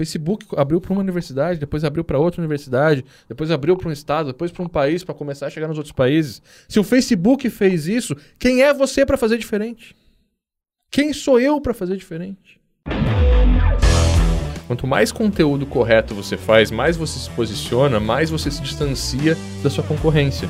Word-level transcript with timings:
Facebook 0.00 0.46
abriu 0.56 0.80
para 0.80 0.92
uma 0.92 1.02
universidade, 1.02 1.60
depois 1.60 1.84
abriu 1.84 2.02
para 2.02 2.18
outra 2.18 2.40
universidade, 2.40 3.04
depois 3.28 3.50
abriu 3.50 3.76
para 3.76 3.86
um 3.86 3.92
estado, 3.92 4.28
depois 4.28 4.50
para 4.50 4.62
um 4.62 4.68
país 4.68 5.04
para 5.04 5.14
começar 5.14 5.46
a 5.46 5.50
chegar 5.50 5.68
nos 5.68 5.76
outros 5.76 5.92
países. 5.92 6.40
Se 6.66 6.80
o 6.80 6.82
Facebook 6.82 7.50
fez 7.50 7.86
isso, 7.86 8.16
quem 8.38 8.62
é 8.62 8.72
você 8.72 9.04
para 9.04 9.18
fazer 9.18 9.36
diferente? 9.36 9.94
Quem 10.90 11.12
sou 11.12 11.38
eu 11.38 11.60
para 11.60 11.74
fazer 11.74 11.98
diferente? 11.98 12.58
Quanto 14.66 14.86
mais 14.86 15.12
conteúdo 15.12 15.66
correto 15.66 16.14
você 16.14 16.38
faz, 16.38 16.70
mais 16.70 16.96
você 16.96 17.18
se 17.18 17.28
posiciona, 17.30 18.00
mais 18.00 18.30
você 18.30 18.50
se 18.50 18.62
distancia 18.62 19.36
da 19.62 19.68
sua 19.68 19.84
concorrência. 19.84 20.48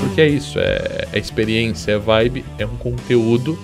Porque 0.00 0.20
é 0.20 0.28
isso, 0.28 0.60
é, 0.60 1.08
é 1.12 1.18
experiência, 1.18 1.90
é 1.90 1.98
vibe, 1.98 2.44
é 2.56 2.64
um 2.64 2.76
conteúdo 2.76 3.58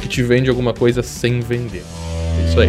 que 0.00 0.08
te 0.08 0.24
vende 0.24 0.50
alguma 0.50 0.74
coisa 0.74 1.04
sem 1.04 1.38
vender. 1.38 1.84
É 2.52 2.54
isso 2.54 2.60
aí. 2.60 2.68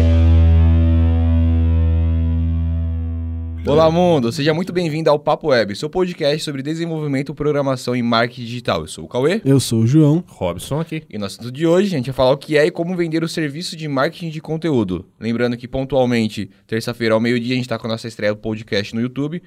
Olá, 3.66 3.90
mundo! 3.90 4.32
Seja 4.32 4.54
muito 4.54 4.72
bem-vindo 4.72 5.10
ao 5.10 5.18
Papo 5.18 5.48
Web, 5.48 5.76
seu 5.76 5.90
podcast 5.90 6.42
sobre 6.42 6.62
desenvolvimento, 6.62 7.34
programação 7.34 7.94
e 7.94 8.02
marketing 8.02 8.44
digital. 8.44 8.80
Eu 8.80 8.86
sou 8.86 9.04
o 9.04 9.08
Cauê. 9.08 9.42
Eu 9.44 9.60
sou 9.60 9.80
o 9.80 9.86
João. 9.86 10.24
Robson 10.26 10.80
aqui. 10.80 11.02
E 11.10 11.18
no 11.18 11.26
assunto 11.26 11.52
de 11.52 11.66
hoje, 11.66 11.94
a 11.94 11.98
gente 11.98 12.06
vai 12.06 12.14
falar 12.14 12.30
o 12.30 12.38
que 12.38 12.56
é 12.56 12.64
e 12.64 12.70
como 12.70 12.96
vender 12.96 13.22
o 13.22 13.28
serviço 13.28 13.76
de 13.76 13.86
marketing 13.86 14.30
de 14.30 14.40
conteúdo. 14.40 15.04
Lembrando 15.20 15.54
que, 15.54 15.68
pontualmente, 15.68 16.48
terça-feira 16.66 17.12
ao 17.14 17.20
meio-dia, 17.20 17.52
a 17.52 17.56
gente 17.56 17.66
está 17.66 17.78
com 17.78 17.86
a 17.86 17.90
nossa 17.90 18.08
estreia 18.08 18.32
do 18.32 18.40
podcast 18.40 18.94
no 18.94 19.02
YouTube. 19.02 19.42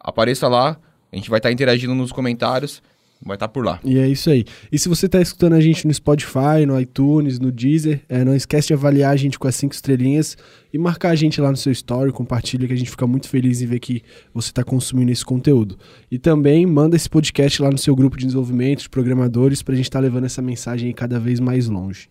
Apareça 0.00 0.48
lá, 0.48 0.78
a 1.12 1.16
gente 1.16 1.28
vai 1.28 1.38
estar 1.38 1.50
tá 1.50 1.52
interagindo 1.52 1.94
nos 1.94 2.12
comentários 2.12 2.82
vai 3.24 3.36
estar 3.36 3.48
tá 3.48 3.52
por 3.52 3.64
lá. 3.64 3.80
E 3.84 3.98
é 3.98 4.06
isso 4.08 4.30
aí. 4.30 4.44
E 4.70 4.78
se 4.78 4.88
você 4.88 5.06
está 5.06 5.20
escutando 5.20 5.54
a 5.54 5.60
gente 5.60 5.86
no 5.86 5.94
Spotify, 5.94 6.66
no 6.66 6.78
iTunes, 6.78 7.38
no 7.38 7.52
Deezer, 7.52 8.02
é, 8.08 8.24
não 8.24 8.34
esquece 8.34 8.68
de 8.68 8.74
avaliar 8.74 9.12
a 9.12 9.16
gente 9.16 9.38
com 9.38 9.46
as 9.46 9.54
cinco 9.54 9.74
estrelinhas 9.74 10.36
e 10.72 10.78
marcar 10.78 11.10
a 11.10 11.14
gente 11.14 11.40
lá 11.40 11.50
no 11.50 11.56
seu 11.56 11.70
story, 11.72 12.12
compartilha 12.12 12.66
que 12.66 12.72
a 12.72 12.76
gente 12.76 12.90
fica 12.90 13.06
muito 13.06 13.28
feliz 13.28 13.62
em 13.62 13.66
ver 13.66 13.78
que 13.78 14.02
você 14.32 14.48
está 14.48 14.64
consumindo 14.64 15.12
esse 15.12 15.24
conteúdo. 15.24 15.78
E 16.10 16.18
também 16.18 16.66
manda 16.66 16.96
esse 16.96 17.08
podcast 17.08 17.62
lá 17.62 17.70
no 17.70 17.78
seu 17.78 17.94
grupo 17.94 18.16
de 18.16 18.26
desenvolvimento, 18.26 18.82
de 18.82 18.88
programadores, 18.88 19.62
para 19.62 19.74
a 19.74 19.76
gente 19.76 19.86
estar 19.86 19.98
tá 19.98 20.02
levando 20.02 20.24
essa 20.24 20.42
mensagem 20.42 20.88
aí 20.88 20.94
cada 20.94 21.20
vez 21.20 21.38
mais 21.38 21.68
longe. 21.68 22.08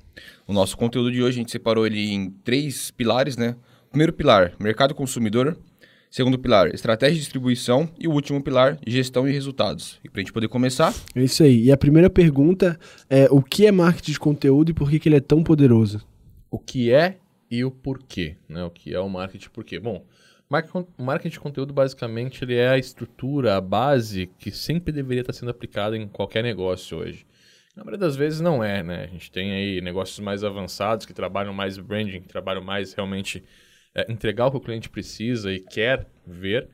O 0.47 0.53
nosso 0.53 0.77
conteúdo 0.77 1.11
de 1.11 1.21
hoje, 1.21 1.39
a 1.39 1.41
gente 1.41 1.51
separou 1.51 1.85
ele 1.85 2.11
em 2.11 2.29
três 2.43 2.91
pilares, 2.91 3.35
né? 3.35 3.55
Primeiro 3.89 4.13
pilar, 4.13 4.53
mercado 4.59 4.95
consumidor. 4.95 5.57
Segundo 6.11 6.37
pilar, 6.37 6.67
estratégia 6.75 7.13
de 7.13 7.21
distribuição. 7.21 7.89
E 7.97 8.05
o 8.05 8.11
último 8.11 8.43
pilar, 8.43 8.77
gestão 8.85 9.25
e 9.25 9.31
resultados. 9.31 9.97
E 10.03 10.09
para 10.09 10.19
a 10.19 10.21
gente 10.23 10.33
poder 10.33 10.49
começar. 10.49 10.93
É 11.15 11.23
isso 11.23 11.41
aí. 11.41 11.63
E 11.63 11.71
a 11.71 11.77
primeira 11.77 12.09
pergunta 12.09 12.77
é: 13.09 13.29
o 13.31 13.41
que 13.41 13.65
é 13.65 13.71
marketing 13.71 14.11
de 14.11 14.19
conteúdo 14.19 14.71
e 14.71 14.73
por 14.73 14.89
que, 14.89 14.99
que 14.99 15.07
ele 15.07 15.15
é 15.15 15.21
tão 15.21 15.41
poderoso? 15.41 16.05
O 16.51 16.59
que 16.59 16.91
é 16.91 17.17
e 17.49 17.63
o 17.63 17.71
porquê. 17.71 18.35
Né? 18.49 18.61
O 18.61 18.69
que 18.69 18.93
é 18.93 18.99
o 18.99 19.07
marketing 19.07 19.45
e 19.45 19.49
porquê. 19.51 19.79
Bom, 19.79 20.05
marketing 20.97 21.29
de 21.29 21.39
conteúdo 21.39 21.73
basicamente 21.73 22.43
ele 22.43 22.55
é 22.55 22.67
a 22.67 22.77
estrutura, 22.77 23.55
a 23.55 23.61
base 23.61 24.29
que 24.37 24.51
sempre 24.51 24.91
deveria 24.91 25.21
estar 25.21 25.31
sendo 25.31 25.51
aplicada 25.51 25.95
em 25.95 26.09
qualquer 26.09 26.43
negócio 26.43 26.97
hoje. 26.97 27.25
Na 27.73 27.85
maioria 27.85 28.05
das 28.05 28.17
vezes 28.17 28.41
não 28.41 28.61
é, 28.61 28.83
né? 28.83 29.05
A 29.05 29.07
gente 29.07 29.31
tem 29.31 29.53
aí 29.53 29.79
negócios 29.79 30.19
mais 30.19 30.43
avançados 30.43 31.05
que 31.05 31.13
trabalham 31.13 31.53
mais 31.53 31.77
branding, 31.77 32.19
que 32.19 32.27
trabalham 32.27 32.61
mais 32.61 32.91
realmente 32.91 33.41
é, 33.93 34.11
entregar 34.11 34.47
o 34.47 34.51
que 34.51 34.57
o 34.57 34.61
cliente 34.61 34.89
precisa 34.89 35.51
e 35.51 35.59
quer 35.59 36.07
ver, 36.25 36.69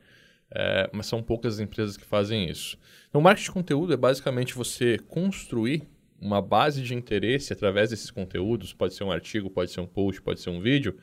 é, 0.50 0.88
mas 0.92 1.06
são 1.06 1.22
poucas 1.22 1.54
as 1.54 1.60
empresas 1.60 1.96
que 1.96 2.04
fazem 2.04 2.48
isso. 2.48 2.78
Então, 3.08 3.20
marketing 3.20 3.44
de 3.46 3.52
conteúdo 3.52 3.92
é 3.92 3.96
basicamente 3.96 4.54
você 4.54 4.98
construir 4.98 5.82
uma 6.20 6.42
base 6.42 6.82
de 6.82 6.94
interesse 6.94 7.52
através 7.52 7.90
desses 7.90 8.10
conteúdos, 8.10 8.72
pode 8.72 8.94
ser 8.94 9.04
um 9.04 9.12
artigo, 9.12 9.50
pode 9.50 9.70
ser 9.70 9.80
um 9.80 9.86
post, 9.86 10.20
pode 10.20 10.40
ser 10.40 10.50
um 10.50 10.60
vídeo, 10.60 10.96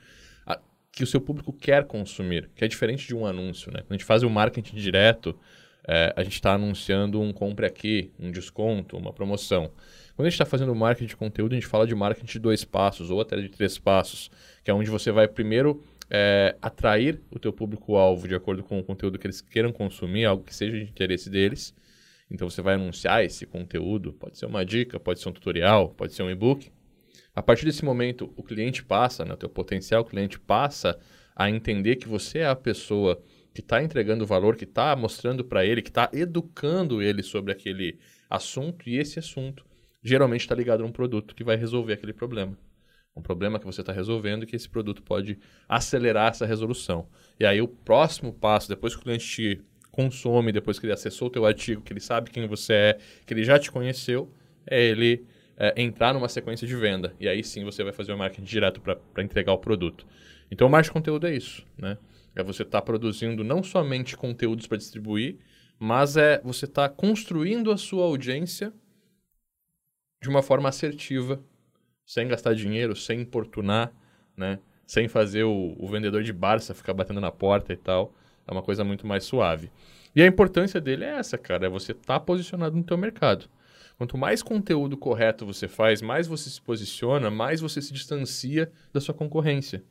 a, 0.45 0.59
que 0.91 1.03
o 1.03 1.07
seu 1.07 1.21
público 1.21 1.53
quer 1.53 1.85
consumir, 1.85 2.49
que 2.55 2.65
é 2.65 2.67
diferente 2.67 3.07
de 3.07 3.15
um 3.15 3.25
anúncio. 3.25 3.71
Né? 3.71 3.79
Quando 3.79 3.91
a 3.91 3.93
gente 3.95 4.05
faz 4.05 4.23
o 4.23 4.29
marketing 4.29 4.75
direto, 4.75 5.37
é, 5.87 6.13
a 6.15 6.23
gente 6.23 6.33
está 6.33 6.53
anunciando 6.53 7.21
um 7.21 7.31
compre 7.31 7.65
aqui, 7.65 8.11
um 8.19 8.31
desconto, 8.31 8.97
uma 8.97 9.13
promoção. 9.13 9.71
Quando 10.15 10.27
a 10.27 10.29
gente 10.29 10.35
está 10.35 10.45
fazendo 10.45 10.73
marketing 10.73 11.07
de 11.07 11.15
conteúdo, 11.15 11.53
a 11.53 11.55
gente 11.55 11.67
fala 11.67 11.85
de 11.85 11.93
marketing 11.93 12.25
de 12.25 12.39
dois 12.39 12.65
passos 12.65 13.11
ou 13.11 13.21
até 13.21 13.39
de 13.39 13.49
três 13.49 13.77
passos, 13.77 14.31
que 14.63 14.71
é 14.71 14.73
onde 14.73 14.89
você 14.89 15.11
vai 15.11 15.27
primeiro 15.27 15.83
é, 16.09 16.55
atrair 16.61 17.21
o 17.31 17.39
teu 17.39 17.51
público-alvo 17.51 18.27
de 18.27 18.35
acordo 18.35 18.63
com 18.63 18.79
o 18.79 18.83
conteúdo 18.83 19.17
que 19.17 19.25
eles 19.25 19.41
queiram 19.41 19.71
consumir, 19.71 20.25
algo 20.25 20.43
que 20.43 20.53
seja 20.53 20.77
de 20.77 20.83
interesse 20.83 21.29
deles. 21.29 21.75
Então 22.29 22.49
você 22.49 22.61
vai 22.61 22.75
anunciar 22.75 23.23
esse 23.23 23.45
conteúdo, 23.45 24.13
pode 24.13 24.37
ser 24.37 24.45
uma 24.45 24.65
dica, 24.65 24.99
pode 24.99 25.19
ser 25.19 25.29
um 25.29 25.33
tutorial, 25.33 25.89
pode 25.89 26.13
ser 26.13 26.23
um 26.23 26.29
e-book. 26.29 26.71
A 27.35 27.41
partir 27.41 27.65
desse 27.65 27.83
momento, 27.83 28.33
o 28.35 28.43
cliente 28.43 28.83
passa, 28.83 29.25
né, 29.25 29.33
o 29.33 29.37
teu 29.37 29.49
potencial 29.49 30.05
cliente 30.05 30.39
passa 30.39 30.97
a 31.35 31.49
entender 31.49 31.97
que 31.97 32.07
você 32.07 32.39
é 32.39 32.47
a 32.47 32.55
pessoa 32.55 33.21
que 33.53 33.61
está 33.61 33.83
entregando 33.83 34.25
valor, 34.25 34.55
que 34.55 34.63
está 34.63 34.95
mostrando 34.95 35.43
para 35.43 35.65
ele, 35.65 35.81
que 35.81 35.89
está 35.89 36.09
educando 36.13 37.01
ele 37.01 37.21
sobre 37.21 37.51
aquele 37.51 37.99
assunto, 38.29 38.89
e 38.89 38.97
esse 38.97 39.19
assunto 39.19 39.65
geralmente 40.01 40.41
está 40.41 40.55
ligado 40.55 40.83
a 40.83 40.85
um 40.85 40.91
produto 40.91 41.35
que 41.35 41.43
vai 41.43 41.55
resolver 41.55 41.93
aquele 41.93 42.13
problema 42.13 42.57
um 43.15 43.21
problema 43.21 43.59
que 43.59 43.65
você 43.65 43.81
está 43.81 43.93
resolvendo 43.93 44.43
e 44.43 44.45
que 44.45 44.55
esse 44.55 44.67
produto 44.67 45.01
pode 45.01 45.39
acelerar 45.69 46.31
essa 46.31 46.45
resolução. 46.45 47.07
E 47.39 47.45
aí 47.45 47.61
o 47.61 47.67
próximo 47.67 48.33
passo, 48.33 48.67
depois 48.67 48.93
que 48.93 48.99
o 48.99 49.03
cliente 49.03 49.25
te 49.25 49.61
consome, 49.89 50.51
depois 50.51 50.77
que 50.77 50.85
ele 50.85 50.93
acessou 50.93 51.29
o 51.29 51.31
teu 51.31 51.45
artigo, 51.45 51.81
que 51.81 51.93
ele 51.93 52.01
sabe 52.01 52.29
quem 52.29 52.45
você 52.47 52.73
é, 52.73 52.97
que 53.25 53.33
ele 53.33 53.45
já 53.45 53.57
te 53.57 53.71
conheceu, 53.71 54.29
é 54.67 54.83
ele 54.83 55.25
é, 55.55 55.81
entrar 55.81 56.13
numa 56.13 56.27
sequência 56.27 56.67
de 56.67 56.75
venda. 56.75 57.15
E 57.17 57.29
aí 57.29 57.41
sim 57.41 57.63
você 57.63 57.83
vai 57.83 57.93
fazer 57.93 58.11
o 58.11 58.17
marketing 58.17 58.43
direto 58.43 58.81
para 58.81 59.23
entregar 59.23 59.53
o 59.53 59.57
produto. 59.57 60.05
Então 60.51 60.67
o 60.67 60.69
marketing 60.69 60.89
de 60.89 60.93
conteúdo 60.93 61.27
é 61.27 61.35
isso, 61.35 61.65
né? 61.77 61.97
É 62.35 62.43
você 62.43 62.63
estar 62.63 62.81
tá 62.81 62.85
produzindo 62.85 63.45
não 63.45 63.63
somente 63.63 64.17
conteúdos 64.17 64.67
para 64.67 64.77
distribuir, 64.77 65.37
mas 65.79 66.17
é 66.17 66.41
você 66.43 66.65
estar 66.65 66.89
tá 66.89 66.93
construindo 66.93 67.71
a 67.71 67.77
sua 67.77 68.03
audiência 68.03 68.73
de 70.21 70.27
uma 70.27 70.41
forma 70.41 70.67
assertiva 70.67 71.41
sem 72.05 72.27
gastar 72.27 72.53
dinheiro, 72.53 72.95
sem 72.95 73.21
importunar, 73.21 73.91
né? 74.37 74.59
Sem 74.85 75.07
fazer 75.07 75.43
o, 75.43 75.75
o 75.79 75.87
vendedor 75.87 76.21
de 76.23 76.31
Barça 76.31 76.73
ficar 76.73 76.93
batendo 76.93 77.19
na 77.19 77.31
porta 77.31 77.73
e 77.73 77.77
tal. 77.77 78.13
É 78.47 78.51
uma 78.51 78.61
coisa 78.61 78.83
muito 78.83 79.07
mais 79.07 79.23
suave. 79.23 79.71
E 80.15 80.21
a 80.21 80.27
importância 80.27 80.79
dele 80.79 81.03
é 81.03 81.17
essa, 81.17 81.37
cara, 81.37 81.65
é 81.65 81.69
você 81.69 81.91
estar 81.91 82.19
tá 82.19 82.19
posicionado 82.19 82.77
no 82.77 82.83
teu 82.83 82.97
mercado. 82.97 83.49
Quanto 83.97 84.17
mais 84.17 84.43
conteúdo 84.43 84.97
correto 84.97 85.45
você 85.45 85.67
faz, 85.67 86.01
mais 86.01 86.27
você 86.27 86.49
se 86.49 86.61
posiciona, 86.61 87.31
mais 87.31 87.61
você 87.61 87.81
se 87.81 87.93
distancia 87.93 88.71
da 88.93 89.01
sua 89.01 89.13
concorrência. 89.13 89.83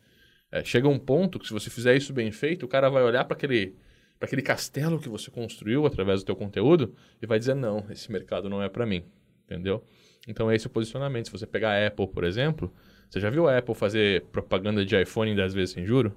É, 0.53 0.63
chega 0.63 0.89
um 0.89 0.99
ponto 0.99 1.39
que 1.39 1.47
se 1.47 1.53
você 1.53 1.69
fizer 1.69 1.97
isso 1.97 2.13
bem 2.13 2.31
feito, 2.31 2.65
o 2.65 2.69
cara 2.69 2.89
vai 2.89 3.03
olhar 3.03 3.25
para 3.25 3.37
aquele, 3.37 3.75
aquele 4.21 4.43
castelo 4.43 5.01
que 5.01 5.09
você 5.09 5.31
construiu 5.31 5.85
através 5.85 6.21
do 6.21 6.27
teu 6.27 6.37
conteúdo 6.37 6.95
e 7.21 7.27
vai 7.27 7.39
dizer, 7.39 7.55
não, 7.55 7.85
esse 7.91 8.13
mercado 8.13 8.49
não 8.49 8.63
é 8.63 8.69
para 8.69 8.87
mim, 8.87 9.05
entendeu? 9.45 9.85
Então, 10.27 10.51
esse 10.51 10.67
é 10.67 10.69
o 10.69 10.73
posicionamento. 10.73 11.27
Se 11.27 11.33
você 11.33 11.47
pegar 11.47 11.73
a 11.73 11.87
Apple, 11.87 12.09
por 12.09 12.25
exemplo, 12.25 12.73
você 13.09 13.21
já 13.21 13.31
viu 13.31 13.47
a 13.49 13.59
Apple 13.59 13.75
fazer 13.75 14.25
propaganda 14.33 14.85
de 14.85 15.01
iPhone 15.01 15.35
10 15.35 15.55
vezes 15.55 15.75
sem 15.75 15.85
juro? 15.85 16.15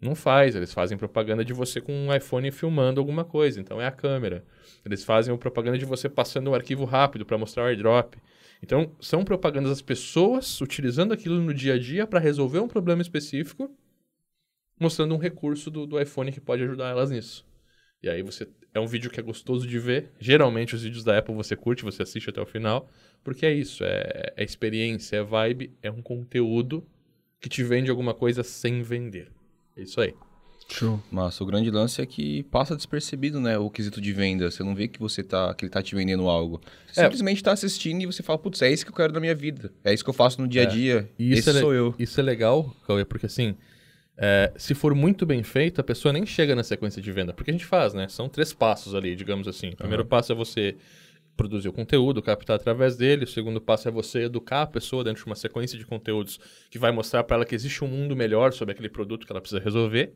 Não 0.00 0.14
faz, 0.14 0.56
eles 0.56 0.72
fazem 0.72 0.96
propaganda 0.96 1.44
de 1.44 1.52
você 1.52 1.78
com 1.78 1.92
um 1.92 2.14
iPhone 2.14 2.50
filmando 2.50 3.00
alguma 3.00 3.22
coisa, 3.22 3.60
então 3.60 3.80
é 3.80 3.86
a 3.86 3.90
câmera. 3.90 4.44
Eles 4.84 5.04
fazem 5.04 5.36
propaganda 5.36 5.76
de 5.76 5.84
você 5.84 6.08
passando 6.08 6.50
um 6.50 6.54
arquivo 6.54 6.86
rápido 6.86 7.26
para 7.26 7.36
mostrar 7.36 7.64
o 7.64 7.66
airdrop. 7.66 8.14
Então, 8.62 8.94
são 8.98 9.24
propagandas 9.24 9.70
das 9.70 9.82
pessoas 9.82 10.60
utilizando 10.60 11.12
aquilo 11.12 11.40
no 11.40 11.52
dia 11.52 11.74
a 11.74 11.78
dia 11.78 12.06
para 12.06 12.18
resolver 12.18 12.60
um 12.60 12.68
problema 12.68 13.02
específico, 13.02 13.70
mostrando 14.78 15.14
um 15.14 15.18
recurso 15.18 15.70
do, 15.70 15.86
do 15.86 16.00
iPhone 16.00 16.32
que 16.32 16.40
pode 16.40 16.62
ajudar 16.62 16.88
elas 16.88 17.10
nisso. 17.10 17.46
E 18.02 18.08
aí 18.08 18.22
você 18.22 18.48
é 18.72 18.80
um 18.80 18.86
vídeo 18.86 19.10
que 19.10 19.18
é 19.18 19.22
gostoso 19.22 19.66
de 19.66 19.78
ver. 19.78 20.10
Geralmente 20.18 20.74
os 20.74 20.82
vídeos 20.82 21.04
da 21.04 21.18
Apple 21.18 21.34
você 21.34 21.56
curte, 21.56 21.82
você 21.82 22.02
assiste 22.02 22.30
até 22.30 22.40
o 22.40 22.46
final, 22.46 22.88
porque 23.22 23.44
é 23.44 23.52
isso, 23.52 23.84
é, 23.84 24.32
é 24.36 24.44
experiência, 24.44 25.16
é 25.16 25.22
vibe, 25.22 25.72
é 25.82 25.90
um 25.90 26.02
conteúdo 26.02 26.86
que 27.40 27.48
te 27.48 27.62
vende 27.62 27.90
alguma 27.90 28.14
coisa 28.14 28.42
sem 28.42 28.82
vender. 28.82 29.28
É 29.76 29.82
isso 29.82 30.00
aí. 30.00 30.14
Show. 30.72 31.02
Mas 31.10 31.40
o 31.40 31.46
grande 31.46 31.70
lance 31.70 32.00
é 32.00 32.06
que 32.06 32.44
passa 32.44 32.76
despercebido, 32.76 33.40
né? 33.40 33.58
O 33.58 33.68
quesito 33.68 34.00
de 34.00 34.12
venda. 34.12 34.50
Você 34.50 34.62
não 34.62 34.74
vê 34.74 34.86
que 34.86 35.00
você 35.00 35.22
tá, 35.22 35.52
que 35.52 35.64
ele 35.64 35.70
tá 35.70 35.82
te 35.82 35.94
vendendo 35.96 36.28
algo. 36.28 36.60
Você 36.86 37.00
é. 37.00 37.04
simplesmente 37.04 37.42
tá 37.42 37.52
assistindo 37.52 38.02
e 38.02 38.06
você 38.06 38.22
fala, 38.22 38.38
putz, 38.38 38.62
é 38.62 38.70
isso 38.70 38.84
que 38.84 38.90
eu 38.92 38.94
quero 38.94 39.12
da 39.12 39.18
minha 39.18 39.34
vida. 39.34 39.72
É 39.82 39.92
isso 39.92 40.04
que 40.04 40.10
eu 40.10 40.14
faço 40.14 40.40
no 40.40 40.46
dia 40.46 40.62
a 40.62 40.64
é. 40.64 40.66
dia. 40.68 41.10
É. 41.18 41.22
Esse 41.24 41.50
é 41.50 41.54
sou 41.54 41.74
eu. 41.74 41.94
Isso 41.98 42.20
é 42.20 42.22
legal, 42.22 42.74
Cauê, 42.86 43.04
porque 43.04 43.26
assim, 43.26 43.56
é, 44.22 44.52
se 44.54 44.74
for 44.74 44.94
muito 44.94 45.24
bem 45.24 45.42
feito, 45.42 45.80
a 45.80 45.84
pessoa 45.84 46.12
nem 46.12 46.26
chega 46.26 46.54
na 46.54 46.62
sequência 46.62 47.00
de 47.00 47.10
venda. 47.10 47.32
Porque 47.32 47.50
a 47.50 47.54
gente 47.54 47.64
faz, 47.64 47.94
né? 47.94 48.06
São 48.06 48.28
três 48.28 48.52
passos 48.52 48.94
ali, 48.94 49.16
digamos 49.16 49.48
assim. 49.48 49.70
O 49.70 49.76
primeiro 49.76 50.02
uhum. 50.02 50.08
passo 50.10 50.30
é 50.30 50.34
você 50.34 50.76
produzir 51.34 51.70
o 51.70 51.72
conteúdo, 51.72 52.20
captar 52.20 52.56
através 52.56 52.98
dele. 52.98 53.24
O 53.24 53.26
segundo 53.26 53.62
passo 53.62 53.88
é 53.88 53.90
você 53.90 54.24
educar 54.24 54.60
a 54.60 54.66
pessoa 54.66 55.02
dentro 55.02 55.22
de 55.22 55.26
uma 55.26 55.34
sequência 55.34 55.78
de 55.78 55.86
conteúdos 55.86 56.38
que 56.68 56.78
vai 56.78 56.92
mostrar 56.92 57.24
para 57.24 57.36
ela 57.36 57.46
que 57.46 57.54
existe 57.54 57.82
um 57.82 57.88
mundo 57.88 58.14
melhor 58.14 58.52
sobre 58.52 58.72
aquele 58.72 58.90
produto 58.90 59.24
que 59.24 59.32
ela 59.32 59.40
precisa 59.40 59.58
resolver. 59.58 60.12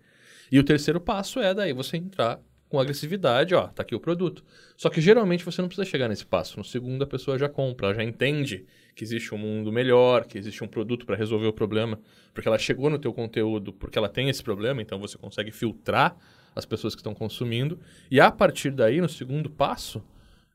E 0.52 0.58
o 0.58 0.62
terceiro 0.62 1.00
passo 1.00 1.40
é 1.40 1.54
daí 1.54 1.72
você 1.72 1.96
entrar 1.96 2.38
com 2.74 2.80
agressividade, 2.80 3.54
ó, 3.54 3.68
tá 3.68 3.82
aqui 3.82 3.94
o 3.94 4.00
produto. 4.00 4.44
Só 4.76 4.90
que 4.90 5.00
geralmente 5.00 5.44
você 5.44 5.62
não 5.62 5.68
precisa 5.68 5.88
chegar 5.88 6.08
nesse 6.08 6.26
passo. 6.26 6.58
No 6.58 6.64
segundo 6.64 7.04
a 7.04 7.06
pessoa 7.06 7.38
já 7.38 7.48
compra, 7.48 7.86
ela 7.86 7.94
já 7.94 8.02
entende 8.02 8.66
que 8.96 9.04
existe 9.04 9.32
um 9.32 9.38
mundo 9.38 9.70
melhor, 9.70 10.24
que 10.24 10.36
existe 10.36 10.64
um 10.64 10.66
produto 10.66 11.06
para 11.06 11.14
resolver 11.14 11.46
o 11.46 11.52
problema, 11.52 12.00
porque 12.32 12.48
ela 12.48 12.58
chegou 12.58 12.90
no 12.90 12.98
teu 12.98 13.12
conteúdo 13.12 13.72
porque 13.72 13.96
ela 13.96 14.08
tem 14.08 14.28
esse 14.28 14.42
problema, 14.42 14.82
então 14.82 14.98
você 14.98 15.16
consegue 15.16 15.52
filtrar 15.52 16.16
as 16.52 16.64
pessoas 16.64 16.96
que 16.96 17.00
estão 17.00 17.14
consumindo. 17.14 17.78
E 18.10 18.18
a 18.18 18.28
partir 18.28 18.72
daí, 18.72 19.00
no 19.00 19.08
segundo 19.08 19.48
passo, 19.48 20.02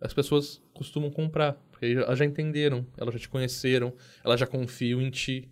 as 0.01 0.13
pessoas 0.13 0.61
costumam 0.73 1.09
comprar, 1.09 1.53
porque 1.71 1.85
elas 1.85 2.19
já 2.19 2.25
entenderam, 2.25 2.85
elas 2.97 3.13
já 3.13 3.19
te 3.21 3.29
conheceram, 3.29 3.93
elas 4.25 4.37
já 4.37 4.45
confiam 4.45 5.01
em 5.01 5.09
ti. 5.09 5.47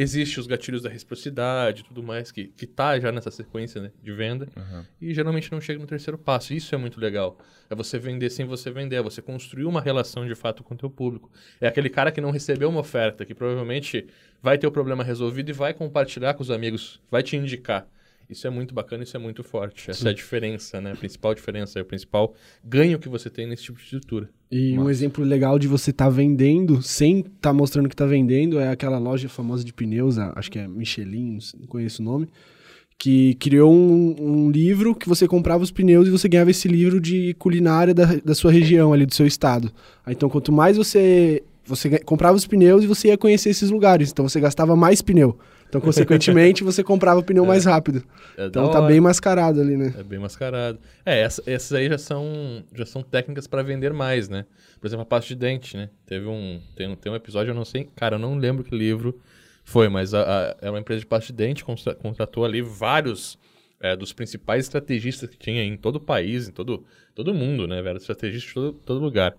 Existem 0.00 0.38
os 0.38 0.46
gatilhos 0.46 0.82
da 0.82 0.88
reciprocidade 0.88 1.80
e 1.80 1.84
tudo 1.84 2.04
mais, 2.04 2.30
que, 2.30 2.44
que 2.46 2.68
tá 2.68 3.00
já 3.00 3.10
nessa 3.10 3.32
sequência 3.32 3.82
né, 3.82 3.90
de 4.00 4.12
venda. 4.12 4.46
Uhum. 4.56 4.84
E 5.00 5.12
geralmente 5.12 5.50
não 5.50 5.60
chega 5.60 5.80
no 5.80 5.88
terceiro 5.88 6.16
passo. 6.16 6.54
Isso 6.54 6.72
é 6.72 6.78
muito 6.78 7.00
legal. 7.00 7.36
É 7.68 7.74
você 7.74 7.98
vender 7.98 8.30
sem 8.30 8.46
você 8.46 8.70
vender. 8.70 8.94
É 8.94 9.02
você 9.02 9.20
construir 9.20 9.64
uma 9.64 9.80
relação 9.80 10.24
de 10.24 10.36
fato 10.36 10.62
com 10.62 10.74
o 10.74 10.76
teu 10.76 10.88
público. 10.88 11.28
É 11.60 11.66
aquele 11.66 11.90
cara 11.90 12.12
que 12.12 12.20
não 12.20 12.30
recebeu 12.30 12.68
uma 12.68 12.78
oferta, 12.78 13.24
que 13.24 13.34
provavelmente 13.34 14.06
vai 14.40 14.56
ter 14.56 14.68
o 14.68 14.70
problema 14.70 15.02
resolvido 15.02 15.48
e 15.48 15.52
vai 15.52 15.74
compartilhar 15.74 16.34
com 16.34 16.44
os 16.44 16.50
amigos, 16.52 17.00
vai 17.10 17.24
te 17.24 17.36
indicar. 17.36 17.84
Isso 18.28 18.46
é 18.46 18.50
muito 18.50 18.74
bacana, 18.74 19.02
isso 19.02 19.16
é 19.16 19.20
muito 19.20 19.42
forte. 19.42 19.90
Essa 19.90 20.00
Sim. 20.00 20.08
é 20.08 20.10
a 20.10 20.14
diferença, 20.14 20.80
né? 20.80 20.92
A 20.92 20.96
principal 20.96 21.34
diferença, 21.34 21.78
é 21.78 21.82
o 21.82 21.84
principal 21.84 22.34
ganho 22.62 22.98
que 22.98 23.08
você 23.08 23.30
tem 23.30 23.46
nesse 23.46 23.62
tipo 23.62 23.78
de 23.78 23.84
estrutura. 23.84 24.28
E 24.50 24.78
um 24.78 24.90
exemplo 24.90 25.24
legal 25.24 25.58
de 25.58 25.66
você 25.66 25.90
estar 25.90 26.08
vendendo 26.10 26.82
sem 26.82 27.20
estar 27.20 27.52
mostrando 27.52 27.88
que 27.88 27.94
está 27.94 28.06
vendendo 28.06 28.58
é 28.58 28.68
aquela 28.68 28.98
loja 28.98 29.28
famosa 29.28 29.64
de 29.64 29.72
pneus, 29.72 30.18
acho 30.18 30.50
que 30.50 30.58
é 30.58 30.68
Michelin, 30.68 31.38
não 31.58 31.66
conheço 31.66 32.02
o 32.02 32.04
nome, 32.04 32.28
que 32.98 33.34
criou 33.34 33.72
um, 33.72 34.16
um 34.18 34.50
livro 34.50 34.94
que 34.94 35.08
você 35.08 35.28
comprava 35.28 35.62
os 35.62 35.70
pneus 35.70 36.08
e 36.08 36.10
você 36.10 36.28
ganhava 36.28 36.50
esse 36.50 36.66
livro 36.66 37.00
de 37.00 37.34
culinária 37.38 37.94
da, 37.94 38.16
da 38.16 38.34
sua 38.34 38.50
região 38.50 38.92
ali, 38.92 39.06
do 39.06 39.14
seu 39.14 39.26
estado. 39.26 39.70
Então, 40.06 40.28
quanto 40.28 40.50
mais 40.50 40.76
você, 40.76 41.42
você 41.64 41.98
comprava 42.00 42.36
os 42.36 42.46
pneus 42.46 42.84
e 42.84 42.86
você 42.86 43.08
ia 43.08 43.18
conhecer 43.18 43.50
esses 43.50 43.70
lugares, 43.70 44.10
então 44.10 44.28
você 44.28 44.40
gastava 44.40 44.74
mais 44.74 45.00
pneu. 45.00 45.38
Então, 45.68 45.80
consequentemente, 45.80 46.64
você 46.64 46.82
comprava 46.82 47.20
o 47.20 47.22
pneu 47.22 47.44
mais 47.44 47.64
rápido. 47.66 48.02
É 48.36 48.46
Então 48.46 48.70
tá 48.70 48.78
hora. 48.78 48.88
bem 48.88 49.00
mascarado 49.00 49.60
ali, 49.60 49.76
né? 49.76 49.94
É 49.98 50.02
bem 50.02 50.18
mascarado. 50.18 50.78
É, 51.04 51.20
essa- 51.20 51.42
essas 51.46 51.72
aí 51.74 51.88
já 51.88 51.98
são, 51.98 52.64
já 52.74 52.86
são 52.86 53.02
técnicas 53.02 53.46
para 53.46 53.62
vender 53.62 53.92
mais, 53.92 54.28
né? 54.28 54.46
Por 54.80 54.86
exemplo, 54.86 55.02
a 55.02 55.06
pasta 55.06 55.28
de 55.28 55.34
dente, 55.34 55.76
né? 55.76 55.90
Teve 56.06 56.26
um, 56.26 56.60
tem, 56.74 56.88
um- 56.88 56.94
tem 56.96 57.12
um 57.12 57.16
episódio, 57.16 57.50
eu 57.50 57.54
não 57.54 57.64
sei, 57.66 57.86
cara, 57.94 58.14
eu 58.16 58.18
não 58.18 58.36
lembro 58.38 58.64
que 58.64 58.74
livro 58.74 59.20
foi, 59.62 59.88
mas 59.90 60.14
a, 60.14 60.22
a- 60.22 60.56
é 60.62 60.70
uma 60.70 60.78
empresa 60.80 61.00
de 61.00 61.06
pasta 61.06 61.26
de 61.32 61.36
dente, 61.36 61.62
contra- 61.64 61.94
contratou 61.94 62.44
ali 62.44 62.62
vários 62.62 63.38
é, 63.80 63.94
dos 63.94 64.12
principais 64.12 64.64
estrategistas 64.64 65.28
que 65.30 65.36
tinha 65.38 65.62
em 65.62 65.76
todo 65.76 65.96
o 65.96 66.00
país, 66.00 66.48
em 66.48 66.52
todo, 66.52 66.84
todo 67.14 67.32
mundo, 67.32 67.64
né? 67.68 67.80
Vários 67.80 68.02
estrategistas 68.02 68.48
de 68.48 68.54
todo, 68.54 68.72
todo 68.84 69.00
lugar. 69.00 69.36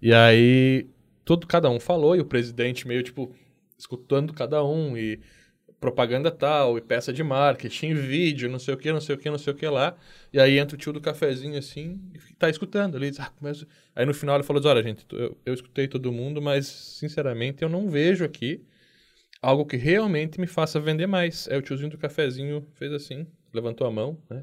E 0.00 0.14
aí, 0.14 0.86
todo, 1.24 1.46
cada 1.46 1.68
um 1.68 1.78
falou, 1.80 2.16
e 2.16 2.20
o 2.20 2.24
presidente 2.24 2.86
meio, 2.88 3.02
tipo, 3.02 3.34
escutando 3.78 4.32
cada 4.32 4.64
um, 4.64 4.96
e 4.96 5.20
propaganda 5.84 6.30
tal, 6.30 6.78
e 6.78 6.80
peça 6.80 7.12
de 7.12 7.22
marketing, 7.22 7.92
vídeo, 7.92 8.48
não 8.48 8.58
sei 8.58 8.72
o 8.72 8.76
que, 8.78 8.90
não 8.90 9.02
sei 9.02 9.14
o 9.14 9.18
que, 9.18 9.28
não 9.28 9.36
sei 9.36 9.52
o 9.52 9.56
que 9.56 9.66
lá. 9.66 9.94
E 10.32 10.40
aí 10.40 10.58
entra 10.58 10.74
o 10.74 10.78
tio 10.78 10.94
do 10.94 11.00
cafezinho 11.00 11.58
assim, 11.58 12.00
e 12.14 12.34
tá 12.36 12.48
escutando 12.48 12.96
ali. 12.96 13.10
diz, 13.10 13.20
"Ah, 13.20 13.30
mas-" 13.38 13.66
Aí 13.94 14.06
no 14.06 14.14
final 14.14 14.36
ele 14.36 14.44
falou: 14.44 14.62
olha, 14.64 14.82
gente, 14.82 15.04
eu, 15.12 15.36
eu 15.44 15.52
escutei 15.52 15.86
todo 15.86 16.10
mundo, 16.10 16.40
mas 16.40 16.66
sinceramente 16.66 17.62
eu 17.62 17.68
não 17.68 17.90
vejo 17.90 18.24
aqui 18.24 18.64
algo 19.42 19.66
que 19.66 19.76
realmente 19.76 20.40
me 20.40 20.46
faça 20.46 20.80
vender 20.80 21.06
mais. 21.06 21.46
Aí 21.48 21.58
o 21.58 21.62
tiozinho 21.62 21.90
do 21.90 21.98
cafezinho 21.98 22.66
fez 22.74 22.90
assim, 22.90 23.26
levantou 23.52 23.86
a 23.86 23.90
mão, 23.90 24.18
né? 24.30 24.42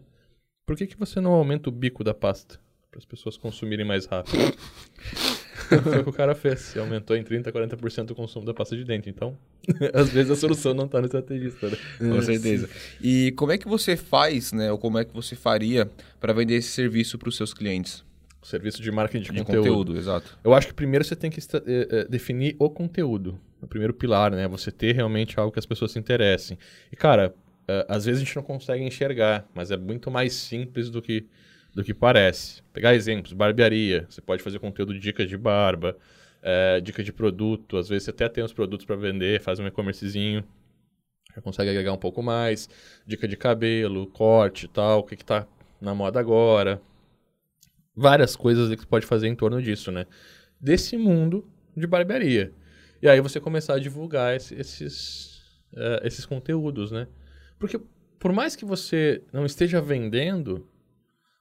Por 0.63 0.77
que, 0.77 0.85
que 0.85 0.97
você 0.97 1.19
não 1.19 1.33
aumenta 1.33 1.69
o 1.69 1.71
bico 1.71 2.03
da 2.03 2.13
pasta? 2.13 2.59
Para 2.91 2.99
as 2.99 3.05
pessoas 3.05 3.35
consumirem 3.35 3.85
mais 3.85 4.05
rápido. 4.05 4.37
Foi 5.83 5.99
o 5.99 6.03
que 6.03 6.09
o 6.09 6.13
cara 6.13 6.35
fez. 6.35 6.75
E 6.75 6.79
aumentou 6.79 7.15
em 7.15 7.23
30%, 7.23 7.51
40% 7.51 8.11
o 8.11 8.15
consumo 8.15 8.45
da 8.45 8.53
pasta 8.53 8.75
de 8.75 8.83
dente. 8.83 9.09
Então, 9.09 9.37
às 9.93 10.09
vezes 10.09 10.31
a 10.31 10.35
solução 10.35 10.73
não 10.73 10.87
tá 10.87 10.99
no 10.99 11.05
estrategista, 11.05 11.69
né? 11.69 11.77
Com 11.97 12.21
certeza. 12.21 12.69
E 13.01 13.31
como 13.37 13.51
é 13.51 13.57
que 13.57 13.67
você 13.67 13.95
faz, 13.95 14.51
né? 14.51 14.71
Ou 14.71 14.77
como 14.77 14.97
é 14.97 15.05
que 15.05 15.13
você 15.13 15.35
faria 15.35 15.89
para 16.19 16.33
vender 16.33 16.55
esse 16.55 16.69
serviço 16.69 17.17
para 17.17 17.29
os 17.29 17.35
seus 17.35 17.53
clientes? 17.53 18.03
O 18.41 18.45
serviço 18.45 18.81
de 18.81 18.91
marketing 18.91 19.23
de, 19.23 19.31
De 19.31 19.39
conteúdo. 19.43 19.67
conteúdo, 19.67 19.97
exato. 19.97 20.37
Eu 20.43 20.53
acho 20.53 20.67
que 20.67 20.73
primeiro 20.73 21.05
você 21.05 21.15
tem 21.15 21.29
que 21.29 21.39
eh, 21.39 21.61
eh, 21.67 22.07
definir 22.09 22.55
o 22.57 22.69
conteúdo. 22.69 23.39
O 23.61 23.67
primeiro 23.67 23.93
pilar, 23.93 24.31
né? 24.31 24.47
Você 24.47 24.71
ter 24.71 24.95
realmente 24.95 25.39
algo 25.39 25.51
que 25.51 25.59
as 25.59 25.65
pessoas 25.65 25.91
se 25.91 25.99
interessem. 25.99 26.57
E, 26.91 26.95
cara, 26.95 27.35
eh, 27.67 27.85
às 27.87 28.05
vezes 28.05 28.19
a 28.19 28.25
gente 28.25 28.35
não 28.35 28.41
consegue 28.41 28.83
enxergar, 28.83 29.45
mas 29.53 29.69
é 29.69 29.77
muito 29.77 30.09
mais 30.09 30.33
simples 30.33 30.89
do 30.89 31.03
que, 31.03 31.27
do 31.73 31.83
que 31.83 31.93
parece. 31.93 32.61
Pegar 32.73 32.93
exemplos, 32.93 33.33
barbearia. 33.33 34.05
Você 34.09 34.21
pode 34.21 34.43
fazer 34.43 34.59
conteúdo 34.59 34.93
de 34.93 34.99
dicas 34.99 35.29
de 35.29 35.37
barba, 35.37 35.97
eh, 36.41 36.81
dica 36.81 37.03
de 37.03 37.13
produto. 37.13 37.77
Às 37.77 37.87
vezes 37.89 38.03
você 38.05 38.09
até 38.11 38.27
tem 38.29 38.43
os 38.43 38.53
produtos 38.53 38.85
para 38.85 38.95
vender, 38.95 39.41
faz 39.41 39.59
um 39.59 39.67
e-commercezinho. 39.67 40.43
Já 41.35 41.41
consegue 41.41 41.69
agregar 41.69 41.93
um 41.93 41.97
pouco 41.97 42.21
mais. 42.21 42.69
Dica 43.05 43.27
de 43.27 43.37
cabelo, 43.37 44.07
corte 44.07 44.65
e 44.65 44.69
tal. 44.69 44.99
O 44.99 45.03
que, 45.03 45.15
que 45.15 45.25
tá 45.25 45.47
na 45.79 45.95
moda 45.95 46.19
agora. 46.19 46.81
Várias 47.95 48.35
coisas 48.35 48.69
que 48.69 48.81
você 48.81 48.85
pode 48.87 49.05
fazer 49.05 49.27
em 49.27 49.35
torno 49.35 49.61
disso, 49.61 49.91
né? 49.91 50.05
Desse 50.59 50.97
mundo 50.97 51.45
de 51.75 51.85
barbearia. 51.87 52.53
E 53.01 53.07
aí 53.09 53.19
você 53.19 53.39
começar 53.39 53.75
a 53.75 53.79
divulgar 53.79 54.35
esse- 54.35 54.55
esses, 54.55 55.41
eh, 55.75 56.01
esses 56.03 56.25
conteúdos, 56.25 56.91
né? 56.91 57.07
Porque 57.59 57.79
por 58.19 58.31
mais 58.31 58.55
que 58.55 58.63
você 58.63 59.23
não 59.33 59.45
esteja 59.45 59.81
vendendo, 59.81 60.67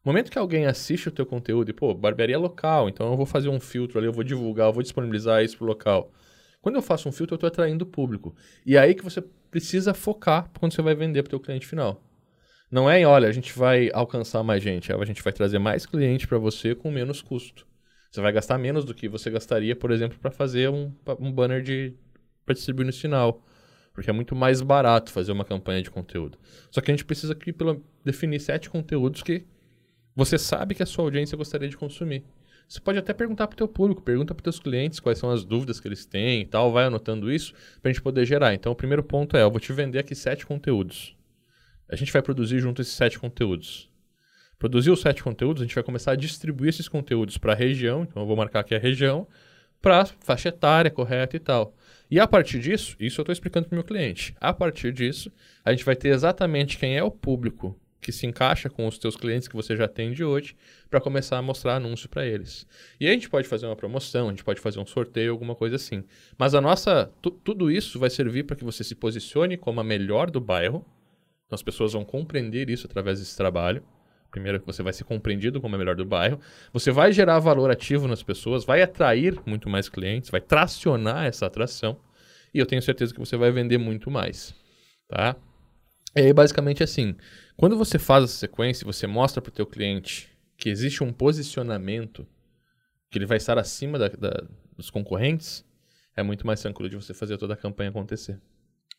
no 0.05 0.11
momento 0.11 0.31
que 0.31 0.38
alguém 0.38 0.67
assiste 0.67 1.08
o 1.08 1.12
teu 1.12 1.26
conteúdo 1.26 1.70
e, 1.70 1.75
pô, 1.75 1.94
barbearia 1.94 2.37
é 2.37 2.38
local, 2.38 2.88
então 2.88 3.11
eu 3.11 3.17
vou 3.17 3.26
fazer 3.26 3.49
um 3.49 3.61
filtro 3.61 3.99
ali, 3.99 4.06
eu 4.06 4.12
vou 4.12 4.25
divulgar, 4.25 4.69
eu 4.69 4.73
vou 4.73 4.82
disponibilizar 4.82 5.44
isso 5.44 5.58
pro 5.58 5.67
local. 5.67 6.11
Quando 6.62 6.76
eu 6.76 6.82
faço 6.82 7.08
um 7.08 7.12
filtro, 7.12 7.35
eu 7.35 7.37
estou 7.37 7.49
atraindo 7.49 7.85
o 7.85 7.87
público. 7.87 8.35
E 8.64 8.76
é 8.76 8.81
aí 8.81 8.94
que 8.94 9.05
você 9.05 9.23
precisa 9.50 9.93
focar 9.93 10.50
quando 10.58 10.73
você 10.73 10.82
vai 10.82 10.94
vender 10.94 11.23
para 11.23 11.29
o 11.29 11.31
teu 11.31 11.41
cliente 11.41 11.67
final. 11.67 12.02
Não 12.70 12.88
é 12.88 13.05
olha, 13.05 13.29
a 13.29 13.32
gente 13.32 13.56
vai 13.58 13.91
alcançar 13.93 14.43
mais 14.43 14.62
gente, 14.62 14.93
é, 14.93 14.94
a 14.94 15.05
gente 15.05 15.23
vai 15.23 15.32
trazer 15.32 15.58
mais 15.58 15.85
cliente 15.85 16.26
para 16.26 16.38
você 16.38 16.75
com 16.75 16.91
menos 16.91 17.20
custo. 17.20 17.67
Você 18.11 18.20
vai 18.20 18.32
gastar 18.32 18.58
menos 18.58 18.85
do 18.85 18.94
que 18.94 19.08
você 19.08 19.31
gastaria, 19.31 19.76
por 19.76 19.91
exemplo, 19.91 20.19
para 20.19 20.31
fazer 20.31 20.69
um, 20.70 20.93
um 21.19 21.32
banner 21.32 21.62
de 21.62 21.94
para 22.44 22.55
distribuir 22.55 22.87
no 22.87 22.93
sinal. 22.93 23.44
Porque 23.93 24.08
é 24.08 24.12
muito 24.12 24.35
mais 24.35 24.61
barato 24.61 25.11
fazer 25.11 25.32
uma 25.32 25.44
campanha 25.44 25.82
de 25.82 25.91
conteúdo. 25.91 26.38
Só 26.70 26.81
que 26.81 26.91
a 26.91 26.94
gente 26.94 27.05
precisa 27.05 27.32
aqui 27.32 27.53
pelo, 27.53 27.85
definir 28.05 28.41
sete 28.41 28.70
conteúdos 28.70 29.23
que 29.23 29.44
você 30.25 30.37
sabe 30.37 30.75
que 30.75 30.82
a 30.82 30.87
sua 30.87 31.05
audiência 31.05 31.34
gostaria 31.34 31.69
de 31.69 31.78
consumir. 31.78 32.22
Você 32.69 32.78
pode 32.78 32.99
até 32.99 33.14
perguntar 33.14 33.49
para 33.49 33.55
o 33.55 33.56
teu 33.56 33.67
público, 33.67 34.02
pergunta 34.02 34.34
para 34.34 34.43
os 34.43 34.44
teus 34.44 34.61
clientes 34.61 35.00
quais 35.00 35.19
são 35.19 35.31
as 35.31 35.44
dúvidas 35.44 35.81
que 35.81 35.88
eles 35.88 36.05
têm 36.05 36.43
e 36.43 36.44
tal, 36.44 36.70
vai 36.70 36.84
anotando 36.84 37.32
isso 37.32 37.55
para 37.81 37.90
a 37.90 37.93
gente 37.93 38.02
poder 38.02 38.26
gerar. 38.26 38.52
Então, 38.52 38.70
o 38.70 38.76
primeiro 38.76 39.02
ponto 39.02 39.34
é, 39.34 39.43
eu 39.43 39.50
vou 39.50 39.58
te 39.58 39.72
vender 39.72 39.99
aqui 39.99 40.14
sete 40.14 40.44
conteúdos. 40.44 41.17
A 41.89 41.96
gente 41.96 42.12
vai 42.12 42.20
produzir 42.20 42.60
junto 42.60 42.82
esses 42.82 42.93
sete 42.93 43.19
conteúdos. 43.19 43.91
Produzir 44.58 44.91
os 44.91 45.00
sete 45.00 45.22
conteúdos, 45.22 45.62
a 45.62 45.65
gente 45.65 45.74
vai 45.74 45.82
começar 45.82 46.12
a 46.12 46.17
distribuir 46.17 46.69
esses 46.69 46.86
conteúdos 46.86 47.39
para 47.39 47.55
a 47.55 47.56
região, 47.56 48.03
então 48.03 48.22
eu 48.22 48.27
vou 48.27 48.36
marcar 48.36 48.60
aqui 48.60 48.74
a 48.74 48.79
região, 48.79 49.27
para 49.81 50.05
faixa 50.05 50.50
etária 50.50 50.91
correta 50.91 51.34
e 51.34 51.41
tal. 51.41 51.74
E 52.10 52.20
a 52.20 52.29
partir 52.29 52.60
disso, 52.60 52.94
isso 53.00 53.20
eu 53.20 53.22
estou 53.22 53.32
explicando 53.32 53.67
para 53.69 53.74
o 53.74 53.79
meu 53.79 53.84
cliente. 53.84 54.36
A 54.39 54.53
partir 54.53 54.93
disso, 54.93 55.32
a 55.65 55.72
gente 55.72 55.84
vai 55.84 55.96
ter 55.96 56.10
exatamente 56.10 56.77
quem 56.77 56.96
é 56.96 57.03
o 57.03 57.10
público 57.10 57.74
que 58.01 58.13
se 58.13 58.27
encaixa 58.27 58.71
com 58.71 58.87
os 58.87 58.99
teus 58.99 59.17
clientes 59.17 59.47
que 59.47 59.55
você 59.55 59.77
já 59.77 59.87
tem 59.87 60.13
de 60.13 60.25
hoje 60.25 60.57
para 60.89 61.01
começar 61.01 61.37
a 61.39 61.43
mostrar 61.43 61.77
anúncio 61.77 62.09
para 62.09 62.27
eles. 62.27 62.67
E 62.99 63.07
a 63.07 63.11
gente 63.13 63.29
pode 63.29 63.47
fazer 63.47 63.67
uma 63.67 63.77
promoção, 63.77 64.29
a 64.29 64.31
gente 64.31 64.43
pode 64.43 64.61
fazer 64.61 64.81
um 64.81 64.87
sorteio, 64.87 65.33
alguma 65.33 65.55
coisa 65.55 65.77
assim. 65.77 66.05
Mas 66.39 66.55
a 66.55 66.61
nossa, 66.61 67.13
tu- 67.21 67.31
tudo 67.31 67.71
isso 67.71 67.99
vai 67.99 68.09
servir 68.09 68.45
para 68.45 68.57
que 68.57 68.65
você 68.65 68.83
se 68.83 68.95
posicione 68.95 69.57
como 69.57 69.81
a 69.81 69.85
melhor 69.85 70.31
do 70.31 70.41
bairro. 70.41 70.85
Então 71.47 71.55
as 71.55 71.63
pessoas 71.63 71.93
vão 71.93 72.05
compreender 72.05 72.71
isso 72.71 72.87
através 72.87 73.19
desse 73.19 73.37
trabalho. 73.37 73.83
Primeiro, 74.31 74.63
você 74.65 74.83
vai 74.83 74.93
ser 74.93 75.05
compreendido 75.05 75.61
como 75.61 75.75
a 75.75 75.79
melhor 75.79 75.97
do 75.97 76.05
bairro. 76.05 76.41
Você 76.73 76.93
vai 76.93 77.13
gerar 77.13 77.41
valor 77.41 77.71
ativo 77.71 78.07
nas 78.07 78.23
pessoas, 78.23 78.65
vai 78.65 78.81
atrair 78.81 79.37
muito 79.45 79.69
mais 79.69 79.89
clientes, 79.89 80.31
vai 80.31 80.41
tracionar 80.41 81.27
essa 81.27 81.47
atração. 81.47 81.99
E 82.55 82.59
eu 82.59 82.67
tenho 82.67 82.81
certeza 82.81 83.13
que 83.13 83.19
você 83.19 83.37
vai 83.37 83.51
vender 83.51 83.79
muito 83.79 84.11
mais. 84.11 84.55
Tá? 85.09 85.35
E 86.17 86.20
aí, 86.20 86.32
basicamente 86.32 86.82
assim, 86.82 87.14
quando 87.56 87.76
você 87.76 87.98
faz 87.98 88.24
essa 88.24 88.34
sequência, 88.34 88.84
você 88.84 89.06
mostra 89.06 89.40
para 89.40 89.50
o 89.50 89.52
teu 89.55 89.67
cliente 89.67 90.29
que 90.56 90.69
existe 90.69 91.02
um 91.05 91.12
posicionamento, 91.12 92.26
que 93.10 93.19
ele 93.19 93.26
vai 93.26 93.36
estar 93.36 93.58
acima 93.58 93.98
da- 93.98 94.08
da- 94.08 94.44
dos 94.76 94.90
concorrentes, 94.90 95.64
é 96.17 96.22
muito 96.22 96.46
mais 96.46 96.60
tranquilo 96.60 96.88
de 96.88 96.96
você 96.96 97.14
fazer 97.14 97.38
toda 97.38 97.55
a 97.55 97.56
campanha 97.56 97.90
acontecer. 97.90 98.40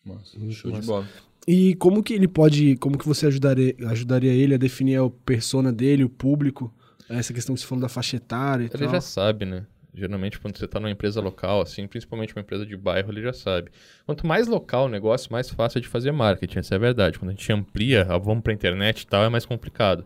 Nossa, 0.05 0.37
show 0.51 0.71
de 0.71 0.77
massa. 0.77 0.87
bola. 0.87 1.07
E 1.47 1.75
como 1.75 2.01
que 2.03 2.13
ele 2.13 2.27
pode, 2.27 2.75
como 2.77 2.97
que 2.97 3.07
você 3.07 3.27
ajudaria, 3.27 3.75
ajudaria 3.87 4.31
ele 4.33 4.55
a 4.55 4.57
definir 4.57 4.99
a 4.99 5.09
persona 5.09 5.71
dele, 5.71 6.03
o 6.03 6.09
público, 6.09 6.73
essa 7.09 7.33
questão 7.33 7.53
que 7.53 7.61
você 7.61 7.67
falou 7.67 7.81
da 7.81 7.89
faixa 7.89 8.15
etária 8.15 8.63
e 8.63 8.67
Ele 8.67 8.77
tal? 8.85 8.89
já 8.89 9.01
sabe, 9.01 9.45
né? 9.45 9.65
Geralmente, 9.93 10.39
quando 10.39 10.57
você 10.57 10.65
está 10.65 10.79
numa 10.79 10.89
empresa 10.91 11.19
local, 11.21 11.61
assim, 11.61 11.85
principalmente 11.87 12.33
uma 12.35 12.41
empresa 12.41 12.65
de 12.65 12.77
bairro, 12.77 13.11
ele 13.11 13.21
já 13.21 13.33
sabe. 13.33 13.71
Quanto 14.05 14.25
mais 14.25 14.47
local 14.47 14.85
o 14.85 14.89
negócio, 14.89 15.31
mais 15.31 15.49
fácil 15.49 15.79
é 15.79 15.81
de 15.81 15.87
fazer 15.87 16.11
marketing, 16.11 16.59
essa 16.59 16.75
é 16.75 16.77
a 16.77 16.79
verdade. 16.79 17.19
Quando 17.19 17.29
a 17.29 17.33
gente 17.33 17.51
amplia, 17.51 18.05
ah, 18.09 18.17
vamos 18.17 18.41
para 18.43 18.53
a 18.53 18.55
internet 18.55 19.01
e 19.01 19.07
tal, 19.07 19.23
é 19.23 19.29
mais 19.29 19.45
complicado. 19.45 20.05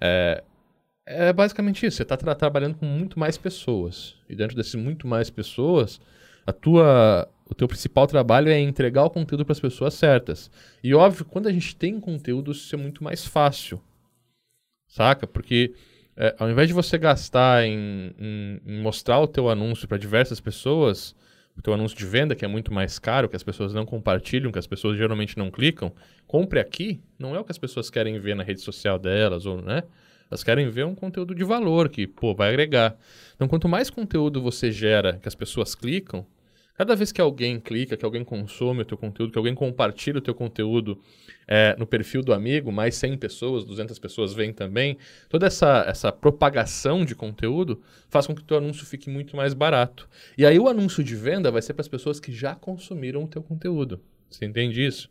É, 0.00 0.42
É 1.06 1.32
basicamente 1.32 1.84
isso. 1.86 1.96
Você 1.96 2.02
está 2.04 2.16
tra 2.16 2.34
trabalhando 2.34 2.76
com 2.76 2.86
muito 2.86 3.18
mais 3.18 3.36
pessoas. 3.36 4.16
E 4.28 4.36
dentro 4.36 4.56
dessas 4.56 4.74
muito 4.76 5.06
mais 5.06 5.30
pessoas, 5.30 6.00
a 6.46 6.52
tua, 6.52 7.28
o 7.50 7.54
teu 7.54 7.68
principal 7.68 8.06
trabalho 8.06 8.48
é 8.50 8.58
entregar 8.60 9.04
o 9.04 9.10
conteúdo 9.10 9.44
para 9.44 9.52
as 9.52 9.60
pessoas 9.60 9.94
certas. 9.94 10.50
E 10.82 10.94
óbvio, 10.94 11.24
quando 11.24 11.48
a 11.48 11.52
gente 11.52 11.74
tem 11.76 12.00
conteúdo, 12.00 12.52
isso 12.52 12.74
é 12.74 12.78
muito 12.78 13.02
mais 13.04 13.26
fácil. 13.26 13.80
Saca? 14.86 15.26
Porque 15.26 15.74
é, 16.16 16.34
ao 16.38 16.50
invés 16.50 16.68
de 16.68 16.74
você 16.74 16.98
gastar 16.98 17.64
em, 17.64 18.14
em, 18.18 18.60
em 18.66 18.80
mostrar 18.80 19.20
o 19.20 19.26
teu 19.26 19.48
anúncio 19.48 19.88
para 19.88 19.96
diversas 19.98 20.40
pessoas, 20.40 21.14
o 21.56 21.62
teu 21.62 21.72
anúncio 21.72 21.96
de 21.96 22.06
venda, 22.06 22.34
que 22.34 22.44
é 22.44 22.48
muito 22.48 22.72
mais 22.72 22.98
caro, 22.98 23.28
que 23.28 23.36
as 23.36 23.42
pessoas 23.42 23.72
não 23.74 23.84
compartilham, 23.84 24.52
que 24.52 24.58
as 24.58 24.66
pessoas 24.66 24.96
geralmente 24.96 25.36
não 25.38 25.50
clicam, 25.50 25.92
compre 26.26 26.60
aqui, 26.60 27.00
não 27.18 27.34
é 27.34 27.40
o 27.40 27.44
que 27.44 27.52
as 27.52 27.58
pessoas 27.58 27.90
querem 27.90 28.18
ver 28.18 28.34
na 28.34 28.42
rede 28.42 28.60
social 28.60 28.98
delas, 28.98 29.46
ou, 29.46 29.60
né? 29.60 29.82
Elas 30.30 30.42
querem 30.42 30.70
ver 30.70 30.86
um 30.86 30.94
conteúdo 30.94 31.34
de 31.34 31.44
valor 31.44 31.90
que, 31.90 32.06
pô, 32.06 32.34
vai 32.34 32.48
agregar. 32.48 32.96
Então, 33.34 33.46
quanto 33.46 33.68
mais 33.68 33.90
conteúdo 33.90 34.40
você 34.40 34.72
gera 34.72 35.18
que 35.18 35.28
as 35.28 35.34
pessoas 35.34 35.74
clicam, 35.74 36.24
cada 36.74 36.96
vez 36.96 37.12
que 37.12 37.20
alguém 37.20 37.60
clica, 37.60 37.96
que 37.96 38.04
alguém 38.04 38.24
consome 38.24 38.82
o 38.82 38.84
teu 38.84 38.96
conteúdo, 38.96 39.32
que 39.32 39.38
alguém 39.38 39.54
compartilha 39.54 40.18
o 40.18 40.22
teu 40.22 40.34
conteúdo 40.34 40.98
é, 41.46 41.76
no 41.78 41.86
perfil 41.86 42.22
do 42.22 42.32
amigo, 42.32 42.72
mais 42.72 42.94
100 42.96 43.18
pessoas, 43.18 43.64
200 43.64 43.98
pessoas 43.98 44.32
vêm 44.32 44.52
também, 44.52 44.96
toda 45.28 45.46
essa, 45.46 45.84
essa 45.86 46.10
propagação 46.10 47.04
de 47.04 47.14
conteúdo 47.14 47.80
faz 48.08 48.26
com 48.26 48.34
que 48.34 48.42
o 48.42 48.44
teu 48.44 48.56
anúncio 48.56 48.86
fique 48.86 49.10
muito 49.10 49.36
mais 49.36 49.54
barato. 49.54 50.08
E 50.36 50.46
aí 50.46 50.58
o 50.58 50.68
anúncio 50.68 51.02
de 51.04 51.14
venda 51.14 51.50
vai 51.50 51.62
ser 51.62 51.74
para 51.74 51.82
as 51.82 51.88
pessoas 51.88 52.18
que 52.18 52.32
já 52.32 52.54
consumiram 52.54 53.24
o 53.24 53.28
teu 53.28 53.42
conteúdo. 53.42 54.00
Você 54.30 54.44
entende 54.44 54.84
isso? 54.84 55.10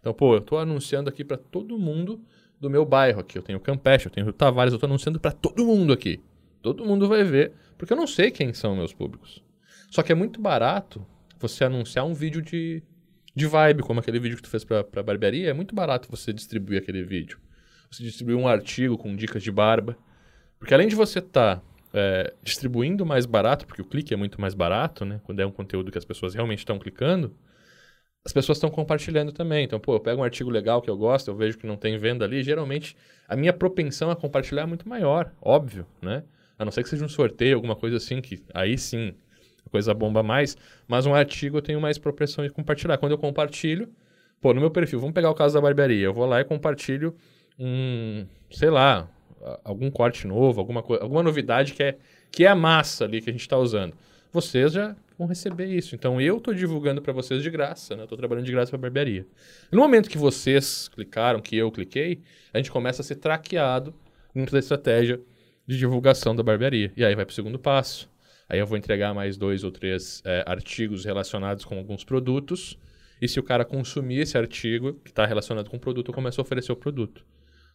Então, 0.00 0.14
pô, 0.14 0.34
eu 0.34 0.38
estou 0.38 0.58
anunciando 0.58 1.10
aqui 1.10 1.24
para 1.24 1.36
todo 1.36 1.78
mundo 1.78 2.20
do 2.58 2.70
meu 2.70 2.84
bairro 2.84 3.20
aqui. 3.20 3.36
Eu 3.36 3.42
tenho 3.42 3.60
Campeche, 3.60 4.06
eu 4.06 4.10
tenho 4.10 4.24
Rio 4.26 4.32
Tavares, 4.32 4.72
eu 4.72 4.76
estou 4.76 4.86
anunciando 4.86 5.18
para 5.18 5.32
todo 5.32 5.64
mundo 5.64 5.92
aqui. 5.92 6.20
Todo 6.62 6.84
mundo 6.84 7.08
vai 7.08 7.24
ver, 7.24 7.52
porque 7.78 7.92
eu 7.92 7.96
não 7.96 8.06
sei 8.06 8.30
quem 8.30 8.52
são 8.52 8.76
meus 8.76 8.92
públicos. 8.92 9.42
Só 9.90 10.02
que 10.02 10.12
é 10.12 10.14
muito 10.14 10.40
barato 10.40 11.04
você 11.38 11.64
anunciar 11.64 12.06
um 12.06 12.14
vídeo 12.14 12.40
de, 12.40 12.82
de 13.34 13.46
vibe, 13.46 13.82
como 13.82 13.98
aquele 13.98 14.20
vídeo 14.20 14.36
que 14.36 14.42
tu 14.42 14.48
fez 14.48 14.64
para 14.64 14.86
a 14.96 15.02
barbearia. 15.02 15.50
É 15.50 15.52
muito 15.52 15.74
barato 15.74 16.08
você 16.08 16.32
distribuir 16.32 16.80
aquele 16.80 17.02
vídeo. 17.02 17.38
Você 17.90 18.04
distribuir 18.04 18.38
um 18.38 18.46
artigo 18.46 18.96
com 18.96 19.14
dicas 19.16 19.42
de 19.42 19.50
barba. 19.50 19.98
Porque 20.58 20.72
além 20.72 20.86
de 20.86 20.94
você 20.94 21.18
estar 21.18 21.56
tá, 21.56 21.62
é, 21.92 22.32
distribuindo 22.42 23.04
mais 23.04 23.26
barato, 23.26 23.66
porque 23.66 23.82
o 23.82 23.84
clique 23.84 24.14
é 24.14 24.16
muito 24.16 24.40
mais 24.40 24.54
barato, 24.54 25.04
né? 25.04 25.20
Quando 25.24 25.40
é 25.40 25.46
um 25.46 25.50
conteúdo 25.50 25.90
que 25.90 25.98
as 25.98 26.04
pessoas 26.04 26.34
realmente 26.34 26.60
estão 26.60 26.78
clicando, 26.78 27.34
as 28.24 28.32
pessoas 28.32 28.58
estão 28.58 28.70
compartilhando 28.70 29.32
também. 29.32 29.64
Então, 29.64 29.80
pô, 29.80 29.94
eu 29.94 30.00
pego 30.00 30.20
um 30.20 30.24
artigo 30.24 30.50
legal 30.50 30.80
que 30.80 30.90
eu 30.90 30.96
gosto, 30.96 31.28
eu 31.28 31.36
vejo 31.36 31.58
que 31.58 31.66
não 31.66 31.76
tem 31.76 31.98
venda 31.98 32.24
ali, 32.24 32.42
geralmente 32.42 32.96
a 33.26 33.34
minha 33.34 33.52
propensão 33.52 34.10
a 34.10 34.16
compartilhar 34.16 34.62
é 34.62 34.66
muito 34.66 34.88
maior, 34.88 35.32
óbvio, 35.40 35.86
né? 36.00 36.22
A 36.58 36.64
não 36.64 36.70
ser 36.70 36.82
que 36.82 36.88
seja 36.90 37.04
um 37.04 37.08
sorteio, 37.08 37.56
alguma 37.56 37.74
coisa 37.74 37.96
assim, 37.96 38.20
que 38.20 38.44
aí 38.52 38.76
sim 38.76 39.14
coisa 39.70 39.94
bomba 39.94 40.22
mais, 40.22 40.56
mas 40.86 41.06
um 41.06 41.14
artigo 41.14 41.58
eu 41.58 41.62
tenho 41.62 41.80
mais 41.80 41.98
propensão 41.98 42.44
de 42.44 42.50
compartilhar. 42.50 42.98
Quando 42.98 43.12
eu 43.12 43.18
compartilho, 43.18 43.88
pô, 44.40 44.52
no 44.52 44.60
meu 44.60 44.70
perfil, 44.70 45.00
vamos 45.00 45.14
pegar 45.14 45.30
o 45.30 45.34
caso 45.34 45.54
da 45.54 45.60
barbearia, 45.60 46.04
eu 46.04 46.14
vou 46.14 46.26
lá 46.26 46.40
e 46.40 46.44
compartilho 46.44 47.14
um, 47.58 48.26
sei 48.50 48.70
lá, 48.70 49.08
algum 49.64 49.90
corte 49.90 50.26
novo, 50.26 50.60
alguma 50.60 50.82
coisa, 50.82 51.02
alguma 51.02 51.22
novidade 51.22 51.72
que 51.72 51.82
é 51.82 51.98
que 52.30 52.44
é 52.44 52.48
a 52.48 52.54
massa 52.54 53.04
ali 53.04 53.20
que 53.20 53.28
a 53.28 53.32
gente 53.32 53.42
está 53.42 53.58
usando. 53.58 53.94
Vocês 54.32 54.72
já 54.72 54.94
vão 55.18 55.26
receber 55.26 55.66
isso. 55.66 55.94
Então 55.94 56.20
eu 56.20 56.38
estou 56.38 56.54
divulgando 56.54 57.02
para 57.02 57.12
vocês 57.12 57.42
de 57.42 57.50
graça, 57.50 57.96
né? 57.96 58.04
Estou 58.04 58.16
trabalhando 58.16 58.46
de 58.46 58.52
graça 58.52 58.70
para 58.70 58.78
a 58.78 58.82
barbearia. 58.82 59.26
No 59.70 59.80
momento 59.80 60.08
que 60.08 60.16
vocês 60.16 60.88
clicaram, 60.88 61.40
que 61.40 61.56
eu 61.56 61.70
cliquei, 61.70 62.22
a 62.54 62.58
gente 62.58 62.70
começa 62.70 63.02
a 63.02 63.04
ser 63.04 63.16
traqueado 63.16 63.92
dentro 64.34 64.52
da 64.52 64.60
estratégia 64.60 65.20
de 65.66 65.76
divulgação 65.76 66.34
da 66.34 66.42
barbearia. 66.42 66.92
E 66.96 67.04
aí 67.04 67.14
vai 67.14 67.24
para 67.24 67.32
o 67.32 67.34
segundo 67.34 67.58
passo. 67.58 68.08
Aí 68.50 68.58
eu 68.58 68.66
vou 68.66 68.76
entregar 68.76 69.14
mais 69.14 69.36
dois 69.36 69.62
ou 69.62 69.70
três 69.70 70.20
é, 70.26 70.42
artigos 70.44 71.04
relacionados 71.04 71.64
com 71.64 71.78
alguns 71.78 72.02
produtos. 72.02 72.76
E 73.22 73.28
se 73.28 73.38
o 73.38 73.44
cara 73.44 73.64
consumir 73.64 74.18
esse 74.18 74.36
artigo 74.36 74.94
que 75.04 75.10
está 75.10 75.24
relacionado 75.24 75.70
com 75.70 75.76
o 75.76 75.80
produto, 75.80 76.08
eu 76.08 76.14
começo 76.14 76.40
a 76.40 76.42
oferecer 76.42 76.72
o 76.72 76.76
produto. 76.76 77.24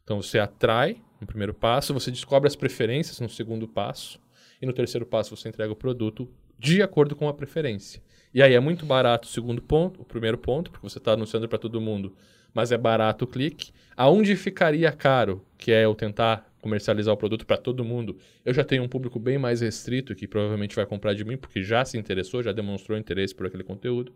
Então 0.03 0.22
você 0.22 0.38
atrai 0.38 0.98
no 1.22 1.25
primeiro 1.25 1.53
passo, 1.53 1.94
você 1.94 2.12
descobre 2.12 2.48
as 2.48 2.58
preferências 2.58 3.22
no 3.22 3.29
segundo 3.29 3.70
passo, 3.70 4.20
e 4.62 4.65
no 4.65 4.74
terceiro 4.74 5.05
passo 5.05 5.34
você 5.34 5.48
entrega 5.48 5.72
o 5.72 5.77
produto 5.77 6.29
de 6.60 6.82
acordo 6.82 7.15
com 7.15 7.29
a 7.29 7.34
preferência. 7.34 8.01
E 8.34 8.41
aí 8.41 8.53
é 8.53 8.60
muito 8.60 8.86
barato 8.86 9.29
o 9.29 9.32
segundo 9.32 9.62
ponto, 9.62 10.01
o 10.01 10.05
primeiro 10.05 10.38
ponto, 10.38 10.72
porque 10.72 10.88
você 10.88 10.98
está 10.98 11.13
anunciando 11.13 11.48
para 11.48 11.58
todo 11.58 11.79
mundo, 11.79 12.13
mas 12.53 12.74
é 12.74 12.77
barato 12.77 13.24
o 13.24 13.27
clique. 13.27 13.72
Aonde 13.96 14.36
ficaria 14.36 14.91
caro, 14.91 15.41
que 15.58 15.72
é 15.72 15.86
eu 15.86 15.96
tentar 15.96 16.53
comercializar 16.65 17.13
o 17.13 17.17
produto 17.17 17.45
para 17.45 17.57
todo 17.57 17.86
mundo, 17.86 18.17
eu 18.43 18.51
já 18.51 18.63
tenho 18.63 18.81
um 18.81 18.88
público 18.88 19.19
bem 19.19 19.38
mais 19.38 19.62
restrito 19.62 20.15
que 20.15 20.27
provavelmente 20.27 20.75
vai 20.75 20.84
comprar 20.84 21.13
de 21.13 21.24
mim, 21.24 21.38
porque 21.38 21.62
já 21.62 21.86
se 21.86 21.95
interessou, 21.95 22.41
já 22.41 22.51
demonstrou 22.51 22.98
interesse 22.98 23.36
por 23.36 23.45
aquele 23.45 23.63
conteúdo. 23.63 24.12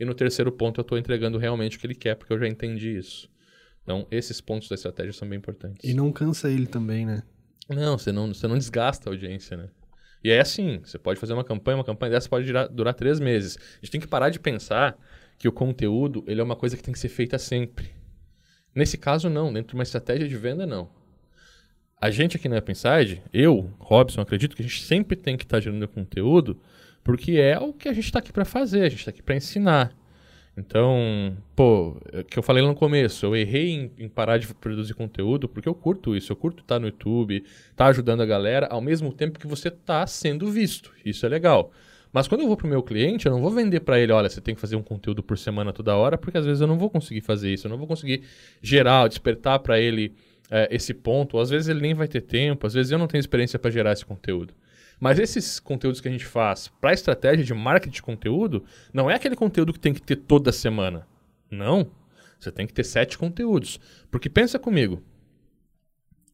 E 0.00 0.04
no 0.04 0.12
terceiro 0.12 0.50
ponto 0.50 0.80
eu 0.80 0.82
estou 0.82 0.98
entregando 0.98 1.38
realmente 1.38 1.76
o 1.76 1.80
que 1.80 1.86
ele 1.86 1.94
quer, 1.94 2.16
porque 2.16 2.32
eu 2.32 2.38
já 2.40 2.48
entendi 2.48 2.98
isso. 2.98 3.30
Então, 3.84 4.04
esses 4.10 4.40
pontos 4.40 4.68
da 4.68 4.74
estratégia 4.74 5.12
são 5.12 5.28
bem 5.28 5.38
importantes. 5.38 5.88
E 5.88 5.94
não 5.94 6.10
cansa 6.10 6.50
ele 6.50 6.66
também, 6.66 7.06
né? 7.06 7.22
Não, 7.68 7.96
você 7.96 8.10
não, 8.10 8.34
você 8.34 8.48
não 8.48 8.58
desgasta 8.58 9.08
a 9.08 9.12
audiência, 9.12 9.56
né? 9.56 9.68
E 10.24 10.30
é 10.32 10.40
assim, 10.40 10.80
você 10.84 10.98
pode 10.98 11.20
fazer 11.20 11.34
uma 11.34 11.44
campanha, 11.44 11.76
uma 11.76 11.84
campanha 11.84 12.10
dessa 12.10 12.28
pode 12.28 12.46
durar, 12.46 12.68
durar 12.68 12.94
três 12.94 13.20
meses. 13.20 13.56
A 13.56 13.76
gente 13.76 13.92
tem 13.92 14.00
que 14.00 14.08
parar 14.08 14.30
de 14.30 14.40
pensar 14.40 14.98
que 15.38 15.46
o 15.46 15.52
conteúdo 15.52 16.24
ele 16.26 16.40
é 16.40 16.44
uma 16.44 16.56
coisa 16.56 16.76
que 16.76 16.82
tem 16.82 16.92
que 16.92 16.98
ser 16.98 17.08
feita 17.08 17.38
sempre. 17.38 17.92
Nesse 18.74 18.98
caso, 18.98 19.30
não. 19.30 19.52
Dentro 19.52 19.68
de 19.68 19.74
uma 19.74 19.84
estratégia 19.84 20.28
de 20.28 20.36
venda, 20.36 20.66
não. 20.66 20.90
A 22.02 22.10
gente 22.10 22.36
aqui 22.36 22.48
na 22.48 22.58
Upside, 22.58 23.22
eu, 23.32 23.70
Robson, 23.78 24.22
acredito 24.22 24.56
que 24.56 24.62
a 24.62 24.64
gente 24.64 24.82
sempre 24.82 25.14
tem 25.14 25.36
que 25.36 25.44
estar 25.44 25.58
tá 25.58 25.60
gerando 25.60 25.86
conteúdo 25.86 26.58
porque 27.04 27.36
é 27.36 27.56
o 27.60 27.72
que 27.72 27.88
a 27.88 27.92
gente 27.92 28.06
está 28.06 28.18
aqui 28.18 28.32
para 28.32 28.44
fazer, 28.44 28.80
a 28.80 28.88
gente 28.88 28.98
está 28.98 29.10
aqui 29.10 29.22
para 29.22 29.36
ensinar. 29.36 29.94
Então, 30.56 31.36
pô, 31.54 31.96
é 32.12 32.24
que 32.24 32.36
eu 32.36 32.42
falei 32.42 32.60
lá 32.60 32.70
no 32.70 32.74
começo, 32.74 33.24
eu 33.24 33.36
errei 33.36 33.70
em, 33.70 33.92
em, 33.96 34.08
parar 34.08 34.38
de 34.38 34.52
produzir 34.52 34.94
conteúdo 34.94 35.48
porque 35.48 35.68
eu 35.68 35.76
curto 35.76 36.16
isso, 36.16 36.32
eu 36.32 36.36
curto 36.36 36.62
estar 36.62 36.74
tá 36.74 36.80
no 36.80 36.86
YouTube, 36.86 37.44
tá 37.76 37.86
ajudando 37.86 38.20
a 38.20 38.26
galera, 38.26 38.66
ao 38.66 38.80
mesmo 38.80 39.12
tempo 39.12 39.38
que 39.38 39.46
você 39.46 39.70
tá 39.70 40.04
sendo 40.04 40.50
visto. 40.50 40.90
Isso 41.04 41.24
é 41.24 41.28
legal. 41.28 41.70
Mas 42.12 42.26
quando 42.26 42.40
eu 42.40 42.48
vou 42.48 42.56
pro 42.56 42.66
meu 42.66 42.82
cliente, 42.82 43.26
eu 43.26 43.32
não 43.32 43.40
vou 43.40 43.52
vender 43.52 43.78
para 43.78 44.00
ele, 44.00 44.10
olha, 44.10 44.28
você 44.28 44.40
tem 44.40 44.56
que 44.56 44.60
fazer 44.60 44.74
um 44.74 44.82
conteúdo 44.82 45.22
por 45.22 45.38
semana 45.38 45.72
toda 45.72 45.94
hora, 45.94 46.18
porque 46.18 46.36
às 46.36 46.44
vezes 46.44 46.60
eu 46.60 46.66
não 46.66 46.76
vou 46.76 46.90
conseguir 46.90 47.20
fazer 47.20 47.52
isso, 47.52 47.68
eu 47.68 47.70
não 47.70 47.78
vou 47.78 47.86
conseguir 47.86 48.24
gerar, 48.60 49.06
despertar 49.06 49.60
para 49.60 49.78
ele 49.78 50.12
é, 50.54 50.68
esse 50.70 50.92
ponto, 50.92 51.38
às 51.38 51.48
vezes 51.48 51.68
ele 51.68 51.80
nem 51.80 51.94
vai 51.94 52.06
ter 52.06 52.20
tempo, 52.20 52.66
às 52.66 52.74
vezes 52.74 52.92
eu 52.92 52.98
não 52.98 53.06
tenho 53.06 53.20
experiência 53.20 53.58
para 53.58 53.70
gerar 53.70 53.92
esse 53.92 54.04
conteúdo. 54.04 54.52
Mas 55.00 55.18
esses 55.18 55.58
conteúdos 55.58 55.98
que 55.98 56.08
a 56.08 56.10
gente 56.10 56.26
faz 56.26 56.68
para 56.78 56.92
estratégia 56.92 57.42
de 57.42 57.54
marketing 57.54 57.94
de 57.94 58.02
conteúdo, 58.02 58.62
não 58.92 59.10
é 59.10 59.14
aquele 59.14 59.34
conteúdo 59.34 59.72
que 59.72 59.80
tem 59.80 59.94
que 59.94 60.02
ter 60.02 60.16
toda 60.16 60.52
semana. 60.52 61.08
Não. 61.50 61.90
Você 62.38 62.52
tem 62.52 62.66
que 62.66 62.74
ter 62.74 62.84
sete 62.84 63.16
conteúdos. 63.16 63.80
Porque 64.10 64.28
pensa 64.28 64.58
comigo. 64.58 65.02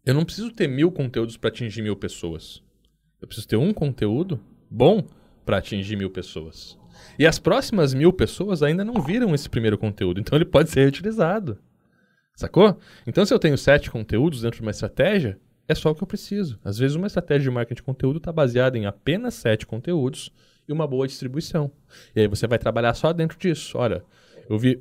Eu 0.04 0.14
não 0.14 0.25
preciso 0.25 0.50
ter 0.50 0.66
mil 0.68 0.90
conteúdos 0.90 1.37
para 1.37 1.48
atingir 1.48 1.80
mil 1.80 1.96
pessoas. 1.96 2.60
Eu 3.22 3.28
preciso 3.28 3.46
ter 3.46 3.56
um 3.56 3.72
conteúdo 3.72 4.40
bom 4.68 5.06
para 5.46 5.58
atingir 5.58 5.96
mil 5.96 6.10
pessoas. 6.10 6.76
E 7.18 7.26
as 7.26 7.38
próximas 7.38 7.94
mil 7.94 8.12
pessoas 8.12 8.62
ainda 8.62 8.84
não 8.84 9.00
viram 9.00 9.34
esse 9.34 9.48
primeiro 9.48 9.78
conteúdo, 9.78 10.20
então 10.20 10.37
ele 10.37 10.44
pode 10.44 10.70
ser 10.70 10.80
reutilizado. 10.80 11.58
Sacou? 12.38 12.78
Então, 13.04 13.26
se 13.26 13.35
eu 13.35 13.38
tenho 13.40 13.59
sete 13.59 13.90
conteúdos 13.90 14.42
dentro 14.42 14.59
de 14.59 14.62
uma 14.62 14.71
estratégia, 14.71 15.40
é 15.66 15.75
só 15.75 15.90
o 15.90 15.95
que 15.95 16.04
eu 16.04 16.07
preciso. 16.07 16.57
Às 16.62 16.78
vezes, 16.78 16.95
uma 16.95 17.09
estratégia 17.09 17.42
de 17.42 17.50
marketing 17.50 17.80
de 17.80 17.83
conteúdo 17.83 18.18
está 18.18 18.30
baseada 18.30 18.78
em 18.78 18.87
apenas 18.87 19.35
sete 19.35 19.66
conteúdos 19.66 20.33
e 20.68 20.73
uma 20.73 20.87
boa 20.87 21.04
distribuição. 21.09 21.68
E 22.14 22.21
aí 22.21 22.28
você 22.28 22.47
vai 22.47 22.57
trabalhar 22.57 22.95
só 22.95 23.12
dentro 23.12 23.37
disso. 23.37 23.76
Olha, 23.76 24.04
eu 24.49 24.57
vi, 24.57 24.80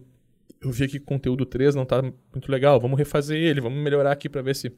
eu 0.62 0.72
vi 0.72 0.88
que 0.88 0.98
o 0.98 1.02
conteúdo 1.02 1.48
3 1.48 1.74
não 1.74 1.82
está 1.82 2.00
muito 2.04 2.52
legal, 2.52 2.80
vamos 2.80 2.96
refazer 2.96 3.42
ele, 3.42 3.60
vamos 3.60 3.84
melhorar 3.84 4.12
aqui 4.12 4.30
para 4.30 4.44
ver 4.44 4.56
se 4.56 4.72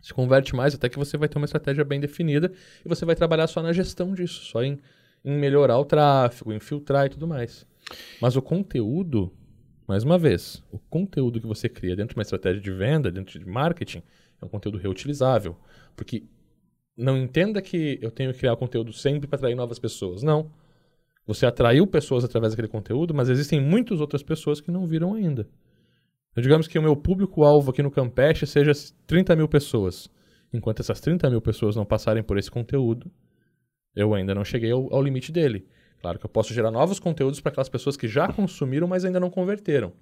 se 0.00 0.14
converte 0.14 0.56
mais, 0.56 0.74
até 0.74 0.88
que 0.88 0.98
você 0.98 1.18
vai 1.18 1.28
ter 1.28 1.36
uma 1.36 1.44
estratégia 1.44 1.84
bem 1.84 2.00
definida 2.00 2.50
e 2.82 2.88
você 2.88 3.04
vai 3.04 3.14
trabalhar 3.14 3.46
só 3.46 3.60
na 3.62 3.74
gestão 3.74 4.14
disso, 4.14 4.42
só 4.46 4.62
em, 4.62 4.80
em 5.22 5.36
melhorar 5.38 5.78
o 5.78 5.84
tráfego, 5.84 6.50
em 6.50 6.60
filtrar 6.60 7.04
e 7.04 7.10
tudo 7.10 7.28
mais. 7.28 7.66
Mas 8.22 8.36
o 8.36 8.40
conteúdo, 8.40 9.30
mais 9.90 10.04
uma 10.04 10.16
vez, 10.16 10.62
o 10.70 10.78
conteúdo 10.78 11.40
que 11.40 11.48
você 11.48 11.68
cria 11.68 11.96
dentro 11.96 12.14
de 12.14 12.18
uma 12.18 12.22
estratégia 12.22 12.60
de 12.60 12.70
venda, 12.70 13.10
dentro 13.10 13.36
de 13.36 13.44
marketing, 13.44 14.04
é 14.40 14.44
um 14.44 14.48
conteúdo 14.48 14.78
reutilizável. 14.78 15.56
Porque 15.96 16.22
não 16.96 17.16
entenda 17.16 17.60
que 17.60 17.98
eu 18.00 18.12
tenho 18.12 18.32
que 18.32 18.38
criar 18.38 18.54
conteúdo 18.54 18.92
sempre 18.92 19.26
para 19.26 19.36
atrair 19.36 19.56
novas 19.56 19.80
pessoas. 19.80 20.22
Não. 20.22 20.48
Você 21.26 21.44
atraiu 21.44 21.88
pessoas 21.88 22.22
através 22.24 22.52
daquele 22.52 22.68
conteúdo, 22.68 23.12
mas 23.12 23.28
existem 23.28 23.60
muitas 23.60 24.00
outras 24.00 24.22
pessoas 24.22 24.60
que 24.60 24.70
não 24.70 24.86
viram 24.86 25.14
ainda. 25.14 25.48
Então, 26.30 26.40
digamos 26.40 26.68
que 26.68 26.78
o 26.78 26.82
meu 26.82 26.94
público-alvo 26.94 27.72
aqui 27.72 27.82
no 27.82 27.90
Campeche 27.90 28.46
seja 28.46 28.70
30 29.08 29.34
mil 29.34 29.48
pessoas. 29.48 30.08
Enquanto 30.52 30.82
essas 30.82 31.00
30 31.00 31.28
mil 31.30 31.40
pessoas 31.40 31.74
não 31.74 31.84
passarem 31.84 32.22
por 32.22 32.38
esse 32.38 32.48
conteúdo, 32.48 33.10
eu 33.96 34.14
ainda 34.14 34.36
não 34.36 34.44
cheguei 34.44 34.70
ao, 34.70 34.94
ao 34.94 35.02
limite 35.02 35.32
dele. 35.32 35.66
Claro 36.00 36.18
que 36.18 36.24
eu 36.24 36.30
posso 36.30 36.54
gerar 36.54 36.70
novos 36.70 36.98
conteúdos 36.98 37.40
para 37.40 37.50
aquelas 37.50 37.68
pessoas 37.68 37.96
que 37.96 38.08
já 38.08 38.32
consumiram, 38.32 38.86
mas 38.86 39.04
ainda 39.04 39.20
não 39.20 39.30
converteram. 39.30 39.92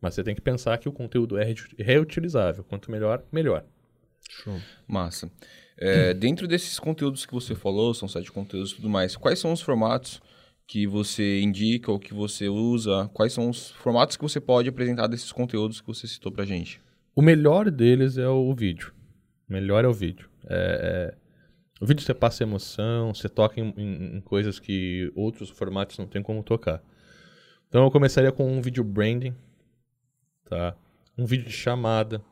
Mas 0.00 0.14
você 0.14 0.22
tem 0.22 0.34
que 0.34 0.40
pensar 0.40 0.76
que 0.78 0.88
o 0.88 0.92
conteúdo 0.92 1.38
é 1.38 1.54
reutilizável. 1.78 2.62
Quanto 2.64 2.90
melhor, 2.90 3.22
melhor. 3.32 3.64
Show. 4.28 4.60
Massa. 4.86 5.30
É, 5.78 6.12
dentro 6.14 6.46
desses 6.46 6.78
conteúdos 6.78 7.24
que 7.24 7.32
você 7.32 7.54
falou, 7.54 7.94
são 7.94 8.06
sete 8.06 8.30
conteúdos 8.30 8.72
e 8.72 8.76
tudo 8.76 8.88
mais, 8.88 9.16
quais 9.16 9.38
são 9.38 9.52
os 9.52 9.60
formatos 9.60 10.20
que 10.66 10.86
você 10.86 11.40
indica 11.40 11.90
ou 11.90 11.98
que 11.98 12.12
você 12.12 12.48
usa? 12.48 13.08
Quais 13.14 13.32
são 13.32 13.48
os 13.48 13.70
formatos 13.70 14.16
que 14.16 14.22
você 14.22 14.40
pode 14.40 14.68
apresentar 14.68 15.06
desses 15.06 15.32
conteúdos 15.32 15.80
que 15.80 15.86
você 15.86 16.06
citou 16.06 16.32
pra 16.32 16.44
gente? 16.44 16.80
O 17.14 17.22
melhor 17.22 17.70
deles 17.70 18.18
é 18.18 18.28
o 18.28 18.52
vídeo. 18.54 18.92
O 19.48 19.52
melhor 19.52 19.84
é 19.84 19.88
o 19.88 19.92
vídeo. 19.92 20.28
É, 20.48 21.14
é... 21.14 21.25
O 21.80 21.86
vídeo 21.86 22.02
você 22.02 22.14
passa 22.14 22.42
emoção, 22.42 23.14
você 23.14 23.28
toca 23.28 23.60
em, 23.60 23.74
em, 23.76 24.16
em, 24.16 24.20
coisas 24.20 24.58
que 24.58 25.12
outros 25.14 25.50
formatos 25.50 25.98
não 25.98 26.06
tem 26.06 26.22
como 26.22 26.42
tocar. 26.42 26.82
Então 27.68 27.84
eu 27.84 27.90
começaria 27.90 28.32
com 28.32 28.50
um 28.50 28.62
vídeo 28.62 28.82
branding, 28.82 29.34
tá? 30.48 30.74
Um 31.18 31.26
vídeo 31.26 31.46
de 31.46 31.52
chamada. 31.52 32.22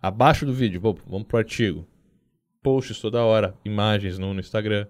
Abaixo 0.00 0.44
do 0.44 0.52
vídeo, 0.52 0.80
pô, 0.80 0.94
vamos 1.06 1.26
pro 1.26 1.38
artigo 1.38 1.86
posts 2.64 2.98
toda 2.98 3.22
hora, 3.22 3.54
imagens 3.62 4.18
no, 4.18 4.32
no 4.32 4.40
Instagram. 4.40 4.86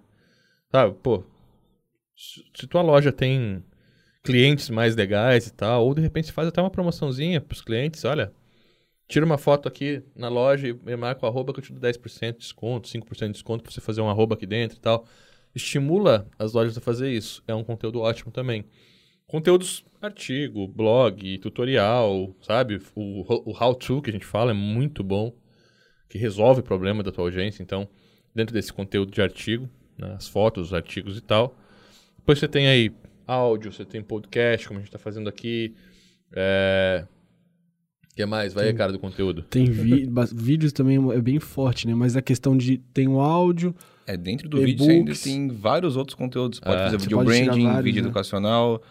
Sabe, 0.71 0.95
pô, 1.03 1.23
se 2.15 2.65
tua 2.67 2.81
loja 2.81 3.11
tem 3.11 3.63
clientes 4.23 4.69
mais 4.69 4.95
legais 4.95 5.45
e 5.45 5.53
tal, 5.53 5.85
ou 5.85 5.93
de 5.93 6.01
repente 6.01 6.31
faz 6.31 6.47
até 6.47 6.61
uma 6.61 6.71
promoçãozinha 6.71 7.41
pros 7.41 7.61
clientes, 7.61 8.05
olha, 8.05 8.33
tira 9.07 9.25
uma 9.25 9.37
foto 9.37 9.67
aqui 9.67 10.03
na 10.15 10.29
loja 10.29 10.67
e 10.67 10.73
me 10.73 10.95
marca 10.95 11.25
o 11.25 11.29
arroba 11.29 11.53
que 11.53 11.59
eu 11.59 11.63
te 11.63 11.73
dou 11.73 11.81
10% 11.81 12.33
de 12.33 12.37
desconto, 12.39 12.87
5% 12.87 13.27
de 13.27 13.31
desconto 13.33 13.63
pra 13.63 13.71
você 13.71 13.81
fazer 13.81 14.01
um 14.01 14.09
arroba 14.09 14.35
aqui 14.35 14.45
dentro 14.45 14.77
e 14.77 14.81
tal. 14.81 15.05
Estimula 15.53 16.27
as 16.37 16.53
lojas 16.53 16.77
a 16.77 16.81
fazer 16.81 17.11
isso. 17.11 17.43
É 17.47 17.53
um 17.55 17.63
conteúdo 17.63 18.01
ótimo 18.01 18.31
também. 18.31 18.65
Conteúdos, 19.27 19.85
artigo, 20.01 20.67
blog, 20.67 21.37
tutorial, 21.39 22.35
sabe? 22.41 22.81
O, 22.93 23.51
o 23.51 23.51
how-to 23.51 24.01
que 24.01 24.09
a 24.09 24.13
gente 24.13 24.25
fala 24.25 24.51
é 24.51 24.53
muito 24.53 25.03
bom 25.03 25.33
que 26.09 26.17
resolve 26.17 26.61
o 26.61 26.63
problema 26.63 27.01
da 27.01 27.11
tua 27.11 27.25
audiência. 27.25 27.63
Então, 27.63 27.87
dentro 28.33 28.53
desse 28.53 28.71
conteúdo 28.71 29.11
de 29.11 29.21
artigo, 29.21 29.69
né, 29.97 30.13
as 30.15 30.27
fotos, 30.27 30.67
os 30.67 30.73
artigos 30.73 31.17
e 31.17 31.21
tal. 31.21 31.57
Depois 32.17 32.39
você 32.39 32.47
tem 32.47 32.67
aí 32.67 32.91
áudio, 33.25 33.71
você 33.71 33.85
tem 33.85 34.01
podcast, 34.01 34.67
como 34.67 34.79
a 34.79 34.81
gente 34.81 34.89
está 34.89 34.99
fazendo 34.99 35.29
aqui. 35.29 35.73
É... 36.33 37.07
O 38.15 38.17
que 38.17 38.25
mais? 38.25 38.53
Vai, 38.53 38.67
tem, 38.67 38.75
cara, 38.75 38.93
do 38.93 38.99
conteúdo. 38.99 39.41
Tem 39.41 39.65
vi 39.65 40.09
vídeos 40.33 40.71
também, 40.71 40.97
é 41.11 41.19
bem 41.19 41.37
forte, 41.37 41.85
né? 41.85 41.93
Mas 41.93 42.15
a 42.15 42.21
questão 42.21 42.55
de... 42.55 42.77
Tem 42.93 43.09
o 43.09 43.19
áudio... 43.19 43.75
É, 44.07 44.15
dentro 44.15 44.47
do 44.47 44.61
vídeo 44.61 44.85
você 44.85 44.91
ainda 44.91 45.13
tem 45.13 45.49
vários 45.49 45.97
outros 45.97 46.15
conteúdos. 46.15 46.61
Pode 46.61 46.75
é. 46.75 46.85
fazer 46.85 46.97
vídeo 46.97 47.17
pode 47.17 47.27
branding, 47.27 47.65
vários, 47.65 47.83
vídeo 47.83 48.01
né? 48.01 48.07
educacional, 48.07 48.81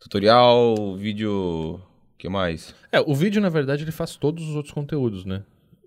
tutorial, 0.00 0.96
vídeo... 0.96 1.30
O 1.30 2.16
que 2.16 2.26
mais? 2.26 2.74
É, 2.90 3.00
o 3.00 3.14
vídeo, 3.14 3.42
na 3.42 3.50
verdade, 3.50 3.84
ele 3.84 3.92
faz 3.92 4.16
todos 4.16 4.48
os 4.48 4.56
outros 4.56 4.72
conteúdos, 4.72 5.26
né? 5.26 5.42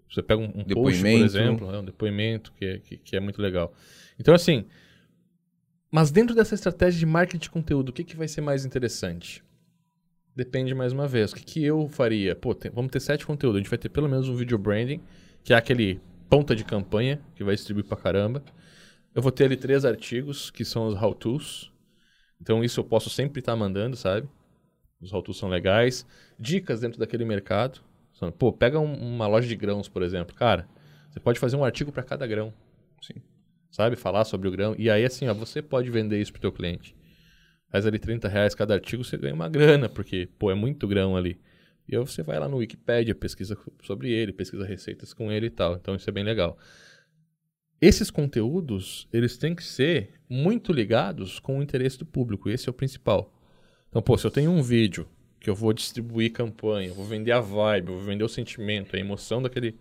Você 0.07 0.21
pega 0.21 0.39
um, 0.39 0.45
um 0.45 0.63
post, 0.63 1.01
por 1.01 1.09
exemplo, 1.09 1.73
é 1.73 1.79
um 1.79 1.83
depoimento 1.83 2.53
que 2.55 2.63
é, 2.63 2.77
que, 2.77 2.97
que, 2.97 3.15
é 3.15 3.19
muito 3.19 3.41
legal. 3.41 3.73
Então, 4.19 4.35
assim, 4.35 4.65
mas 5.91 6.11
dentro 6.11 6.35
dessa 6.35 6.53
estratégia 6.53 6.99
de 6.99 7.05
marketing 7.07 7.39
de 7.41 7.49
conteúdo, 7.49 7.89
o 7.89 7.93
que, 7.93 8.03
que 8.03 8.15
vai 8.15 8.27
ser 8.27 8.41
mais 8.41 8.65
interessante? 8.65 9.43
Depende 10.37 10.75
mais 10.75 10.93
uma 10.93 11.07
vez. 11.07 11.31
O 11.31 11.35
que, 11.35 11.43
que 11.43 11.65
eu 11.65 11.89
faria? 11.89 12.35
Pô, 12.35 12.53
tem, 12.53 12.69
vamos 12.69 12.91
ter 12.91 12.99
sete 12.99 13.25
conteúdos. 13.25 13.55
A 13.55 13.59
gente 13.59 13.71
vai 13.71 13.79
ter 13.79 13.89
pelo 13.89 14.07
menos 14.07 14.29
um 14.29 14.35
vídeo 14.35 14.55
branding, 14.55 15.01
que 15.43 15.51
é 15.51 15.55
aquele 15.55 15.99
ponta 16.29 16.55
de 16.55 16.63
campanha, 16.63 17.19
que 17.33 17.43
vai 17.43 17.55
distribuir 17.55 17.83
pra 17.87 17.97
caramba. 17.97 18.43
Eu 19.15 19.21
vou 19.23 19.31
ter 19.31 19.45
ali 19.45 19.57
três 19.57 19.83
artigos, 19.83 20.51
que 20.51 20.63
são 20.63 20.85
os 20.85 20.93
how-tos. 20.93 21.73
Então, 22.39 22.63
isso 22.63 22.79
eu 22.79 22.83
posso 22.83 23.09
sempre 23.09 23.39
estar 23.39 23.53
tá 23.53 23.55
mandando, 23.55 23.95
sabe? 23.95 24.29
Os 25.01 25.11
how-tos 25.11 25.39
são 25.39 25.49
legais. 25.49 26.05
Dicas 26.37 26.81
dentro 26.81 26.99
daquele 26.99 27.25
mercado. 27.25 27.81
Pô, 28.37 28.53
pega 28.53 28.79
um, 28.79 28.93
uma 28.93 29.25
loja 29.25 29.47
de 29.47 29.55
grãos, 29.55 29.89
por 29.89 30.03
exemplo. 30.03 30.35
Cara, 30.35 30.69
você 31.09 31.19
pode 31.19 31.39
fazer 31.39 31.55
um 31.55 31.65
artigo 31.65 31.91
para 31.91 32.03
cada 32.03 32.27
grão. 32.27 32.53
Sim. 33.01 33.23
Sabe? 33.71 33.95
Falar 33.95 34.23
sobre 34.23 34.47
o 34.47 34.51
grão. 34.51 34.75
E 34.77 34.87
aí, 34.87 35.03
assim, 35.03 35.27
ó, 35.27 35.33
você 35.33 35.63
pode 35.63 35.89
vender 35.89 36.21
isso 36.21 36.31
pro 36.31 36.41
teu 36.41 36.51
cliente. 36.51 36.95
Faz 37.69 37.85
ali 37.85 37.99
30 37.99 38.27
reais 38.27 38.55
cada 38.55 38.73
artigo, 38.73 39.03
você 39.03 39.17
ganha 39.17 39.33
uma 39.33 39.49
grana, 39.49 39.89
porque, 39.89 40.29
pô, 40.39 40.49
é 40.49 40.55
muito 40.55 40.87
grão 40.87 41.15
ali. 41.17 41.39
E 41.87 41.95
aí 41.95 42.01
você 42.01 42.21
vai 42.21 42.39
lá 42.39 42.49
no 42.49 42.57
Wikipedia, 42.57 43.15
pesquisa 43.15 43.57
sobre 43.81 44.11
ele, 44.11 44.33
pesquisa 44.33 44.65
receitas 44.65 45.13
com 45.13 45.31
ele 45.31 45.47
e 45.47 45.49
tal. 45.49 45.75
Então 45.75 45.95
isso 45.95 46.09
é 46.09 46.13
bem 46.13 46.23
legal. 46.23 46.57
Esses 47.79 48.09
conteúdos, 48.09 49.07
eles 49.13 49.37
têm 49.37 49.53
que 49.53 49.63
ser 49.63 50.15
muito 50.27 50.73
ligados 50.73 51.39
com 51.39 51.59
o 51.59 51.63
interesse 51.63 51.97
do 51.99 52.05
público. 52.05 52.49
Esse 52.49 52.67
é 52.67 52.71
o 52.71 52.73
principal. 52.73 53.33
Então, 53.89 54.01
pô, 54.01 54.17
se 54.17 54.25
eu 54.25 54.31
tenho 54.31 54.51
um 54.51 54.61
vídeo 54.61 55.07
que 55.39 55.49
eu 55.49 55.55
vou 55.55 55.71
distribuir 55.71 56.33
campanha, 56.33 56.91
vou 56.91 57.05
vender 57.05 57.31
a 57.31 57.39
vibe, 57.39 57.91
vou 57.91 57.99
vender 57.99 58.23
o 58.23 58.29
sentimento, 58.29 58.95
a 58.95 58.99
emoção 58.99 59.41
daquele, 59.41 59.79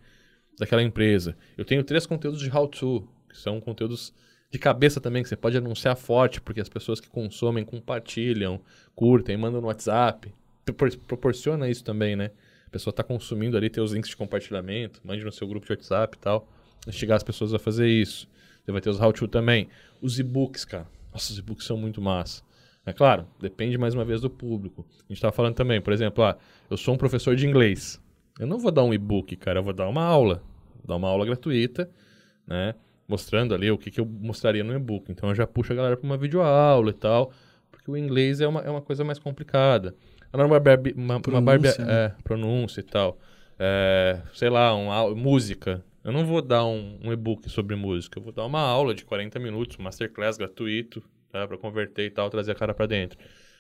daquela 0.59 0.83
empresa. 0.83 1.37
Eu 1.57 1.65
tenho 1.65 1.83
três 1.83 2.07
conteúdos 2.07 2.41
de 2.41 2.51
how-to, 2.51 3.09
que 3.29 3.39
são 3.39 3.61
conteúdos 3.61 4.13
de 4.57 4.59
cabeça 4.59 5.01
também, 5.01 5.23
que 5.23 5.29
você 5.29 5.37
pode 5.37 5.57
anunciar 5.57 5.95
forte, 5.97 6.41
porque 6.41 6.61
as 6.61 6.69
pessoas 6.69 6.99
que 6.99 7.09
consomem 7.09 7.65
compartilham, 7.65 8.61
curtem, 8.95 9.37
mandam 9.37 9.61
no 9.61 9.67
WhatsApp. 9.67 10.33
Proporciona 11.07 11.69
isso 11.69 11.85
também, 11.85 12.17
né? 12.17 12.31
A 12.67 12.71
pessoa 12.71 12.91
está 12.91 13.05
consumindo 13.05 13.57
ali, 13.57 13.71
tem 13.71 13.83
os 13.83 13.93
links 13.93 14.11
de 14.11 14.17
compartilhamento, 14.17 15.01
mande 15.05 15.23
no 15.25 15.31
seu 15.31 15.47
grupo 15.47 15.67
de 15.67 15.73
WhatsApp 15.73 16.17
e 16.17 16.21
tal. 16.21 16.49
Instigar 16.89 17.17
as 17.17 17.23
pessoas 17.23 17.53
a 17.55 17.59
fazer 17.59 17.87
isso. 17.87 18.29
Você 18.65 18.73
vai 18.73 18.81
ter 18.81 18.91
os 18.91 19.01
how-to 19.01 19.29
também. 19.29 19.69
Os 20.01 20.19
e-books, 20.19 20.65
cara. 20.65 20.89
Nossa, 21.13 21.33
os 21.33 21.39
e-books 21.39 21.67
são 21.67 21.77
muito 21.77 22.01
massa. 22.01 22.43
É 22.85 22.93
claro, 22.93 23.27
depende 23.41 23.77
mais 23.77 23.95
uma 23.95 24.05
vez 24.05 24.21
do 24.21 24.31
público. 24.31 24.87
A 24.91 25.03
gente 25.09 25.19
estava 25.19 25.33
falando 25.33 25.55
também, 25.55 25.81
por 25.81 25.93
exemplo, 25.93 26.25
ah, 26.25 26.37
eu 26.71 26.77
sou 26.77 26.95
um 26.95 26.99
professor 26.99 27.37
de 27.37 27.47
inglês. 27.47 28.01
Eu 28.39 28.47
não 28.47 28.59
vou 28.59 28.71
dar 28.71 28.85
um 28.85 28.95
e-book, 28.95 29.37
cara, 29.37 29.61
eu 29.61 29.63
vou 29.63 29.73
dar 29.73 29.89
uma 29.89 30.03
aula. 30.03 30.43
Vou 30.77 30.87
dar 30.87 30.97
uma 30.97 31.09
aula 31.09 31.27
gratuita, 31.27 31.91
né? 32.47 32.75
Mostrando 33.09 33.55
ali 33.55 33.71
o 33.71 33.79
que, 33.79 33.91
que 33.91 34.01
eu 34.01 34.07
mostraria 34.07 34.65
no 34.65 34.75
e-book. 34.75 35.11
Então 35.11 35.29
eu 35.29 35.35
já 35.35 35.47
puxo 35.47 35.73
a 35.73 35.77
galera 35.77 35.97
para 35.97 36.05
uma 36.07 36.17
videoaula 36.17 36.91
e 36.91 36.95
tal, 36.95 37.33
porque 37.71 37.91
o 37.91 37.97
inglês 37.97 38.41
é 38.41 38.49
uma, 38.49 38.61
é 38.61 38.71
uma 38.71 38.83
coisa 38.83 39.05
mais 39.05 39.19
complicada. 39.19 39.95
Uma, 40.33 40.45
uma, 40.45 40.59
uma, 40.97 41.21
pronúncia, 41.21 41.85
uma 41.85 41.87
né? 41.87 42.05
é, 42.05 42.15
pronúncia 42.23 42.81
e 42.81 42.83
tal. 42.83 43.19
É, 43.59 44.21
sei 44.35 44.51
lá, 44.51 44.75
uma, 44.75 45.15
música. 45.15 45.83
Eu 46.05 46.13
não 46.13 46.25
vou 46.25 46.43
dar 46.43 46.65
um, 46.65 46.99
um 47.03 47.13
e-book 47.13 47.49
sobre 47.49 47.75
música, 47.75 48.19
eu 48.19 48.23
vou 48.23 48.33
dar 48.33 48.45
uma 48.45 48.61
aula 48.61 48.95
de 48.95 49.05
40 49.05 49.39
minutos, 49.39 49.77
um 49.79 49.83
masterclass 49.83 50.37
gratuito, 50.37 51.03
tá? 51.33 51.49
Para 51.49 51.59
converter 51.59 52.07
e 52.07 52.11
tal, 52.11 52.31
trazer 52.31 52.53
a 52.53 52.55
cara 52.55 52.73
para 52.75 52.87
dentro. 52.87 53.19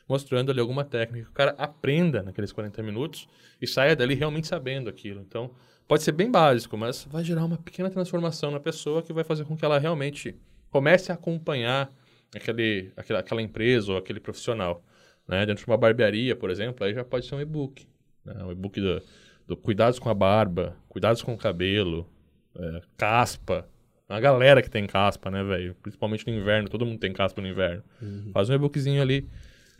Mostrando 0.09 0.53
ali 0.53 0.61
alguma 0.61 0.85
técnica 0.85 1.25
que 1.25 1.31
o 1.31 1.35
cara 1.35 1.55
aprenda 1.59 2.23
naqueles 2.23 2.53
40 2.53 2.83
minutos 2.83 3.27
e 3.61 3.67
saia 3.67 3.97
dali 3.97 4.15
realmente 4.15 4.47
sabendo 4.47 4.89
aquilo. 4.89 5.21
Então, 5.21 5.51
pode 5.87 6.03
ser 6.03 6.13
bem 6.13 6.31
básico, 6.31 6.77
mas 6.77 7.07
vai 7.11 7.25
gerar 7.25 7.45
uma 7.45 7.59
pequena 7.59 7.91
transformação 7.91 8.51
na 8.51 8.61
pessoa 8.61 9.03
que 9.03 9.13
vai 9.13 9.25
fazer 9.25 9.45
com 9.45 9.57
que 9.57 9.65
ela 9.65 9.79
realmente 9.79 10.37
comece 10.71 11.11
a 11.11 11.15
acompanhar 11.15 11.93
aquele, 12.35 12.93
aquela, 12.97 13.21
aquela 13.21 13.43
empresa 13.43 13.93
ou 13.93 13.99
aquele 13.99 14.21
profissional. 14.21 14.83
Né? 15.27 15.45
Dentro 15.47 15.65
de 15.65 15.71
uma 15.71 15.77
barbearia, 15.77 16.37
por 16.37 16.51
exemplo, 16.51 16.85
aí 16.85 16.95
já 16.95 17.05
pode 17.05 17.27
ser 17.27 17.35
um 17.35 17.41
e-book. 17.41 17.87
Né? 18.25 18.45
Um 18.45 18.53
e-book 18.53 18.81
do, 18.81 19.03
do 19.47 19.57
cuidados 19.57 19.99
com 19.99 20.09
a 20.09 20.15
barba, 20.15 20.77
cuidados 20.89 21.23
com 21.23 21.33
o 21.35 21.39
cabelo, 21.39 22.09
é, 22.55 22.81
caspa, 22.97 23.69
a 24.09 24.21
galera 24.21 24.63
que 24.63 24.71
tem 24.71 24.87
caspa, 24.87 25.31
né, 25.31 25.43
velho? 25.43 25.75
Principalmente 25.83 26.27
no 26.27 26.33
inverno, 26.33 26.69
todo 26.69 26.87
mundo 26.87 26.99
tem 26.99 27.13
caspa 27.13 27.43
no 27.43 27.49
inverno. 27.49 27.83
Uhum. 28.01 28.31
Faz 28.33 28.49
um 28.49 28.55
e-bookzinho 28.55 29.03
ali, 29.03 29.29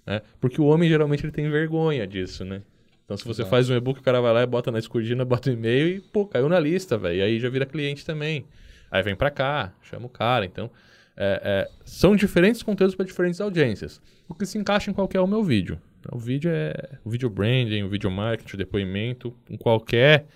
né? 0.05 0.21
Porque 0.41 0.61
o 0.61 0.65
homem 0.65 0.89
geralmente 0.89 1.25
ele 1.25 1.33
tem 1.33 1.49
vergonha 1.49 2.07
disso, 2.07 2.45
né? 2.45 2.63
Então 3.07 3.17
se 3.17 3.25
você 3.25 3.43
Exato. 3.43 3.51
faz 3.51 3.71
um 3.71 3.77
e-book, 3.77 4.01
o 4.01 4.03
cara 4.03 4.21
vai 4.21 4.35
lá 4.35 4.43
e 4.43 4.47
bota 4.47 4.71
na 4.71 4.79
escurdina, 4.79 5.25
bota 5.25 5.49
o 5.49 5.53
e-mail 5.53 5.89
e, 5.89 6.01
pô, 6.01 6.27
caiu 6.27 6.49
na 6.49 6.61
lista, 6.61 6.99
velho. 6.99 7.17
E 7.17 7.23
aí 7.23 7.41
já 7.41 7.49
vira 7.49 7.65
cliente 7.65 8.05
também. 8.05 8.45
Aí 8.91 9.03
vem 9.03 9.17
pra 9.17 9.31
cá, 9.31 9.73
chama 9.83 10.07
o 10.07 10.11
cara. 10.11 10.45
Então, 10.45 10.71
é, 11.17 11.41
é, 11.43 11.71
são 11.85 12.15
diferentes 12.15 12.63
conteúdos 12.63 12.95
para 12.95 13.07
diferentes 13.07 13.41
audiências. 13.41 14.03
O 14.29 14.35
que 14.35 14.45
se 14.45 14.59
encaixa 14.59 14.91
em 14.91 14.95
qualquer 14.95 15.19
é 15.19 15.21
o 15.21 15.27
meu 15.27 15.43
vídeo. 15.43 15.81
O 16.13 16.19
vídeo 16.19 16.51
é 16.53 16.99
o 17.05 17.11
vídeo 17.11 17.31
branding, 17.31 17.83
o 17.83 17.89
vídeo 17.89 18.11
marketing, 18.11 18.55
o 18.55 18.59
depoimento, 18.59 19.35
em 19.49 19.57
qualquer 19.57 20.27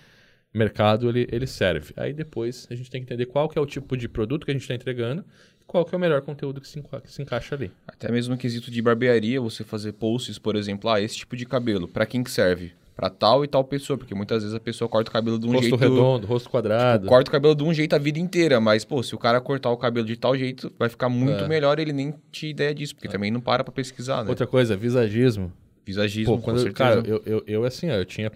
mercado 0.53 1.07
ele, 1.09 1.27
ele 1.31 1.47
serve. 1.47 1.93
Aí 1.95 2.13
depois 2.13 2.67
a 2.69 2.75
gente 2.75 2.89
tem 2.89 3.01
que 3.01 3.05
entender 3.05 3.25
qual 3.25 3.47
que 3.47 3.57
é 3.57 3.61
o 3.61 3.65
tipo 3.65 3.95
de 3.95 4.09
produto 4.09 4.45
que 4.45 4.51
a 4.51 4.53
gente 4.53 4.63
está 4.63 4.75
entregando 4.75 5.23
qual 5.71 5.85
que 5.85 5.95
é 5.95 5.97
o 5.97 6.01
melhor 6.01 6.21
conteúdo 6.21 6.59
que 6.59 6.67
se, 6.67 6.81
que 6.81 7.13
se 7.13 7.21
encaixa 7.21 7.55
ali. 7.55 7.71
Até 7.87 8.11
mesmo 8.11 8.33
no 8.33 8.37
quesito 8.37 8.69
de 8.69 8.81
barbearia, 8.81 9.39
você 9.39 9.63
fazer 9.63 9.93
posts, 9.93 10.37
por 10.37 10.57
exemplo, 10.57 10.89
ah, 10.89 10.99
esse 10.99 11.15
tipo 11.15 11.33
de 11.37 11.45
cabelo, 11.45 11.87
para 11.87 12.05
quem 12.05 12.21
que 12.21 12.29
serve? 12.29 12.73
Para 12.93 13.09
tal 13.09 13.45
e 13.45 13.47
tal 13.47 13.63
pessoa, 13.63 13.97
porque 13.97 14.13
muitas 14.13 14.43
vezes 14.43 14.53
a 14.53 14.59
pessoa 14.59 14.89
corta 14.89 15.09
o 15.09 15.13
cabelo 15.13 15.39
de 15.39 15.47
um 15.47 15.51
rosto 15.51 15.61
jeito... 15.61 15.77
Rosto 15.77 15.93
redondo, 15.93 16.27
rosto 16.27 16.49
quadrado. 16.49 17.03
Tipo, 17.03 17.09
corta 17.09 17.29
o 17.29 17.31
cabelo 17.31 17.55
de 17.55 17.63
um 17.63 17.73
jeito 17.73 17.95
a 17.95 17.97
vida 17.97 18.19
inteira, 18.19 18.59
mas, 18.59 18.83
pô, 18.83 19.01
se 19.01 19.15
o 19.15 19.17
cara 19.17 19.39
cortar 19.39 19.69
o 19.69 19.77
cabelo 19.77 20.05
de 20.05 20.17
tal 20.17 20.35
jeito, 20.35 20.69
vai 20.77 20.89
ficar 20.89 21.07
muito 21.07 21.45
é. 21.45 21.47
melhor 21.47 21.79
ele 21.79 21.93
nem 21.93 22.13
tinha 22.33 22.51
ideia 22.51 22.75
disso, 22.75 22.93
porque 22.93 23.07
é. 23.07 23.11
também 23.11 23.31
não 23.31 23.39
para 23.39 23.63
pra 23.63 23.71
pesquisar, 23.71 24.25
né? 24.25 24.29
Outra 24.29 24.45
coisa, 24.45 24.75
visagismo. 24.75 25.53
Visagismo, 25.85 26.35
Pô, 26.35 26.43
quando, 26.43 26.73
Cara, 26.73 27.01
eu, 27.05 27.23
eu, 27.25 27.43
eu 27.47 27.63
assim, 27.63 27.89
ó, 27.89 27.93
eu 27.93 28.05
tinha 28.05 28.29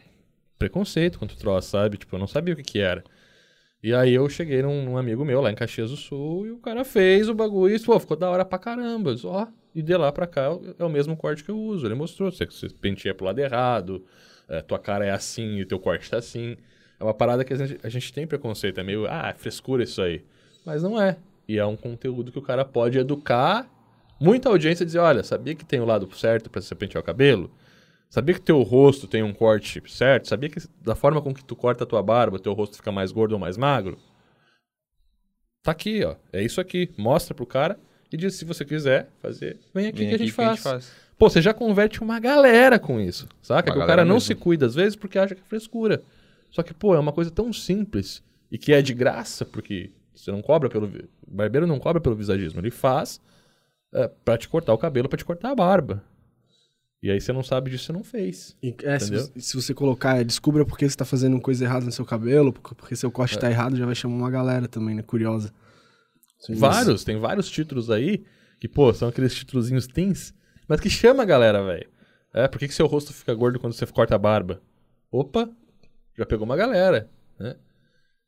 preconceito 0.57 1.19
contra 1.19 1.35
o 1.35 1.39
troço, 1.39 1.69
sabe? 1.69 1.97
Tipo, 1.97 2.15
eu 2.15 2.19
não 2.19 2.27
sabia 2.27 2.53
o 2.53 2.57
que 2.57 2.63
que 2.63 2.79
era. 2.79 3.03
E 3.85 3.93
aí 3.93 4.15
eu 4.15 4.27
cheguei 4.27 4.63
num, 4.63 4.83
num, 4.83 4.97
amigo 4.97 5.23
meu 5.23 5.39
lá 5.41 5.51
em 5.51 5.55
Caxias 5.55 5.91
do 5.91 5.95
Sul 5.95 6.47
e 6.47 6.51
o 6.51 6.57
cara 6.57 6.83
fez 6.83 7.29
o 7.29 7.35
bagulho 7.35 7.75
e 7.75 7.79
pô, 7.79 7.99
ficou 7.99 8.17
da 8.17 8.27
hora 8.27 8.43
pra 8.43 8.57
caramba. 8.57 9.15
Ó, 9.25 9.45
e 9.75 9.81
de 9.83 9.95
lá 9.95 10.11
pra 10.11 10.25
cá 10.25 10.49
é 10.79 10.83
o 10.83 10.89
mesmo 10.89 11.15
corte 11.15 11.43
que 11.43 11.51
eu 11.51 11.55
uso. 11.55 11.85
Ele 11.85 11.93
mostrou, 11.93 12.31
você, 12.31 12.47
você 12.47 12.67
penteia 12.67 13.13
pro 13.13 13.27
lado 13.27 13.37
errado, 13.37 14.03
é, 14.49 14.59
tua 14.63 14.79
cara 14.79 15.05
é 15.05 15.11
assim 15.11 15.59
e 15.59 15.65
teu 15.65 15.77
corte 15.77 16.09
tá 16.09 16.17
assim. 16.17 16.57
É 16.99 17.03
uma 17.03 17.13
parada 17.13 17.45
que 17.45 17.53
a 17.53 17.57
gente, 17.57 17.77
a 17.83 17.87
gente 17.87 18.11
tem 18.11 18.25
preconceito, 18.25 18.79
é 18.79 18.83
meio, 18.83 19.05
ah, 19.05 19.27
é 19.29 19.33
frescura 19.37 19.83
isso 19.83 20.01
aí. 20.01 20.25
Mas 20.65 20.81
não 20.81 20.99
é. 20.99 21.17
E 21.47 21.59
é 21.59 21.65
um 21.67 21.75
conteúdo 21.75 22.31
que 22.31 22.39
o 22.39 22.41
cara 22.41 22.65
pode 22.65 22.97
educar 22.97 23.69
muita 24.19 24.49
audiência 24.49 24.81
e 24.81 24.87
dizer, 24.87 24.97
olha, 24.97 25.23
sabia 25.23 25.53
que 25.53 25.63
tem 25.63 25.79
o 25.79 25.85
lado 25.85 26.09
certo 26.15 26.49
para 26.49 26.59
você 26.59 26.73
pentear 26.73 27.03
o 27.03 27.05
cabelo? 27.05 27.51
Sabia 28.15 28.33
que 28.33 28.39
teu 28.39 28.61
rosto 28.61 29.09
tem 29.09 29.21
um 29.21 29.33
corte 29.33 29.83
certo? 29.89 30.29
Sabia 30.29 30.49
que 30.49 30.57
da 30.81 30.95
forma 30.95 31.21
com 31.21 31.33
que 31.33 31.43
tu 31.43 31.53
corta 31.53 31.83
a 31.83 31.87
tua 31.87 32.01
barba, 32.01 32.39
teu 32.39 32.53
rosto 32.53 32.77
fica 32.77 32.89
mais 32.89 33.11
gordo 33.11 33.33
ou 33.33 33.39
mais 33.39 33.57
magro? 33.57 33.97
Tá 35.61 35.71
aqui, 35.71 36.01
ó. 36.05 36.15
É 36.31 36.41
isso 36.41 36.61
aqui. 36.61 36.89
Mostra 36.97 37.35
pro 37.35 37.45
cara 37.45 37.77
e 38.09 38.15
diz 38.15 38.35
se 38.35 38.45
você 38.45 38.63
quiser 38.63 39.09
fazer, 39.21 39.59
vem 39.73 39.87
aqui, 39.87 39.97
Vem 39.97 40.07
que, 40.07 40.15
a 40.15 40.17
gente 40.17 40.33
que 40.33 40.41
a 40.41 40.49
gente 40.51 40.61
faz. 40.61 40.93
Pô, 41.17 41.29
você 41.29 41.41
já 41.41 41.53
converte 41.53 42.01
uma 42.01 42.17
galera 42.17 42.79
com 42.79 43.01
isso, 43.01 43.27
saca? 43.41 43.69
Uma 43.69 43.79
que 43.79 43.83
o 43.83 43.85
cara 43.85 44.05
não 44.05 44.15
mesmo. 44.15 44.27
se 44.27 44.33
cuida 44.33 44.65
às 44.65 44.75
vezes 44.75 44.95
porque 44.95 45.19
acha 45.19 45.35
que 45.35 45.41
é 45.41 45.45
frescura. 45.45 46.01
Só 46.49 46.63
que, 46.63 46.73
pô, 46.73 46.95
é 46.95 46.99
uma 46.99 47.11
coisa 47.11 47.29
tão 47.29 47.51
simples 47.51 48.23
e 48.49 48.57
que 48.57 48.71
é 48.71 48.81
de 48.81 48.93
graça, 48.93 49.43
porque 49.43 49.91
você 50.13 50.31
não 50.31 50.41
cobra 50.41 50.69
pelo... 50.69 50.87
O 50.87 51.35
barbeiro 51.35 51.67
não 51.67 51.79
cobra 51.79 51.99
pelo 51.99 52.15
visagismo, 52.15 52.61
ele 52.61 52.71
faz 52.71 53.19
é, 53.93 54.07
pra 54.23 54.37
te 54.37 54.47
cortar 54.47 54.73
o 54.73 54.77
cabelo, 54.77 55.09
pra 55.09 55.17
te 55.17 55.25
cortar 55.25 55.51
a 55.51 55.55
barba. 55.55 56.01
E 57.05 57.11
aí 57.11 57.21
você 57.21 57.31
não 57.31 57.43
sabe 57.43 57.69
disso, 57.69 57.85
você 57.85 57.93
não 57.93 58.03
fez. 58.03 58.57
E, 58.63 58.73
é, 58.83 58.97
se, 58.97 59.11
você- 59.19 59.39
se 59.39 59.55
você 59.55 59.73
colocar, 59.75 60.19
é, 60.19 60.23
descubra 60.23 60.65
por 60.65 60.75
que 60.75 60.89
você 60.89 60.95
tá 60.97 61.05
fazendo 61.05 61.39
coisa 61.39 61.63
errada 61.63 61.85
no 61.85 61.91
seu 61.91 62.03
cabelo, 62.03 62.51
porque, 62.51 62.73
porque 62.73 62.95
seu 62.95 63.11
corte 63.11 63.37
tá 63.37 63.47
errado, 63.51 63.75
já 63.75 63.85
vai 63.85 63.93
chamar 63.93 64.15
uma 64.15 64.31
galera 64.31 64.67
também, 64.67 64.95
né? 64.95 65.03
Curiosa. 65.03 65.53
Sim, 66.39 66.55
Vários, 66.55 67.03
tem 67.03 67.19
vários 67.19 67.47
títulos 67.49 67.91
aí 67.91 68.23
que, 68.59 68.67
pô, 68.67 68.91
são 68.91 69.07
aqueles 69.09 69.35
títulozinhos 69.35 69.85
teens, 69.85 70.33
mas 70.67 70.79
que 70.79 70.89
chama 70.89 71.21
a 71.21 71.25
galera, 71.27 71.63
velho. 71.63 71.87
É, 72.33 72.47
por 72.47 72.57
que, 72.57 72.67
que 72.67 72.73
seu 72.73 72.87
rosto 72.87 73.13
fica 73.13 73.35
gordo 73.35 73.59
quando 73.59 73.73
você 73.73 73.85
corta 73.85 74.15
a 74.15 74.17
barba? 74.17 74.59
Opa, 75.11 75.47
já 76.17 76.25
pegou 76.25 76.43
uma 76.45 76.57
galera, 76.57 77.07
né? 77.39 77.55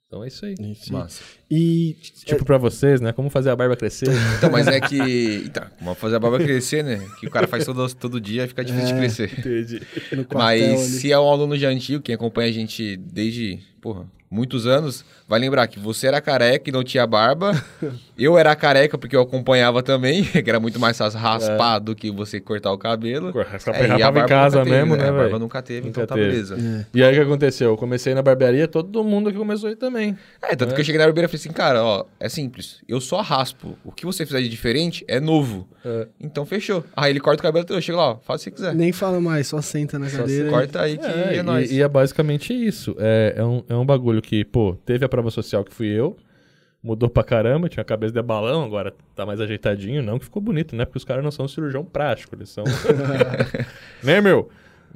Então 0.07 0.23
é 0.23 0.27
isso 0.27 0.45
aí. 0.45 0.55
Isso. 0.57 0.93
Massa. 0.93 1.21
E 1.51 1.97
Tipo 2.25 2.45
pra 2.45 2.57
vocês, 2.57 3.01
né? 3.01 3.11
Como 3.11 3.29
fazer 3.29 3.49
a 3.49 3.55
barba 3.57 3.75
crescer. 3.75 4.07
Então, 4.37 4.49
mas 4.49 4.65
é 4.67 4.79
que. 4.79 4.97
Então, 5.45 5.63
vamos 5.81 5.99
fazer 5.99 6.15
a 6.15 6.19
barba 6.19 6.37
crescer, 6.39 6.81
né? 6.83 7.05
Que 7.19 7.27
o 7.27 7.29
cara 7.29 7.45
faz 7.45 7.65
todo, 7.65 7.93
todo 7.93 8.19
dia 8.21 8.47
fica 8.47 8.63
difícil 8.63 8.87
de 8.87 8.93
É. 8.93 8.97
crescer. 8.99 9.39
Entendi. 9.39 9.81
no 10.13 10.23
quartel 10.25 10.37
Mas 10.37 10.63
ali. 10.63 10.77
se 10.99 11.11
é 11.11 11.19
um 11.19 11.27
aluno 11.29 11.57
já 11.57 11.67
antigo, 11.67 12.01
quem 12.01 12.15
acompanha 12.15 12.47
a 12.49 12.53
gente 12.53 12.95
desde, 12.95 13.59
porra, 13.81 14.05
muitos 14.29 14.65
anos, 14.67 15.05
vai 15.27 15.39
lembrar 15.39 15.67
que 15.67 15.79
você 15.79 16.07
era 16.07 16.19
careca 16.21 16.69
e 16.69 16.73
não 16.73 16.83
tinha 16.83 17.05
barba. 17.07 17.51
eu 18.17 18.37
era 18.37 18.55
careca 18.55 18.97
porque 18.97 19.15
eu 19.15 19.21
acompanhava 19.21 19.81
também, 19.81 20.23
que 20.43 20.49
era 20.49 20.59
muito 20.59 20.79
mais 20.79 20.97
fácil 20.97 21.19
raspar 21.19 21.79
do 21.79 21.95
que 21.95 22.11
você 22.11 22.39
cortar 22.39 22.71
o 22.71 22.77
cabelo. 22.77 23.31
Só 23.59 23.71
É, 23.71 23.87
e 23.87 23.91
em 23.93 23.99
barba 23.99 24.25
casa 24.25 24.59
nunca 24.59 24.69
teve, 24.71 24.85
mesmo, 24.85 24.95
né, 24.95 25.09
A 25.09 25.11
barba 25.13 25.39
nunca 25.39 25.61
teve, 25.61 25.87
Nunca 25.87 26.01
então 26.01 26.07
tá 26.07 26.15
teve. 26.15 26.27
beleza. 26.29 26.55
É. 26.55 26.85
E 26.93 27.03
aí 27.03 27.11
o 27.13 27.15
que 27.15 27.21
aconteceu? 27.21 27.69
Eu 27.69 27.77
comecei 27.77 28.13
na 28.13 28.21
barbearia, 28.21 28.67
todo 28.67 29.03
mundo 29.03 29.31
que 29.31 29.37
começou 29.37 29.69
aí 29.69 29.75
também. 29.75 30.17
É, 30.41 30.55
tanto 30.55 30.73
que 30.75 30.81
eu 30.81 30.85
cheguei 30.85 30.99
na 30.99 31.05
barbeira 31.05 31.25
e 31.25 31.29
falei 31.29 31.39
assim, 31.39 31.51
cara, 31.53 31.83
ó, 31.83 32.05
é 32.19 32.27
simples. 32.29 32.81
Eu 32.87 32.99
só 32.99 33.21
raspo. 33.21 33.77
O 33.85 33.91
que 33.91 34.05
você 34.05 34.25
fizer 34.25 34.41
de 34.41 34.49
diferente 34.49 35.05
é 35.07 35.19
novo. 35.19 35.67
É. 35.85 36.07
Então 36.19 36.45
fechou. 36.45 36.83
Aí 36.95 37.11
ele 37.11 37.19
corta 37.19 37.39
o 37.41 37.43
cabelo, 37.43 37.65
eu 37.69 37.81
chego 37.81 37.97
lá, 37.97 38.11
ó, 38.11 38.17
faz 38.17 38.41
o 38.41 38.43
que 38.45 38.49
você 38.49 38.55
quiser. 38.55 38.75
Nem 38.75 38.91
fala 38.91 39.19
mais, 39.21 39.47
só 39.47 39.61
senta 39.61 39.97
na 39.97 40.09
cadeira. 40.09 40.47
e- 40.47 40.51
Corta 40.51 40.81
aí 40.81 40.97
que 40.97 41.05
é, 41.05 41.37
e, 41.37 41.43
nóis. 41.43 41.71
e 41.71 41.81
é 41.81 41.87
basicamente 41.87 42.53
isso. 42.53 42.95
É, 42.99 43.35
é, 43.37 43.43
um, 43.43 43.63
é 43.69 43.75
um 43.75 43.85
bagulho 43.85 44.16
que, 44.21 44.43
pô, 44.45 44.75
teve 44.85 45.05
a 45.05 45.09
prova 45.09 45.29
social 45.29 45.63
que 45.63 45.73
fui 45.73 45.87
eu, 45.87 46.17
mudou 46.81 47.09
pra 47.09 47.23
caramba, 47.23 47.69
tinha 47.69 47.81
a 47.81 47.85
cabeça 47.85 48.13
de 48.13 48.21
balão, 48.21 48.63
agora 48.63 48.93
tá 49.15 49.25
mais 49.25 49.41
ajeitadinho, 49.41 50.01
não 50.01 50.17
que 50.19 50.25
ficou 50.25 50.41
bonito, 50.41 50.75
né? 50.75 50.85
Porque 50.85 50.97
os 50.97 51.03
caras 51.03 51.23
não 51.23 51.31
são 51.31 51.47
cirurgião 51.47 51.83
prático, 51.83 52.35
eles 52.35 52.49
são. 52.49 52.63
né, 54.03 54.21
meu? 54.21 54.49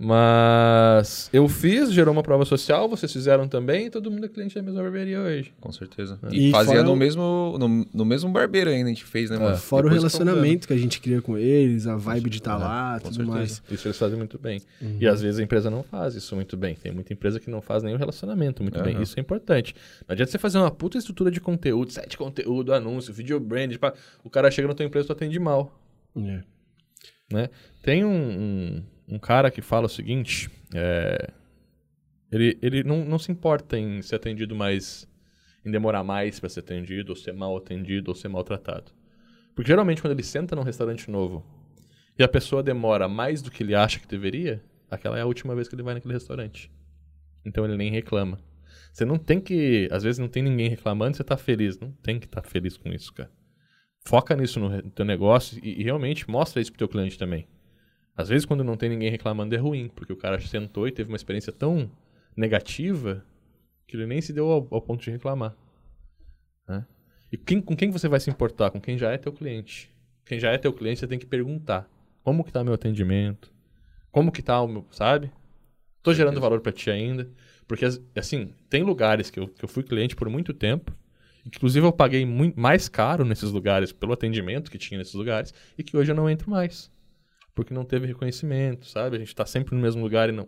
Mas 0.03 1.29
eu 1.31 1.47
fiz, 1.47 1.91
gerou 1.93 2.11
uma 2.11 2.23
prova 2.23 2.43
social, 2.45 2.89
vocês 2.89 3.11
fizeram 3.11 3.47
também, 3.47 3.85
e 3.85 3.89
todo 3.89 4.09
mundo 4.09 4.25
é 4.25 4.29
cliente 4.29 4.55
da 4.55 4.61
mesma 4.61 4.81
barbearia 4.81 5.19
hoje. 5.19 5.53
Com 5.61 5.71
certeza. 5.71 6.17
E 6.31 6.47
E, 6.49 6.51
fazia 6.51 6.81
no 6.83 6.93
o- 6.93 6.95
mesmo, 6.95 7.55
no, 7.59 7.85
no 7.93 8.05
mesmo 8.05 8.31
barbeiro 8.31 8.69
ainda, 8.69 8.85
a 8.89 8.93
gente 8.93 9.05
fez, 9.05 9.29
né, 9.29 9.37
mano? 9.37 9.55
Fora 9.57 9.85
o 9.85 9.89
Depois 9.89 10.11
que 10.11 10.17
relacionamento 10.17 10.67
que 10.67 10.73
a 10.73 10.77
gente 10.77 10.99
cria 10.99 11.21
com 11.21 11.37
eles, 11.37 11.85
a 11.87 11.95
vibe 11.95 12.29
de 12.29 12.37
estar 12.37 12.53
É, 12.59 12.63
lá, 12.63 12.93
com 12.99 13.05
tudo 13.09 13.15
certeza. 13.15 13.37
mais. 13.37 13.63
Isso 13.69 13.87
eles 13.87 13.97
fazem 13.97 14.17
muito 14.17 14.39
bem. 14.39 14.61
E 14.99 15.07
às 15.07 15.21
vezes 15.21 15.39
a 15.39 15.43
empresa 15.43 15.69
não 15.69 15.83
faz 15.83 16.15
isso 16.15 16.35
muito 16.35 16.57
bem. 16.57 16.75
Tem 16.75 16.91
muita 16.91 17.13
empresa 17.13 17.39
que 17.39 17.49
não 17.49 17.61
faz 17.61 17.83
nem 17.83 17.93
o 17.93 17.97
relacionamento 17.97 18.63
muito 18.63 18.81
bem. 18.81 18.95
Aham. 18.95 19.03
Isso 19.03 19.17
é 19.17 19.21
importante. 19.21 19.75
Não 20.07 20.13
adianta 20.13 20.31
você 20.31 20.37
fazer 20.39 20.57
uma 20.57 20.71
puta 20.71 20.97
estrutura 20.97 21.29
de 21.29 21.39
conteúdo, 21.39 21.91
site 21.91 22.09
de 22.11 22.17
conteúdo, 22.17 22.73
anúncio, 22.73 23.13
video 23.13 23.39
brand, 23.39 23.75
pá. 23.77 23.93
o 24.23 24.29
cara 24.29 24.49
chega 24.49 24.67
na 24.67 24.73
tua 24.73 24.85
empresa 24.85 25.05
e 25.05 25.07
tu 25.07 25.13
atende 25.13 25.39
mal. 25.39 25.77
É. 26.17 26.41
né? 27.31 27.49
Tem 27.81 28.03
um, 28.03 28.09
um, 28.11 28.83
um 29.12 29.19
cara 29.19 29.52
que 29.52 29.62
fala 29.62 29.88
o 29.88 29.89
seguinte, 29.89 30.50
é, 30.74 31.30
ele, 32.32 32.58
ele 32.62 32.84
não, 32.84 33.04
não 33.04 33.19
se 33.19 33.30
importa 33.30 33.78
em 33.78 34.02
ser 34.02 34.15
atendido 34.15 34.56
mais, 34.56 35.06
em 35.65 35.69
demorar 35.69 36.02
mais 36.02 36.39
para 36.39 36.47
ser 36.47 36.62
atendido, 36.62 37.12
ou 37.12 37.15
ser 37.15 37.34
mal 37.34 37.58
atendido, 37.58 38.10
ou 38.10 38.15
ser 38.15 38.30
maltratado. 38.30 38.91
Porque 39.54 39.67
geralmente 39.67 40.02
quando 40.02 40.13
ele 40.13 40.24
senta 40.24 40.56
num 40.56 40.63
restaurante 40.63 41.12
novo 41.12 41.45
e 42.17 42.24
a 42.24 42.28
pessoa 42.28 42.63
demora 42.63 43.10
mais 43.10 43.41
do 43.41 43.52
que 43.52 43.63
ele 43.63 43.76
acha 43.76 44.00
que 44.00 44.08
deveria, 44.08 44.63
aquela 44.89 45.17
é 45.17 45.21
a 45.21 45.26
última 45.26 45.54
vez 45.54 45.67
que 45.67 45.76
ele 45.76 45.84
vai 45.84 45.93
naquele 45.93 46.13
restaurante. 46.13 46.71
Então 47.43 47.65
ele 47.65 47.76
nem 47.76 47.91
reclama. 47.91 48.39
Você 48.93 49.04
não 49.04 49.17
tem 49.17 49.39
que. 49.41 49.89
Às 49.91 50.04
vezes 50.04 50.19
não 50.19 50.28
tem 50.28 50.43
ninguém 50.43 50.69
reclamando, 50.69 51.17
você 51.17 51.24
tá 51.24 51.36
feliz. 51.36 51.80
Não 51.80 51.91
tem 52.04 52.19
que 52.19 52.26
estar 52.26 52.43
feliz 52.43 52.78
com 52.78 52.89
isso, 52.89 53.13
cara. 53.13 53.32
Foca 54.06 54.36
nisso 54.36 54.60
no 54.60 54.82
teu 54.91 55.06
negócio 55.06 55.60
e, 55.63 55.82
e 55.82 55.84
realmente 55.84 56.30
mostra 56.30 56.62
isso 56.62 56.71
pro 56.71 56.80
teu 56.80 56.88
cliente 56.88 57.17
também. 57.17 57.47
Às 58.15 58.30
vezes, 58.30 58.45
quando 58.45 58.63
não 58.63 58.76
tem 58.78 58.89
ninguém 58.89 59.10
reclamando, 59.10 59.56
é 59.56 59.58
ruim, 59.58 59.89
porque 59.95 60.12
o 60.13 60.17
cara 60.17 60.39
sentou 60.39 60.88
e 60.88 60.91
teve 60.91 61.10
uma 61.10 61.15
experiência 61.15 61.52
tão 61.52 61.89
negativa 62.36 63.24
que 63.88 63.95
ele 63.95 64.06
nem 64.06 64.21
se 64.21 64.32
deu 64.34 64.50
ao, 64.52 64.67
ao 64.71 64.82
ponto 64.82 65.04
de 65.04 65.12
reclamar. 65.12 65.56
né? 66.67 66.86
E 67.32 67.38
quem- 67.38 67.62
com 67.62 67.76
quem 67.76 67.89
você 67.89 68.08
vai 68.08 68.19
se 68.19 68.30
importar? 68.30 68.71
Com 68.71 68.80
quem 68.80 68.97
já 68.97 69.12
é 69.12 69.17
teu 69.17 69.32
cliente. 69.34 69.89
Quem 70.26 70.39
já 70.39 70.52
é 70.52 70.58
teu 70.58 70.71
cliente, 70.74 71.00
você 71.00 71.08
tem 71.08 71.19
que 71.19 71.26
perguntar. 71.26 71.89
Como 72.24 72.43
que 72.43 72.52
tá 72.52 72.63
meu 72.63 72.74
atendimento? 72.74 73.52
Como 74.12 74.32
que 74.32 74.41
tá 74.41 74.62
o 74.62 74.67
meu, 74.67 74.86
sabe? 74.91 75.32
Tô 76.04 76.13
gerando 76.13 76.39
valor 76.41 76.62
pra 76.62 76.71
ti 76.71 76.89
ainda. 76.91 77.30
Porque, 77.67 77.86
as- 77.86 78.02
assim, 78.15 78.54
tem 78.69 78.84
lugares 78.84 79.30
que 79.30 79.39
eu, 79.39 79.47
que 79.47 79.63
eu 79.63 79.69
fui 79.69 79.84
cliente 79.84 80.15
por 80.15 80.30
muito 80.30 80.54
tempo. 80.54 80.93
Inclusive, 81.45 81.86
eu 81.86 81.91
paguei 81.93 82.26
muito 82.26 82.60
mais 82.60 82.88
caro 82.89 83.26
nesses 83.26 83.52
lugares 83.52 83.91
pelo 83.91 84.13
atendimento 84.13 84.69
que 84.69 84.78
tinha 84.78 84.97
nesses 84.97 85.13
lugares. 85.15 85.54
E 85.78 85.84
que 85.84 85.95
hoje 85.97 86.12
eu 86.12 86.15
não 86.15 86.30
entro 86.30 86.50
mais. 86.52 86.91
Porque 87.53 87.73
não 87.73 87.83
teve 87.83 88.07
reconhecimento, 88.07 88.85
sabe? 88.85 89.17
A 89.17 89.19
gente 89.19 89.35
tá 89.35 89.45
sempre 89.45 89.75
no 89.75 89.81
mesmo 89.81 90.01
lugar 90.01 90.29
e 90.29 90.31
não, 90.31 90.47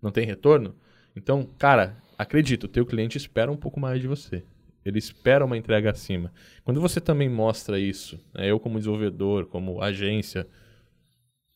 não 0.00 0.10
tem 0.10 0.26
retorno. 0.26 0.74
Então, 1.14 1.44
cara, 1.58 1.96
acredita, 2.16 2.66
o 2.66 2.68
teu 2.68 2.86
cliente 2.86 3.18
espera 3.18 3.50
um 3.50 3.56
pouco 3.56 3.78
mais 3.78 4.00
de 4.00 4.06
você. 4.06 4.44
Ele 4.84 4.98
espera 4.98 5.44
uma 5.44 5.56
entrega 5.56 5.90
acima. 5.90 6.32
Quando 6.64 6.80
você 6.80 7.00
também 7.00 7.28
mostra 7.28 7.78
isso, 7.78 8.20
né, 8.34 8.50
eu 8.50 8.60
como 8.60 8.78
desenvolvedor, 8.78 9.46
como 9.46 9.82
agência, 9.82 10.46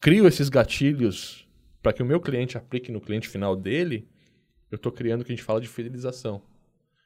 crio 0.00 0.26
esses 0.26 0.48
gatilhos 0.48 1.46
para 1.82 1.92
que 1.92 2.02
o 2.02 2.06
meu 2.06 2.20
cliente 2.20 2.58
aplique 2.58 2.90
no 2.90 3.00
cliente 3.00 3.28
final 3.28 3.54
dele, 3.56 4.08
eu 4.70 4.76
estou 4.76 4.92
criando 4.92 5.22
o 5.22 5.24
que 5.24 5.32
a 5.32 5.34
gente 5.36 5.44
fala 5.44 5.60
de 5.60 5.68
fidelização. 5.68 6.42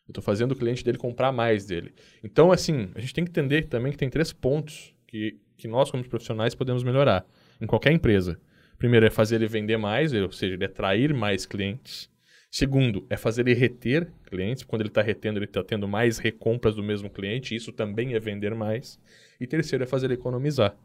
Eu 0.06 0.12
estou 0.12 0.22
fazendo 0.22 0.52
o 0.52 0.56
cliente 0.56 0.84
dele 0.84 0.98
comprar 0.98 1.32
mais 1.32 1.66
dele. 1.66 1.94
Então, 2.22 2.50
assim, 2.50 2.90
a 2.94 3.00
gente 3.00 3.14
tem 3.14 3.24
que 3.24 3.30
entender 3.30 3.68
também 3.68 3.92
que 3.92 3.98
tem 3.98 4.10
três 4.10 4.32
pontos 4.32 4.94
que, 5.06 5.38
que 5.56 5.68
nós, 5.68 5.90
como 5.90 6.06
profissionais, 6.08 6.54
podemos 6.54 6.82
melhorar 6.82 7.26
em 7.64 7.66
qualquer 7.66 7.92
empresa. 7.92 8.38
Primeiro 8.78 9.06
é 9.06 9.10
fazer 9.10 9.36
ele 9.36 9.48
vender 9.48 9.76
mais, 9.76 10.12
ou 10.12 10.30
seja, 10.30 10.54
ele 10.54 10.64
atrair 10.64 11.14
mais 11.14 11.46
clientes. 11.46 12.10
Segundo, 12.50 13.04
é 13.10 13.16
fazer 13.16 13.40
ele 13.48 13.54
reter 13.54 14.12
clientes. 14.26 14.62
Quando 14.62 14.82
ele 14.82 14.88
está 14.90 15.02
retendo, 15.02 15.38
ele 15.38 15.46
está 15.46 15.64
tendo 15.64 15.88
mais 15.88 16.18
recompras 16.18 16.76
do 16.76 16.82
mesmo 16.82 17.10
cliente. 17.10 17.54
Isso 17.54 17.72
também 17.72 18.14
é 18.14 18.20
vender 18.20 18.54
mais. 18.54 19.00
E 19.40 19.46
terceiro 19.46 19.82
é 19.82 19.86
fazer 19.86 20.06
ele 20.06 20.14
economizar. 20.14 20.76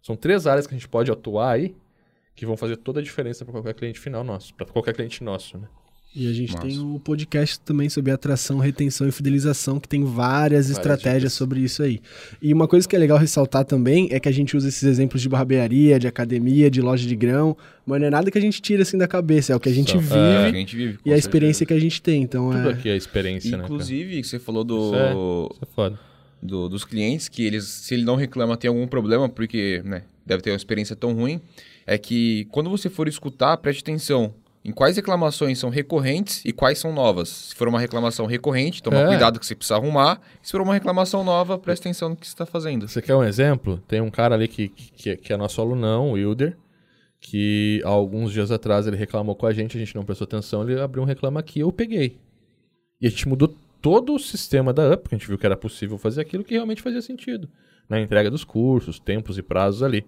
São 0.00 0.16
três 0.16 0.46
áreas 0.46 0.66
que 0.66 0.74
a 0.74 0.78
gente 0.78 0.88
pode 0.88 1.10
atuar 1.10 1.52
aí 1.52 1.74
que 2.34 2.46
vão 2.46 2.56
fazer 2.56 2.76
toda 2.78 3.00
a 3.00 3.02
diferença 3.02 3.44
para 3.44 3.52
qualquer 3.52 3.74
cliente 3.74 4.00
final 4.00 4.24
nosso, 4.24 4.54
para 4.54 4.64
qualquer 4.64 4.94
cliente 4.94 5.22
nosso, 5.22 5.58
né? 5.58 5.68
E 6.14 6.28
a 6.28 6.32
gente 6.32 6.52
Massa. 6.54 6.66
tem 6.66 6.76
o 6.80 6.98
podcast 6.98 7.60
também 7.60 7.88
sobre 7.88 8.10
atração, 8.10 8.58
retenção 8.58 9.06
e 9.06 9.12
fidelização, 9.12 9.78
que 9.78 9.88
tem 9.88 10.02
várias, 10.02 10.68
estratégias 10.68 11.20
dicas. 11.22 11.32
sobre 11.34 11.60
isso 11.60 11.84
aí. 11.84 12.00
E 12.42 12.52
uma 12.52 12.66
coisa 12.66 12.88
que 12.88 12.96
é 12.96 12.98
legal 12.98 13.16
ressaltar 13.16 13.64
também 13.64 14.08
é 14.10 14.18
que 14.18 14.28
a 14.28 14.32
gente 14.32 14.56
usa 14.56 14.66
esses 14.68 14.82
exemplos 14.82 15.22
de 15.22 15.28
barbearia, 15.28 16.00
de 16.00 16.08
academia, 16.08 16.68
de 16.68 16.82
loja 16.82 17.06
de 17.06 17.14
grão, 17.14 17.56
mas 17.86 18.00
não 18.00 18.08
é 18.08 18.10
nada 18.10 18.28
que 18.28 18.36
a 18.36 18.40
gente 18.40 18.60
tira 18.60 18.82
assim 18.82 18.98
da 18.98 19.06
cabeça, 19.06 19.52
é 19.52 19.56
o 19.56 19.60
que 19.60 19.68
a 19.68 19.72
gente 19.72 19.92
São- 19.92 20.00
vive 20.00 20.14
É, 20.16 20.46
a 20.46 20.50
gente 20.52 20.74
vive. 20.74 20.98
e 21.04 21.12
a 21.12 21.16
experiência 21.16 21.64
que 21.64 21.72
a 21.72 21.78
gente 21.78 22.02
tem. 22.02 22.22
Então 22.22 22.50
Tudo 22.50 22.70
é. 22.70 22.72
aqui 22.72 22.88
é 22.88 22.96
experiência, 22.96 23.56
né? 23.56 23.62
Inclusive, 23.62 24.24
você 24.24 24.40
falou 24.40 24.64
do, 24.64 24.86
Isso 24.86 24.94
é-? 24.96 25.12
Isso 25.12 25.58
é 25.62 25.66
foda. 25.76 26.00
do- 26.42 26.68
dos 26.68 26.84
clientes 26.84 27.28
que 27.28 27.46
eles, 27.46 27.64
se 27.66 27.94
ele 27.94 28.02
não 28.02 28.16
reclama, 28.16 28.56
tem 28.56 28.66
algum 28.68 28.88
problema, 28.88 29.28
porque 29.28 29.80
né, 29.84 30.02
deve 30.26 30.42
ter 30.42 30.50
uma 30.50 30.56
experiência 30.56 30.96
tão 30.96 31.12
ruim. 31.14 31.40
É 31.86 31.96
que 31.96 32.46
quando 32.50 32.68
você 32.68 32.90
for 32.90 33.06
escutar, 33.06 33.56
preste 33.58 33.80
atenção 33.82 34.34
em 34.64 34.72
quais 34.72 34.96
reclamações 34.96 35.58
são 35.58 35.70
recorrentes 35.70 36.44
e 36.44 36.52
quais 36.52 36.78
são 36.78 36.92
novas. 36.92 37.28
Se 37.28 37.54
for 37.54 37.66
uma 37.68 37.80
reclamação 37.80 38.26
recorrente, 38.26 38.82
toma 38.82 38.98
É. 38.98 39.06
cuidado 39.06 39.40
que 39.40 39.46
você 39.46 39.54
precisa 39.54 39.76
arrumar. 39.76 40.20
Se 40.42 40.52
for 40.52 40.60
uma 40.60 40.74
reclamação 40.74 41.24
nova, 41.24 41.58
preste 41.58 41.82
atenção 41.82 42.10
no 42.10 42.16
que 42.16 42.26
você 42.26 42.32
está 42.34 42.44
fazendo. 42.44 42.86
Você 42.86 43.00
quer 43.00 43.14
um 43.14 43.24
exemplo? 43.24 43.82
Tem 43.88 44.00
um 44.00 44.10
cara 44.10 44.34
ali 44.34 44.46
que, 44.48 44.68
que, 44.68 45.16
que 45.16 45.32
é 45.32 45.36
nosso 45.36 45.60
alunão, 45.60 46.10
o 46.10 46.12
Wilder, 46.12 46.56
que 47.18 47.80
há 47.84 47.88
alguns 47.88 48.32
dias 48.32 48.50
atrás 48.50 48.86
ele 48.86 48.96
reclamou 48.96 49.34
com 49.34 49.46
a 49.46 49.52
gente, 49.52 49.76
a 49.76 49.80
gente 49.80 49.94
não 49.94 50.04
prestou 50.04 50.24
atenção, 50.26 50.62
ele 50.68 50.78
abriu 50.80 51.02
um 51.02 51.06
reclama 51.06 51.40
aqui, 51.40 51.60
eu 51.60 51.72
peguei. 51.72 52.18
E 53.00 53.06
a 53.06 53.10
gente 53.10 53.26
mudou 53.28 53.54
todo 53.80 54.14
o 54.14 54.18
sistema 54.18 54.72
da 54.74 54.90
UP, 54.92 55.02
porque 55.02 55.14
a 55.14 55.18
gente 55.18 55.26
viu 55.26 55.38
que 55.38 55.46
era 55.46 55.56
possível 55.56 55.96
fazer 55.96 56.20
aquilo 56.20 56.44
que 56.44 56.52
realmente 56.54 56.82
fazia 56.82 57.00
sentido. 57.00 57.48
Na 57.88 57.98
entrega 57.98 58.30
dos 58.30 58.44
cursos, 58.44 58.98
tempos 59.00 59.38
e 59.38 59.42
prazos 59.42 59.82
ali. 59.82 60.04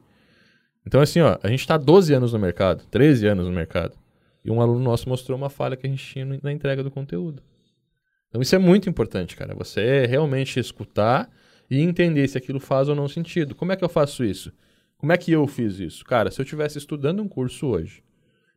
Então, 0.87 1.01
assim, 1.01 1.21
ó, 1.21 1.39
a 1.43 1.49
gente 1.49 1.61
está 1.61 1.77
12 1.79 2.13
anos 2.13 2.33
no 2.35 2.39
mercado, 2.39 2.85
13 2.91 3.27
anos 3.27 3.47
no 3.47 3.53
mercado. 3.53 3.95
E 4.45 4.51
um 4.51 4.61
aluno 4.61 4.81
nosso 4.81 5.09
mostrou 5.09 5.39
uma 5.39 5.49
falha 5.49 5.77
que 5.77 5.87
a 5.87 5.91
gente 5.91 6.05
tinha 6.05 6.25
na 6.43 6.53
entrega 6.53 6.83
do 6.83 6.91
conteúdo. 6.91 7.43
Então, 8.29 8.41
isso 8.41 8.55
é 8.55 8.59
muito 8.59 8.89
importante, 8.89 9.37
cara. 9.37 9.55
Você 9.55 10.07
realmente 10.07 10.59
escutar 10.59 11.31
e 11.71 11.81
entender 11.81 12.27
se 12.29 12.37
aquilo 12.37 12.59
faz 12.59 12.89
ou 12.89 12.95
não 12.95 13.09
sentido. 13.09 13.55
Como 13.55 13.73
é 13.73 13.77
que 13.77 13.85
eu 13.85 13.89
faço 13.89 14.25
isso? 14.25 14.53
Como 14.97 15.13
é 15.13 15.19
que 15.19 15.33
eu 15.33 15.47
fiz 15.47 15.81
isso? 15.81 16.05
Cara, 16.05 16.31
se 16.31 16.41
eu 16.41 16.45
estivesse 16.45 16.79
estudando 16.79 17.23
um 17.23 17.29
curso 17.29 17.67
hoje 17.67 18.05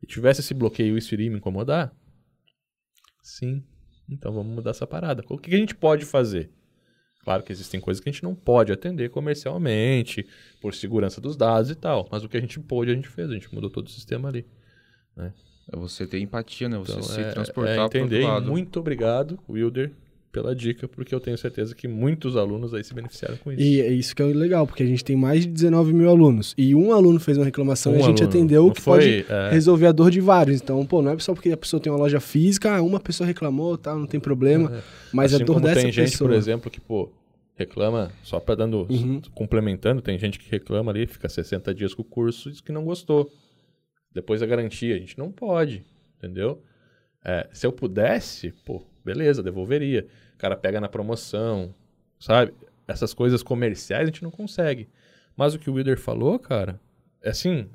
e 0.02 0.06
tivesse 0.06 0.40
esse 0.40 0.54
bloqueio, 0.54 0.96
isso 0.96 1.12
iria 1.14 1.30
me 1.30 1.38
incomodar? 1.38 1.94
Sim. 3.22 3.64
Então 4.08 4.32
vamos 4.32 4.54
mudar 4.54 4.70
essa 4.70 4.86
parada. 4.86 5.24
O 5.28 5.38
que 5.38 5.54
a 5.54 5.58
gente 5.58 5.74
pode 5.74 6.04
fazer? 6.04 6.50
Claro 7.24 7.42
que 7.42 7.50
existem 7.50 7.80
coisas 7.80 8.00
que 8.00 8.08
a 8.08 8.12
gente 8.12 8.22
não 8.22 8.36
pode 8.36 8.70
atender 8.70 9.10
comercialmente, 9.10 10.24
por 10.60 10.72
segurança 10.72 11.20
dos 11.20 11.36
dados 11.36 11.70
e 11.70 11.74
tal. 11.74 12.08
Mas 12.10 12.22
o 12.22 12.28
que 12.28 12.36
a 12.36 12.40
gente 12.40 12.60
pôde, 12.60 12.92
a 12.92 12.94
gente 12.94 13.08
fez. 13.08 13.28
A 13.28 13.34
gente 13.34 13.52
mudou 13.52 13.68
todo 13.68 13.88
o 13.88 13.90
sistema 13.90 14.28
ali. 14.28 14.46
Né? 15.16 15.34
É 15.72 15.76
você 15.76 16.06
ter 16.06 16.20
empatia, 16.20 16.68
né? 16.68 16.78
Você 16.78 16.92
Então, 16.92 17.02
se 17.02 17.20
é, 17.20 17.30
transportar 17.30 17.78
é 17.78 17.84
entender. 17.86 18.06
pro 18.08 18.16
E 18.16 18.20
outro 18.20 18.34
lado. 18.34 18.50
muito 18.50 18.78
obrigado, 18.80 19.38
Wilder, 19.48 19.90
pela 20.30 20.54
dica, 20.54 20.86
porque 20.86 21.14
eu 21.14 21.18
tenho 21.18 21.36
certeza 21.38 21.74
que 21.74 21.88
muitos 21.88 22.36
alunos 22.36 22.72
aí 22.74 22.84
se 22.84 22.92
beneficiaram 22.94 23.36
com 23.38 23.50
isso. 23.50 23.60
E 23.62 23.80
é 23.80 23.88
isso 23.90 24.14
que 24.14 24.22
é 24.22 24.26
legal, 24.26 24.66
porque 24.66 24.82
a 24.82 24.86
gente 24.86 25.02
tem 25.02 25.16
mais 25.16 25.40
de 25.40 25.48
19 25.48 25.92
mil 25.92 26.08
alunos. 26.10 26.54
E 26.58 26.74
um 26.74 26.92
aluno 26.92 27.18
fez 27.18 27.36
uma 27.38 27.44
reclamação 27.44 27.92
e 27.94 27.96
Um 27.96 27.98
a 27.98 28.02
gente 28.06 28.22
aluno. 28.22 28.28
atendeu 28.38 28.66
Não 28.66 28.70
que 28.72 28.80
foi, 28.82 28.98
pode 28.98 29.26
é. 29.28 29.50
resolver 29.50 29.86
a 29.86 29.92
dor 29.92 30.10
de 30.10 30.20
vários. 30.20 30.60
Então, 30.60 30.84
pô, 30.86 31.00
não 31.02 31.12
é 31.12 31.18
só 31.18 31.32
porque 31.34 31.50
a 31.50 31.56
pessoa 31.56 31.80
tem 31.80 31.90
uma 31.90 31.98
loja 31.98 32.20
física, 32.20 32.76
ah, 32.76 32.82
uma 32.82 33.00
pessoa 33.00 33.26
reclamou, 33.26 33.76
tá, 33.78 33.94
não 33.94 34.06
tem 34.06 34.20
problema. 34.20 34.70
É. 34.76 34.82
Mas 35.12 35.32
assim 35.34 35.42
a 35.42 35.46
dor 35.46 35.54
como 35.54 35.66
dessa 35.66 35.80
tem 35.80 35.90
gente, 35.90 36.10
pessoa. 36.12 36.28
por 36.30 36.36
exemplo, 36.36 36.70
que, 36.70 36.80
pô, 36.80 37.10
reclama, 37.56 38.12
só 38.22 38.38
para 38.38 38.54
dando, 38.56 38.86
Uhum. 38.90 39.20
complementando, 39.34 40.02
tem 40.02 40.18
gente 40.18 40.38
que 40.38 40.50
reclama 40.50 40.92
ali, 40.92 41.06
fica 41.06 41.28
60 41.28 41.74
dias 41.74 41.94
com 41.94 42.02
o 42.02 42.04
curso 42.04 42.50
e 42.50 42.52
diz 42.52 42.60
que 42.60 42.70
não 42.70 42.84
gostou. 42.84 43.30
Depois 44.16 44.42
a 44.42 44.46
garantia, 44.46 44.94
a 44.96 44.98
gente 44.98 45.18
não 45.18 45.30
pode, 45.30 45.84
entendeu? 46.16 46.62
É, 47.22 47.46
se 47.52 47.66
eu 47.66 47.70
pudesse, 47.70 48.50
pô, 48.64 48.82
beleza, 49.04 49.42
devolveria. 49.42 50.06
O 50.34 50.38
cara 50.38 50.56
pega 50.56 50.80
na 50.80 50.88
promoção, 50.88 51.74
sabe? 52.18 52.54
Essas 52.88 53.12
coisas 53.12 53.42
comerciais 53.42 54.04
a 54.04 54.06
gente 54.06 54.22
não 54.22 54.30
consegue. 54.30 54.88
Mas 55.36 55.54
o 55.54 55.58
que 55.58 55.68
o 55.68 55.74
Wilder 55.74 56.00
falou, 56.00 56.38
cara, 56.38 56.80
é 57.22 57.28
assim, 57.28 57.68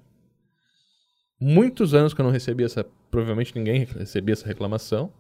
muitos 1.40 1.94
anos 1.94 2.12
que 2.12 2.22
eu 2.22 2.26
não 2.26 2.32
recebia 2.32 2.66
essa, 2.66 2.84
provavelmente 3.12 3.56
ninguém 3.56 3.86
recebia 3.86 4.34
essa 4.34 4.48
reclamação, 4.48 5.14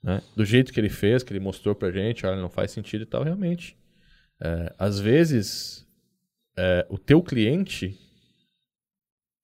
né? 0.00 0.22
Do 0.36 0.44
jeito 0.44 0.72
que 0.72 0.78
ele 0.78 0.88
fez, 0.88 1.24
que 1.24 1.32
ele 1.32 1.40
mostrou 1.40 1.74
pra 1.74 1.90
gente, 1.90 2.24
olha, 2.24 2.40
não 2.40 2.48
faz 2.48 2.70
sentido 2.70 3.02
e 3.02 3.06
tal, 3.06 3.24
realmente. 3.24 3.76
É, 4.40 4.72
às 4.78 5.00
vezes, 5.00 5.84
é, 6.56 6.86
o 6.88 6.96
teu 6.96 7.20
cliente, 7.20 7.98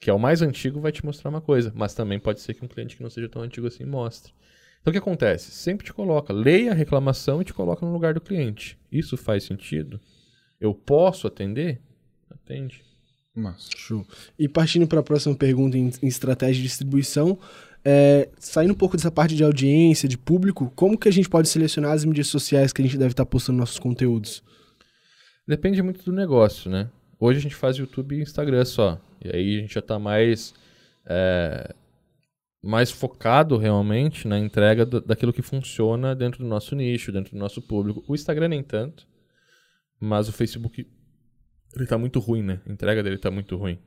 que 0.00 0.08
é 0.08 0.12
o 0.12 0.18
mais 0.18 0.40
antigo, 0.40 0.80
vai 0.80 0.90
te 0.90 1.04
mostrar 1.04 1.28
uma 1.28 1.42
coisa, 1.42 1.70
mas 1.76 1.94
também 1.94 2.18
pode 2.18 2.40
ser 2.40 2.54
que 2.54 2.64
um 2.64 2.68
cliente 2.68 2.96
que 2.96 3.02
não 3.02 3.10
seja 3.10 3.28
tão 3.28 3.42
antigo 3.42 3.66
assim 3.66 3.84
mostre. 3.84 4.32
Então 4.80 4.90
o 4.90 4.92
que 4.92 4.98
acontece? 4.98 5.50
Sempre 5.50 5.84
te 5.84 5.92
coloca, 5.92 6.32
leia 6.32 6.72
a 6.72 6.74
reclamação 6.74 7.42
e 7.42 7.44
te 7.44 7.52
coloca 7.52 7.84
no 7.84 7.92
lugar 7.92 8.14
do 8.14 8.20
cliente. 8.20 8.78
Isso 8.90 9.16
faz 9.18 9.44
sentido? 9.44 10.00
Eu 10.58 10.72
posso 10.74 11.26
atender? 11.26 11.82
Atende. 12.30 12.82
Massa. 13.36 13.68
Show. 13.76 14.06
E 14.38 14.48
partindo 14.48 14.86
para 14.86 15.00
a 15.00 15.02
próxima 15.02 15.34
pergunta 15.34 15.76
em, 15.76 15.90
em 16.02 16.06
estratégia 16.06 16.56
de 16.56 16.62
distribuição, 16.62 17.38
é, 17.84 18.30
saindo 18.38 18.72
um 18.72 18.76
pouco 18.76 18.96
dessa 18.96 19.10
parte 19.10 19.36
de 19.36 19.44
audiência, 19.44 20.08
de 20.08 20.16
público, 20.16 20.72
como 20.74 20.98
que 20.98 21.08
a 21.08 21.12
gente 21.12 21.28
pode 21.28 21.48
selecionar 21.48 21.92
as 21.92 22.06
mídias 22.06 22.28
sociais 22.28 22.72
que 22.72 22.80
a 22.80 22.84
gente 22.84 22.96
deve 22.96 23.12
estar 23.12 23.26
postando 23.26 23.58
nossos 23.58 23.78
conteúdos? 23.78 24.42
Depende 25.46 25.82
muito 25.82 26.02
do 26.04 26.12
negócio, 26.12 26.70
né? 26.70 26.88
Hoje 27.18 27.38
a 27.38 27.42
gente 27.42 27.54
faz 27.54 27.76
YouTube 27.76 28.16
e 28.16 28.22
Instagram 28.22 28.64
só. 28.64 28.98
E 29.22 29.34
aí 29.34 29.58
a 29.58 29.60
gente 29.60 29.74
já 29.74 29.80
está 29.80 29.98
mais, 29.98 30.54
é, 31.06 31.74
mais 32.62 32.90
focado 32.90 33.56
realmente 33.56 34.26
na 34.26 34.38
entrega 34.38 34.84
do- 34.86 35.00
daquilo 35.00 35.32
que 35.32 35.42
funciona 35.42 36.14
dentro 36.14 36.42
do 36.42 36.48
nosso 36.48 36.74
nicho, 36.74 37.12
dentro 37.12 37.32
do 37.32 37.38
nosso 37.38 37.60
público. 37.60 38.04
O 38.08 38.14
Instagram 38.14 38.48
nem 38.48 38.62
tanto, 38.62 39.06
mas 40.00 40.28
o 40.28 40.32
Facebook 40.32 40.86
ele 41.76 41.86
tá 41.86 41.96
muito 41.98 42.18
ruim, 42.18 42.42
né? 42.42 42.60
A 42.66 42.72
entrega 42.72 43.02
dele 43.02 43.18
tá 43.18 43.30
muito 43.30 43.56
ruim. 43.56 43.78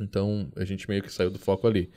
Então 0.00 0.50
a 0.56 0.64
gente 0.64 0.88
meio 0.88 1.02
que 1.02 1.12
saiu 1.12 1.30
do 1.30 1.38
foco 1.38 1.66
ali. 1.66 1.90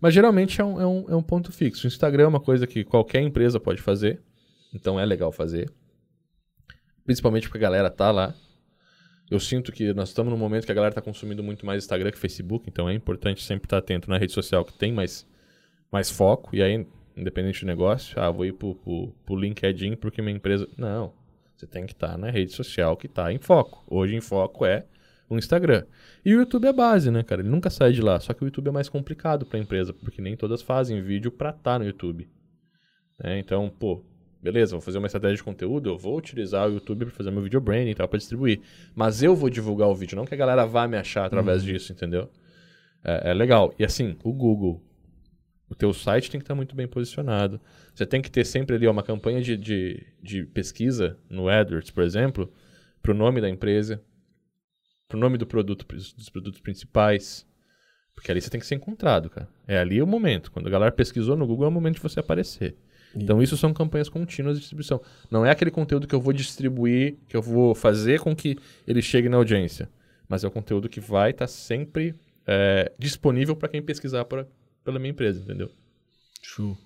Mas 0.00 0.14
geralmente 0.14 0.60
é 0.60 0.64
um, 0.64 0.80
é 0.80 0.86
um, 0.86 1.10
é 1.10 1.14
um 1.14 1.22
ponto 1.22 1.52
fixo. 1.52 1.86
O 1.86 1.88
Instagram 1.88 2.24
é 2.24 2.28
uma 2.28 2.40
coisa 2.40 2.66
que 2.66 2.82
qualquer 2.82 3.20
empresa 3.22 3.60
pode 3.60 3.80
fazer. 3.80 4.20
Então 4.74 4.98
é 4.98 5.04
legal 5.04 5.30
fazer. 5.30 5.70
Principalmente 7.04 7.48
porque 7.48 7.58
a 7.58 7.68
galera 7.68 7.90
tá 7.90 8.10
lá. 8.10 8.34
Eu 9.32 9.40
sinto 9.40 9.72
que 9.72 9.94
nós 9.94 10.10
estamos 10.10 10.30
num 10.30 10.38
momento 10.38 10.66
que 10.66 10.72
a 10.72 10.74
galera 10.74 10.94
tá 10.94 11.00
consumindo 11.00 11.42
muito 11.42 11.64
mais 11.64 11.82
Instagram 11.82 12.10
que 12.10 12.18
Facebook, 12.18 12.68
então 12.68 12.86
é 12.86 12.92
importante 12.92 13.42
sempre 13.42 13.64
estar 13.64 13.78
atento 13.78 14.10
na 14.10 14.18
rede 14.18 14.30
social 14.30 14.62
que 14.62 14.74
tem 14.74 14.92
mais, 14.92 15.26
mais 15.90 16.10
foco. 16.10 16.54
E 16.54 16.62
aí, 16.62 16.86
independente 17.16 17.62
do 17.62 17.66
negócio, 17.66 18.20
ah, 18.20 18.30
vou 18.30 18.44
ir 18.44 18.52
pro, 18.52 18.74
pro, 18.74 19.08
pro 19.24 19.34
LinkedIn 19.34 19.96
porque 19.96 20.20
minha 20.20 20.36
empresa. 20.36 20.68
Não. 20.76 21.14
Você 21.56 21.66
tem 21.66 21.86
que 21.86 21.94
estar 21.94 22.18
na 22.18 22.28
rede 22.28 22.52
social 22.52 22.94
que 22.94 23.08
tá 23.08 23.32
em 23.32 23.38
foco. 23.38 23.82
Hoje 23.88 24.14
em 24.14 24.20
foco 24.20 24.66
é 24.66 24.84
o 25.30 25.38
Instagram. 25.38 25.86
E 26.22 26.34
o 26.34 26.40
YouTube 26.40 26.66
é 26.66 26.68
a 26.68 26.74
base, 26.74 27.10
né, 27.10 27.22
cara? 27.22 27.40
Ele 27.40 27.48
nunca 27.48 27.70
sai 27.70 27.92
de 27.92 28.02
lá. 28.02 28.20
Só 28.20 28.34
que 28.34 28.44
o 28.44 28.44
YouTube 28.44 28.68
é 28.68 28.72
mais 28.72 28.90
complicado 28.90 29.46
para 29.46 29.58
a 29.58 29.62
empresa, 29.62 29.94
porque 29.94 30.20
nem 30.20 30.36
todas 30.36 30.60
fazem 30.60 31.00
vídeo 31.00 31.32
para 31.32 31.48
estar 31.48 31.78
no 31.78 31.86
YouTube. 31.86 32.28
né? 33.18 33.38
Então, 33.38 33.70
pô, 33.70 34.04
beleza, 34.42 34.72
vou 34.72 34.80
fazer 34.80 34.98
uma 34.98 35.06
estratégia 35.06 35.36
de 35.36 35.42
conteúdo, 35.44 35.90
eu 35.90 35.96
vou 35.96 36.18
utilizar 36.18 36.68
o 36.68 36.74
YouTube 36.74 37.06
para 37.06 37.14
fazer 37.14 37.30
meu 37.30 37.42
video 37.42 37.60
branding 37.60 37.90
e 37.90 37.94
tal, 37.94 38.08
para 38.08 38.18
distribuir. 38.18 38.60
Mas 38.94 39.22
eu 39.22 39.36
vou 39.36 39.48
divulgar 39.48 39.88
o 39.88 39.94
vídeo, 39.94 40.16
não 40.16 40.24
que 40.24 40.34
a 40.34 40.36
galera 40.36 40.66
vá 40.66 40.88
me 40.88 40.96
achar 40.96 41.24
através 41.24 41.62
disso, 41.62 41.92
entendeu? 41.92 42.28
É, 43.04 43.30
é 43.30 43.34
legal. 43.34 43.72
E 43.78 43.84
assim, 43.84 44.16
o 44.24 44.32
Google, 44.32 44.82
o 45.70 45.74
teu 45.74 45.92
site 45.92 46.30
tem 46.30 46.40
que 46.40 46.44
estar 46.44 46.56
muito 46.56 46.74
bem 46.74 46.88
posicionado. 46.88 47.60
Você 47.94 48.04
tem 48.04 48.20
que 48.20 48.30
ter 48.30 48.44
sempre 48.44 48.74
ali 48.74 48.86
ó, 48.86 48.90
uma 48.90 49.02
campanha 49.02 49.40
de, 49.40 49.56
de, 49.56 50.04
de 50.20 50.44
pesquisa 50.46 51.16
no 51.30 51.48
AdWords, 51.48 51.90
por 51.90 52.02
exemplo, 52.02 52.52
para 53.00 53.12
o 53.12 53.14
nome 53.14 53.40
da 53.40 53.48
empresa, 53.48 54.02
para 55.06 55.16
o 55.16 55.20
nome 55.20 55.38
do 55.38 55.46
produto, 55.46 55.86
dos 55.86 56.28
produtos 56.28 56.60
principais. 56.60 57.46
Porque 58.14 58.30
ali 58.30 58.40
você 58.40 58.50
tem 58.50 58.60
que 58.60 58.66
ser 58.66 58.74
encontrado, 58.74 59.30
cara. 59.30 59.48
É 59.66 59.78
ali 59.78 60.02
o 60.02 60.06
momento. 60.06 60.50
Quando 60.50 60.66
a 60.66 60.70
galera 60.70 60.92
pesquisou 60.92 61.36
no 61.36 61.46
Google, 61.46 61.64
é 61.64 61.68
o 61.68 61.72
momento 61.72 61.96
de 61.96 62.02
você 62.02 62.20
aparecer. 62.20 62.76
Então, 63.14 63.42
isso 63.42 63.56
são 63.56 63.72
campanhas 63.72 64.08
contínuas 64.08 64.56
de 64.56 64.60
distribuição. 64.60 65.00
Não 65.30 65.44
é 65.44 65.50
aquele 65.50 65.70
conteúdo 65.70 66.06
que 66.06 66.14
eu 66.14 66.20
vou 66.20 66.32
distribuir, 66.32 67.16
que 67.28 67.36
eu 67.36 67.42
vou 67.42 67.74
fazer 67.74 68.20
com 68.20 68.34
que 68.34 68.56
ele 68.86 69.02
chegue 69.02 69.28
na 69.28 69.36
audiência. 69.36 69.88
Mas 70.28 70.44
é 70.44 70.48
o 70.48 70.50
conteúdo 70.50 70.88
que 70.88 71.00
vai 71.00 71.30
estar 71.30 71.46
sempre 71.46 72.14
é, 72.46 72.90
disponível 72.98 73.54
para 73.54 73.68
quem 73.68 73.82
pesquisar 73.82 74.24
pra, 74.24 74.46
pela 74.84 74.98
minha 74.98 75.10
empresa, 75.10 75.40
entendeu? 75.40 75.70
Show. 76.42 76.76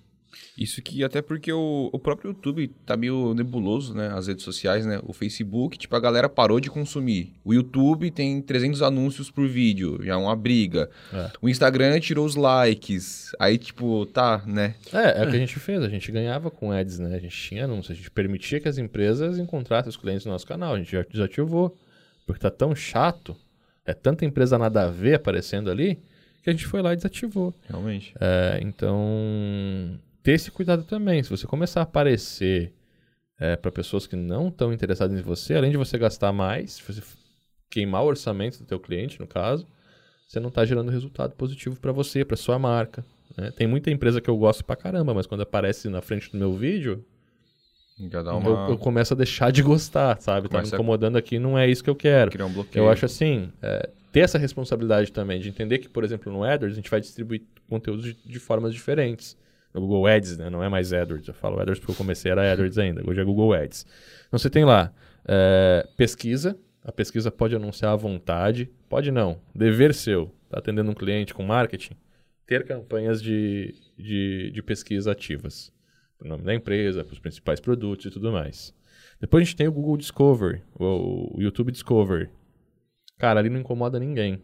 Isso 0.57 0.81
que 0.81 1.03
até 1.03 1.21
porque 1.21 1.51
o, 1.51 1.89
o 1.91 1.99
próprio 1.99 2.29
YouTube 2.29 2.67
tá 2.85 2.97
meio 2.97 3.33
nebuloso, 3.33 3.93
né? 3.93 4.09
As 4.13 4.27
redes 4.27 4.43
sociais, 4.43 4.85
né? 4.85 4.99
O 5.03 5.13
Facebook, 5.13 5.77
tipo, 5.77 5.95
a 5.95 5.99
galera 5.99 6.27
parou 6.27 6.59
de 6.59 6.69
consumir. 6.69 7.33
O 7.43 7.53
YouTube 7.53 8.09
tem 8.11 8.41
300 8.41 8.81
anúncios 8.81 9.29
por 9.29 9.47
vídeo, 9.47 9.99
já 10.03 10.13
é 10.13 10.15
uma 10.15 10.35
briga. 10.35 10.89
É. 11.13 11.31
O 11.41 11.47
Instagram 11.47 11.99
tirou 11.99 12.25
os 12.25 12.35
likes. 12.35 13.31
Aí, 13.39 13.57
tipo, 13.57 14.05
tá, 14.07 14.43
né? 14.45 14.75
É, 14.91 15.21
é 15.21 15.25
o 15.25 15.29
que 15.29 15.35
a 15.35 15.39
gente 15.39 15.59
fez. 15.59 15.83
A 15.83 15.89
gente 15.89 16.11
ganhava 16.11 16.49
com 16.49 16.71
ads, 16.71 16.99
né? 16.99 17.15
A 17.15 17.19
gente 17.19 17.37
tinha 17.37 17.65
anúncios. 17.65 17.91
A 17.91 17.95
gente 17.95 18.11
permitia 18.11 18.59
que 18.59 18.67
as 18.67 18.77
empresas 18.77 19.37
encontrassem 19.37 19.89
os 19.89 19.97
clientes 19.97 20.25
no 20.25 20.31
nosso 20.31 20.47
canal. 20.47 20.73
A 20.73 20.77
gente 20.77 20.91
já 20.91 21.03
desativou. 21.03 21.77
Porque 22.25 22.41
tá 22.41 22.49
tão 22.49 22.75
chato. 22.75 23.35
É 23.85 23.93
tanta 23.93 24.25
empresa 24.25 24.57
nada 24.57 24.83
a 24.83 24.89
ver 24.89 25.15
aparecendo 25.15 25.71
ali 25.71 25.97
que 26.47 26.49
a 26.49 26.53
gente 26.53 26.65
foi 26.65 26.81
lá 26.81 26.93
e 26.93 26.95
desativou. 26.95 27.53
Realmente. 27.67 28.13
É, 28.21 28.59
então, 28.61 29.99
ter 30.27 30.33
esse 30.33 30.51
cuidado 30.51 30.83
também. 30.83 31.23
Se 31.23 31.29
você 31.29 31.47
começar 31.47 31.79
a 31.79 31.83
aparecer 31.83 32.73
para 33.61 33.71
pessoas 33.71 34.05
que 34.05 34.17
não 34.17 34.49
estão 34.49 34.73
interessadas 34.73 35.17
em 35.17 35.21
você, 35.21 35.53
além 35.55 35.71
de 35.71 35.77
você 35.77 35.97
gastar 35.97 36.33
mais, 36.33 36.73
se 36.73 36.83
você 36.83 37.01
queimar 37.69 38.03
o 38.03 38.07
orçamento 38.07 38.59
do 38.59 38.65
teu 38.65 38.77
cliente, 38.77 39.21
no 39.21 39.25
caso, 39.25 39.65
você 40.27 40.37
não 40.41 40.49
está 40.49 40.65
gerando 40.65 40.91
resultado 40.91 41.33
positivo 41.33 41.79
para 41.79 41.93
você, 41.93 42.25
para 42.25 42.35
sua 42.35 42.59
marca. 42.59 43.05
né? 43.37 43.51
Tem 43.51 43.67
muita 43.67 43.89
empresa 43.89 44.19
que 44.19 44.29
eu 44.29 44.35
gosto 44.35 44.65
pra 44.65 44.75
caramba, 44.75 45.13
mas 45.13 45.25
quando 45.25 45.43
aparece 45.43 45.87
na 45.87 46.01
frente 46.01 46.29
do 46.29 46.37
meu 46.37 46.51
vídeo, 46.51 47.05
dá 47.97 48.19
eu, 48.19 48.37
uma... 48.37 48.69
eu 48.69 48.77
começo 48.77 49.13
a 49.13 49.17
deixar 49.17 49.49
de 49.49 49.63
gostar, 49.63 50.19
sabe? 50.19 50.49
Tá 50.49 50.57
me 50.57 50.63
Começa 50.63 50.75
a- 50.75 50.77
incomodando 50.77 51.15
aqui, 51.17 51.39
não 51.39 51.57
é 51.57 51.69
isso 51.69 51.81
que 51.81 51.89
eu 51.89 51.95
quero. 51.95 52.31
criar 52.31 52.47
um 52.47 52.51
bloqueio. 52.51 52.83
Eu 52.83 52.89
acho 52.89 53.05
assim, 53.05 53.49
é, 53.61 53.89
ter 54.11 54.19
essa 54.19 54.37
responsabilidade 54.37 55.09
também, 55.09 55.39
de 55.39 55.47
entender 55.47 55.77
que, 55.77 55.87
por 55.87 56.03
exemplo, 56.03 56.33
no 56.33 56.43
AdWords, 56.43 56.73
a 56.73 56.81
gente 56.81 56.91
vai 56.91 56.99
distribuir 56.99 57.43
conteúdos 57.69 58.03
de, 58.03 58.13
de 58.25 58.39
formas 58.39 58.73
diferentes. 58.73 59.37
No 59.77 59.81
Google 59.81 60.07
Ads, 60.07 60.37
né? 60.37 60.49
Não 60.49 60.63
é 60.63 60.69
mais 60.69 60.91
AdWords. 60.91 61.27
Eu 61.27 61.35
falo 61.35 61.59
AdWords 61.59 61.79
porque 61.79 61.91
eu 61.91 61.95
comecei 61.95 62.31
era 62.31 62.51
AdWords 62.51 62.79
ainda. 62.79 63.07
Hoje 63.07 63.21
é 63.21 63.23
Google 63.23 63.53
Ads. 63.53 63.85
Então 64.27 64.39
você 64.39 64.49
tem 64.49 64.65
lá 64.65 64.91
é, 65.27 65.87
pesquisa. 65.95 66.57
A 66.83 66.91
pesquisa 66.91 67.29
pode 67.29 67.55
anunciar 67.55 67.93
à 67.93 67.95
vontade. 67.95 68.71
Pode 68.89 69.11
não. 69.11 69.39
Dever 69.53 69.93
seu. 69.93 70.33
Está 70.45 70.57
atendendo 70.57 70.89
um 70.89 70.95
cliente 70.95 71.31
com 71.31 71.43
marketing. 71.43 71.95
Ter 72.47 72.65
campanhas 72.65 73.21
de, 73.21 73.75
de, 73.95 74.49
de 74.51 74.63
pesquisa 74.63 75.11
ativas. 75.11 75.71
o 76.19 76.27
nome 76.27 76.43
da 76.43 76.55
empresa, 76.55 77.03
para 77.03 77.13
os 77.13 77.19
principais 77.19 77.59
produtos 77.59 78.07
e 78.07 78.09
tudo 78.09 78.31
mais. 78.31 78.73
Depois 79.19 79.41
a 79.41 79.45
gente 79.45 79.55
tem 79.55 79.67
o 79.67 79.71
Google 79.71 79.97
Discovery, 79.97 80.63
o 80.79 81.35
YouTube 81.39 81.71
Discovery. 81.71 82.29
Cara, 83.19 83.39
ali 83.39 83.49
não 83.49 83.59
incomoda 83.59 83.99
ninguém. 83.99 84.41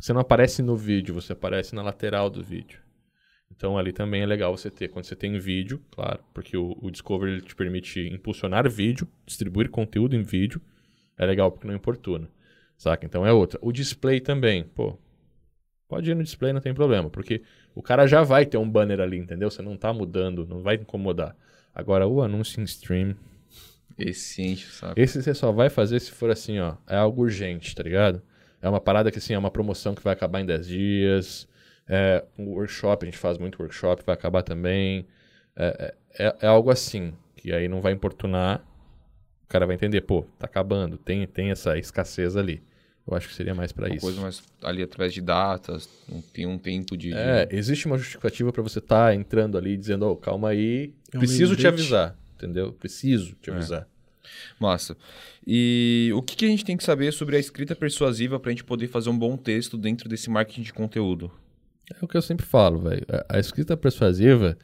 Você 0.00 0.12
não 0.12 0.20
aparece 0.20 0.62
no 0.62 0.76
vídeo, 0.76 1.14
você 1.14 1.32
aparece 1.32 1.74
na 1.74 1.82
lateral 1.82 2.28
do 2.28 2.42
vídeo. 2.42 2.80
Então 3.56 3.78
ali 3.78 3.92
também 3.92 4.22
é 4.22 4.26
legal 4.26 4.56
você 4.56 4.70
ter, 4.70 4.88
quando 4.88 5.04
você 5.04 5.14
tem 5.16 5.38
vídeo, 5.38 5.80
claro, 5.90 6.20
porque 6.32 6.56
o, 6.56 6.76
o 6.80 6.90
Discovery 6.90 7.40
te 7.40 7.54
permite 7.54 8.00
impulsionar 8.08 8.68
vídeo, 8.68 9.08
distribuir 9.24 9.70
conteúdo 9.70 10.16
em 10.16 10.22
vídeo. 10.22 10.60
É 11.16 11.24
legal 11.24 11.50
porque 11.50 11.66
não 11.66 11.74
importuna. 11.74 12.28
Saca? 12.76 13.06
Então 13.06 13.26
é 13.26 13.32
outra. 13.32 13.58
O 13.62 13.72
display 13.72 14.20
também, 14.20 14.64
pô. 14.64 14.98
Pode 15.88 16.10
ir 16.10 16.14
no 16.14 16.24
display, 16.24 16.52
não 16.52 16.60
tem 16.60 16.74
problema, 16.74 17.08
porque 17.08 17.42
o 17.74 17.82
cara 17.82 18.06
já 18.06 18.22
vai 18.22 18.44
ter 18.44 18.56
um 18.56 18.68
banner 18.68 19.00
ali, 19.00 19.18
entendeu? 19.18 19.50
Você 19.50 19.62
não 19.62 19.76
tá 19.76 19.92
mudando, 19.92 20.46
não 20.46 20.60
vai 20.60 20.76
incomodar. 20.76 21.36
Agora 21.74 22.06
o 22.06 22.22
anúncio 22.22 22.60
em 22.60 22.64
stream. 22.64 23.14
Esse 23.96 24.42
enche, 24.42 24.66
sabe? 24.72 25.00
Esse 25.00 25.22
você 25.22 25.34
só 25.34 25.52
vai 25.52 25.70
fazer 25.70 26.00
se 26.00 26.10
for 26.10 26.30
assim, 26.30 26.58
ó. 26.58 26.76
É 26.88 26.96
algo 26.96 27.22
urgente, 27.22 27.74
tá 27.74 27.82
ligado? 27.82 28.22
É 28.60 28.68
uma 28.68 28.80
parada 28.80 29.10
que 29.10 29.18
assim, 29.18 29.34
é 29.34 29.38
uma 29.38 29.50
promoção 29.50 29.94
que 29.94 30.02
vai 30.02 30.12
acabar 30.12 30.40
em 30.40 30.46
10 30.46 30.66
dias. 30.66 31.48
É 31.88 32.24
um 32.38 32.46
workshop, 32.50 33.04
a 33.04 33.10
gente 33.10 33.18
faz 33.18 33.38
muito 33.38 33.60
workshop, 33.60 34.02
vai 34.04 34.14
acabar 34.14 34.42
também. 34.42 35.06
É, 35.56 35.94
é, 36.18 36.26
é, 36.26 36.36
é 36.42 36.46
algo 36.46 36.70
assim, 36.70 37.12
que 37.36 37.52
aí 37.52 37.68
não 37.68 37.80
vai 37.80 37.92
importunar. 37.92 38.64
O 39.44 39.48
cara 39.48 39.66
vai 39.66 39.74
entender, 39.74 40.00
pô, 40.00 40.22
tá 40.38 40.46
acabando, 40.46 40.96
tem, 40.96 41.26
tem 41.26 41.50
essa 41.50 41.78
escassez 41.78 42.36
ali. 42.36 42.62
Eu 43.06 43.14
acho 43.14 43.28
que 43.28 43.34
seria 43.34 43.54
mais 43.54 43.70
para 43.70 43.88
isso. 43.88 44.00
coisa 44.00 44.18
mais 44.20 44.42
ali 44.62 44.82
através 44.82 45.12
de 45.12 45.20
datas, 45.20 45.88
não 46.08 46.22
tem 46.22 46.46
um 46.46 46.56
tempo 46.56 46.96
de. 46.96 47.12
É, 47.12 47.46
existe 47.50 47.84
uma 47.86 47.98
justificativa 47.98 48.50
para 48.50 48.62
você 48.62 48.78
estar 48.78 49.08
tá 49.08 49.14
entrando 49.14 49.58
ali 49.58 49.76
dizendo, 49.76 50.06
oh, 50.06 50.16
calma 50.16 50.48
aí, 50.48 50.94
é 51.12 51.18
um 51.18 51.20
preciso 51.20 51.54
te 51.54 51.66
avisar, 51.66 52.16
entendeu? 52.34 52.72
Preciso 52.72 53.34
te 53.42 53.50
é. 53.50 53.52
avisar. 53.52 53.82
É. 53.82 53.94
Massa. 54.58 54.96
E 55.46 56.10
o 56.14 56.22
que, 56.22 56.34
que, 56.34 56.46
a 56.46 56.48
gente 56.48 56.64
tem 56.64 56.78
que 56.78 56.82
saber 56.82 57.12
sobre 57.12 57.36
a 57.36 57.38
escrita 57.38 57.76
persuasiva 57.76 58.40
para 58.40 58.48
a 58.48 58.52
gente 58.52 58.64
poder 58.64 58.88
fazer 58.88 59.10
um 59.10 59.18
bom 59.18 59.36
texto 59.36 59.76
dentro 59.76 60.08
desse 60.08 60.30
marketing 60.30 60.62
de 60.62 60.72
conteúdo? 60.72 61.30
É 61.92 62.04
o 62.04 62.08
que 62.08 62.16
eu 62.16 62.22
sempre 62.22 62.46
falo, 62.46 62.80
velho. 62.80 63.04
A, 63.28 63.38
escrita 63.38 63.76
persuasiva, 63.76 64.56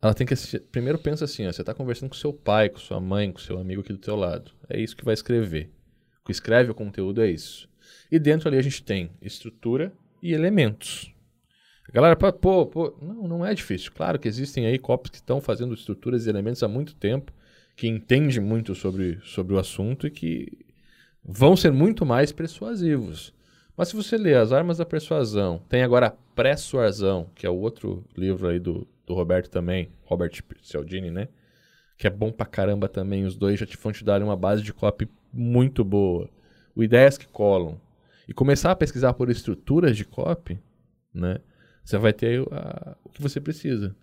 ela 0.00 0.14
tem 0.14 0.26
que 0.26 0.34
primeiro 0.70 0.98
pensa 0.98 1.24
assim, 1.24 1.46
ó, 1.46 1.52
você 1.52 1.62
está 1.62 1.72
conversando 1.72 2.10
com 2.10 2.16
seu 2.16 2.32
pai, 2.32 2.68
com 2.68 2.78
sua 2.78 3.00
mãe, 3.00 3.32
com 3.32 3.38
seu 3.38 3.58
amigo 3.58 3.80
aqui 3.80 3.92
do 3.92 3.98
teu 3.98 4.16
lado. 4.16 4.52
É 4.68 4.78
isso 4.78 4.96
que 4.96 5.04
vai 5.04 5.14
escrever. 5.14 5.70
O 6.20 6.26
que 6.26 6.32
escreve 6.32 6.70
o 6.70 6.74
conteúdo 6.74 7.22
é 7.22 7.30
isso. 7.30 7.68
E 8.10 8.18
dentro 8.18 8.48
ali 8.48 8.58
a 8.58 8.62
gente 8.62 8.82
tem 8.82 9.10
estrutura 9.20 9.92
e 10.22 10.32
elementos. 10.32 11.12
A 11.88 11.92
galera, 11.92 12.16
pô, 12.16 12.66
pô, 12.66 12.96
não, 13.02 13.26
não 13.26 13.46
é 13.46 13.54
difícil. 13.54 13.90
Claro 13.92 14.18
que 14.18 14.28
existem 14.28 14.66
aí 14.66 14.78
copies 14.78 15.10
que 15.10 15.16
estão 15.16 15.40
fazendo 15.40 15.74
estruturas 15.74 16.26
e 16.26 16.30
elementos 16.30 16.62
há 16.62 16.68
muito 16.68 16.94
tempo, 16.94 17.32
que 17.76 17.88
entendem 17.88 18.40
muito 18.40 18.74
sobre, 18.74 19.18
sobre 19.24 19.54
o 19.54 19.58
assunto 19.58 20.06
e 20.06 20.10
que 20.10 20.48
vão 21.24 21.56
ser 21.56 21.72
muito 21.72 22.06
mais 22.06 22.32
persuasivos. 22.32 23.34
Mas 23.76 23.88
se 23.88 23.96
você 23.96 24.16
ler 24.16 24.36
As 24.36 24.52
Armas 24.52 24.78
da 24.78 24.84
Persuasão, 24.84 25.62
tem 25.68 25.82
agora 25.82 26.06
a 26.08 26.10
Persuasão, 26.10 27.30
que 27.34 27.46
é 27.46 27.50
o 27.50 27.56
outro 27.56 28.04
livro 28.16 28.48
aí 28.48 28.58
do, 28.58 28.86
do 29.06 29.14
Roberto 29.14 29.50
também, 29.50 29.90
Robert 30.04 30.32
Cialdini, 30.62 31.10
né? 31.10 31.28
Que 31.96 32.06
é 32.06 32.10
bom 32.10 32.30
pra 32.30 32.46
caramba 32.46 32.88
também. 32.88 33.24
Os 33.24 33.36
dois 33.36 33.58
já 33.58 33.66
te 33.66 33.76
vão 33.76 33.92
te 33.92 34.04
dar 34.04 34.22
uma 34.22 34.36
base 34.36 34.62
de 34.62 34.72
copy 34.72 35.08
muito 35.32 35.84
boa. 35.84 36.28
O 36.74 36.82
Ideias 36.82 37.16
que 37.16 37.26
Colam. 37.26 37.80
E 38.28 38.32
começar 38.32 38.70
a 38.70 38.76
pesquisar 38.76 39.14
por 39.14 39.30
estruturas 39.30 39.96
de 39.96 40.04
copy, 40.04 40.58
né? 41.12 41.38
Você 41.84 41.98
vai 41.98 42.12
ter 42.12 42.40
a, 42.52 42.96
o 43.04 43.08
que 43.08 43.20
você 43.20 43.40
precisa. 43.40 43.94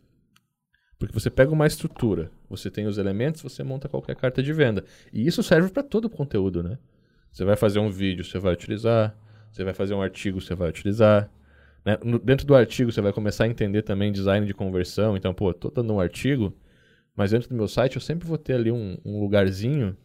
Porque 0.98 1.14
você 1.14 1.30
pega 1.30 1.52
uma 1.52 1.66
estrutura, 1.66 2.30
você 2.50 2.70
tem 2.70 2.86
os 2.86 2.98
elementos, 2.98 3.42
você 3.42 3.64
monta 3.64 3.88
qualquer 3.88 4.16
carta 4.18 4.44
de 4.44 4.52
venda. 4.52 4.84
E 5.14 5.26
isso 5.26 5.42
serve 5.42 5.70
para 5.70 5.82
todo 5.82 6.06
o 6.06 6.10
conteúdo, 6.10 6.62
né? 6.62 6.78
Você 7.32 7.46
vai 7.46 7.56
fazer 7.56 7.80
um 7.80 7.90
vídeo, 7.90 8.26
você 8.26 8.38
vai 8.38 8.54
utilizar. 8.54 9.16
Você 9.52 9.64
vai 9.64 9.74
fazer 9.74 9.94
um 9.94 10.02
artigo, 10.02 10.40
você 10.40 10.56
vai 10.56 10.70
utilizar. 10.70 11.30
Né? 11.86 11.98
No, 12.04 12.20
dentro 12.20 12.46
do 12.46 12.56
artigo, 12.56 12.92
você 12.92 13.02
vai 13.02 13.14
começar 13.14 13.46
a 13.46 13.48
entender 13.48 13.82
também 13.82 14.12
design 14.12 14.46
de 14.46 14.54
conversão. 14.54 15.18
Então, 15.18 15.34
pô, 15.34 15.54
tô 15.54 15.70
dando 15.70 15.94
um 15.94 16.00
artigo, 16.00 16.54
mas 17.16 17.32
dentro 17.32 17.50
do 17.50 17.56
meu 17.56 17.68
site 17.68 17.96
eu 17.96 18.02
sempre 18.02 18.28
vou 18.28 18.38
ter 18.38 18.54
ali 18.54 18.72
um, 18.72 18.98
um 19.04 19.20
lugarzinho 19.20 19.98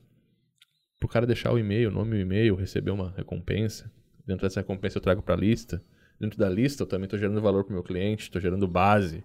pro 0.98 1.09
cara 1.09 1.26
deixar 1.26 1.52
o 1.52 1.59
e-mail, 1.59 1.90
o 1.90 1.92
nome 1.92 2.11
do 2.12 2.16
e-mail, 2.16 2.54
receber 2.54 2.90
uma 2.90 3.12
recompensa. 3.16 3.90
Dentro 4.26 4.46
dessa 4.46 4.61
recompensa 4.61 4.98
eu 4.98 5.02
trago 5.02 5.22
para 5.22 5.35
a 5.35 5.38
lista. 5.38 5.83
Dentro 6.18 6.38
da 6.38 6.48
lista 6.48 6.83
eu 6.83 6.87
também 6.87 7.04
estou 7.04 7.18
gerando 7.18 7.40
valor 7.40 7.64
para 7.64 7.72
o 7.72 7.74
meu 7.74 7.83
cliente, 7.83 8.24
estou 8.24 8.40
gerando 8.40 8.66
base 8.66 9.24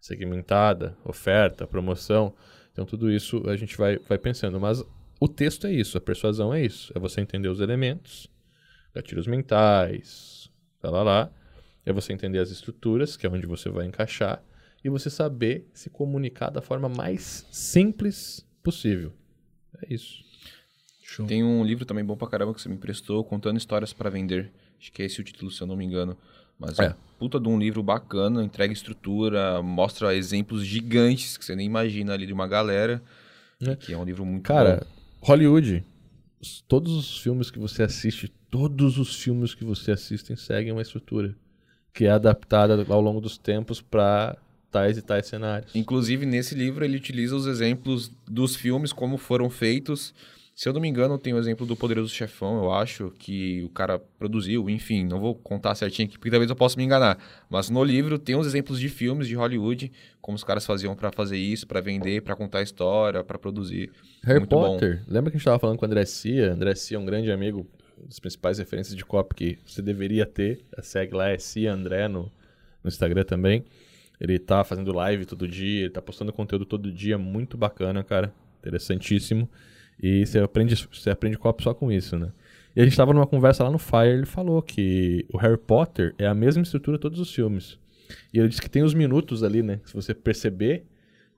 segmentada, 0.00 0.96
oferta, 1.04 1.66
promoção. 1.66 2.34
Então 2.72 2.84
tudo 2.84 3.10
isso 3.10 3.42
a 3.48 3.56
gente 3.56 3.76
vai, 3.76 3.98
vai 3.98 4.18
pensando. 4.18 4.60
Mas 4.60 4.84
o 5.18 5.28
texto 5.28 5.66
é 5.66 5.72
isso, 5.72 5.96
a 5.96 6.00
persuasão 6.00 6.52
é 6.52 6.62
isso. 6.62 6.92
É 6.94 6.98
você 6.98 7.20
entender 7.20 7.48
os 7.48 7.60
elementos, 7.60 8.30
gatilhos 8.96 9.26
mentais, 9.26 10.50
tá 10.80 10.90
lá 10.90 11.02
lá. 11.02 11.30
É 11.84 11.92
você 11.92 12.12
entender 12.12 12.38
as 12.38 12.50
estruturas, 12.50 13.16
que 13.16 13.26
é 13.26 13.30
onde 13.30 13.46
você 13.46 13.68
vai 13.68 13.86
encaixar, 13.86 14.42
e 14.82 14.88
você 14.88 15.08
saber 15.08 15.68
se 15.72 15.88
comunicar 15.88 16.50
da 16.50 16.60
forma 16.60 16.88
mais 16.88 17.46
simples 17.52 18.44
possível. 18.62 19.12
É 19.82 19.94
isso. 19.94 20.24
Show. 21.02 21.26
Tem 21.26 21.44
um 21.44 21.64
livro 21.64 21.84
também 21.84 22.04
bom 22.04 22.16
pra 22.16 22.28
caramba 22.28 22.52
que 22.52 22.60
você 22.60 22.68
me 22.68 22.74
emprestou, 22.74 23.22
Contando 23.22 23.56
Histórias 23.56 23.92
para 23.92 24.10
Vender. 24.10 24.50
Acho 24.80 24.92
que 24.92 25.02
é 25.02 25.06
esse 25.06 25.20
o 25.20 25.24
título, 25.24 25.50
se 25.50 25.62
eu 25.62 25.66
não 25.66 25.76
me 25.76 25.84
engano. 25.84 26.16
Mas 26.58 26.78
é. 26.78 26.94
puta 27.18 27.38
de 27.38 27.48
um 27.48 27.58
livro 27.58 27.82
bacana, 27.82 28.42
entrega 28.42 28.72
estrutura, 28.72 29.62
mostra 29.62 30.14
exemplos 30.14 30.64
gigantes 30.64 31.36
que 31.36 31.44
você 31.44 31.54
nem 31.54 31.66
imagina 31.66 32.14
ali 32.14 32.26
de 32.26 32.32
uma 32.32 32.48
galera. 32.48 33.02
É. 33.60 33.76
Que 33.76 33.92
é 33.92 33.98
um 33.98 34.04
livro 34.04 34.24
muito 34.24 34.42
Cara, 34.42 34.80
bom. 34.82 34.86
Hollywood, 35.20 35.84
todos 36.66 36.92
os 36.92 37.18
filmes 37.18 37.50
que 37.50 37.58
você 37.58 37.82
assiste, 37.82 38.32
todos 38.50 38.98
os 38.98 39.14
filmes 39.14 39.54
que 39.54 39.64
você 39.64 39.92
assiste 39.92 40.36
seguem 40.36 40.72
uma 40.72 40.82
estrutura 40.82 41.34
que 41.92 42.04
é 42.04 42.10
adaptada 42.10 42.84
ao 42.88 43.00
longo 43.00 43.20
dos 43.20 43.38
tempos 43.38 43.80
para 43.80 44.36
tais 44.70 44.98
e 44.98 45.02
tais 45.02 45.26
cenários. 45.26 45.74
Inclusive, 45.74 46.26
nesse 46.26 46.54
livro, 46.54 46.84
ele 46.84 46.96
utiliza 46.96 47.34
os 47.34 47.46
exemplos 47.46 48.10
dos 48.26 48.54
filmes, 48.54 48.92
como 48.92 49.16
foram 49.16 49.48
feitos 49.48 50.12
se 50.56 50.66
eu 50.66 50.72
não 50.72 50.80
me 50.80 50.88
engano, 50.88 51.18
tem 51.18 51.34
o 51.34 51.38
exemplo 51.38 51.66
do 51.66 51.76
Poderoso 51.76 52.08
Chefão, 52.08 52.64
eu 52.64 52.72
acho, 52.72 53.12
que 53.18 53.62
o 53.62 53.68
cara 53.68 53.98
produziu, 53.98 54.70
enfim, 54.70 55.04
não 55.04 55.20
vou 55.20 55.34
contar 55.34 55.74
certinho 55.74 56.08
aqui, 56.08 56.16
porque 56.16 56.30
talvez 56.30 56.48
eu 56.48 56.56
possa 56.56 56.78
me 56.78 56.82
enganar. 56.82 57.18
Mas 57.50 57.68
no 57.68 57.84
livro 57.84 58.18
tem 58.18 58.34
uns 58.34 58.46
exemplos 58.46 58.80
de 58.80 58.88
filmes 58.88 59.28
de 59.28 59.34
Hollywood, 59.34 59.92
como 60.18 60.34
os 60.34 60.42
caras 60.42 60.64
faziam 60.64 60.96
para 60.96 61.12
fazer 61.12 61.36
isso, 61.36 61.66
para 61.66 61.82
vender, 61.82 62.22
para 62.22 62.34
contar 62.34 62.62
história, 62.62 63.22
para 63.22 63.38
produzir. 63.38 63.92
Harry 64.24 64.38
Muito 64.38 64.48
Potter, 64.48 65.04
bom. 65.04 65.12
lembra 65.12 65.30
que 65.30 65.36
a 65.36 65.38
gente 65.38 65.42
estava 65.42 65.58
falando 65.58 65.76
com 65.76 65.84
o 65.84 65.88
André 65.88 66.06
Cia? 66.06 66.54
André 66.54 66.74
Cia 66.74 66.96
é 66.96 67.00
um 67.00 67.04
grande 67.04 67.30
amigo, 67.30 67.66
das 68.08 68.18
principais 68.18 68.56
referências 68.58 68.96
de 68.96 69.04
cop 69.04 69.34
que 69.34 69.58
você 69.66 69.82
deveria 69.82 70.24
ter. 70.24 70.64
Segue 70.80 71.14
lá, 71.14 71.28
é 71.28 71.36
Cia 71.36 71.70
André 71.70 72.08
no, 72.08 72.32
no 72.82 72.88
Instagram 72.88 73.24
também. 73.24 73.62
Ele 74.18 74.38
tá 74.38 74.64
fazendo 74.64 74.90
live 74.90 75.26
todo 75.26 75.46
dia, 75.46 75.82
ele 75.82 75.90
tá 75.90 76.00
postando 76.00 76.32
conteúdo 76.32 76.64
todo 76.64 76.90
dia, 76.90 77.18
muito 77.18 77.58
bacana, 77.58 78.02
cara. 78.02 78.32
Interessantíssimo. 78.60 79.46
E 80.02 80.26
você 80.26 80.38
aprende, 80.38 80.74
você 80.92 81.10
aprende 81.10 81.38
copy 81.38 81.62
só 81.62 81.72
com 81.74 81.90
isso, 81.90 82.18
né? 82.18 82.32
E 82.74 82.80
a 82.80 82.84
gente 82.84 82.92
estava 82.92 83.12
numa 83.14 83.26
conversa 83.26 83.64
lá 83.64 83.70
no 83.70 83.78
Fire, 83.78 84.08
ele 84.08 84.26
falou 84.26 84.60
que 84.60 85.24
o 85.32 85.38
Harry 85.38 85.56
Potter 85.56 86.14
é 86.18 86.26
a 86.26 86.34
mesma 86.34 86.62
estrutura 86.62 86.98
de 86.98 87.00
todos 87.00 87.18
os 87.18 87.32
filmes. 87.32 87.78
E 88.32 88.38
ele 88.38 88.48
disse 88.48 88.60
que 88.60 88.68
tem 88.68 88.82
os 88.82 88.92
minutos 88.92 89.42
ali, 89.42 89.62
né? 89.62 89.80
Se 89.86 89.94
você 89.94 90.14
perceber, 90.14 90.84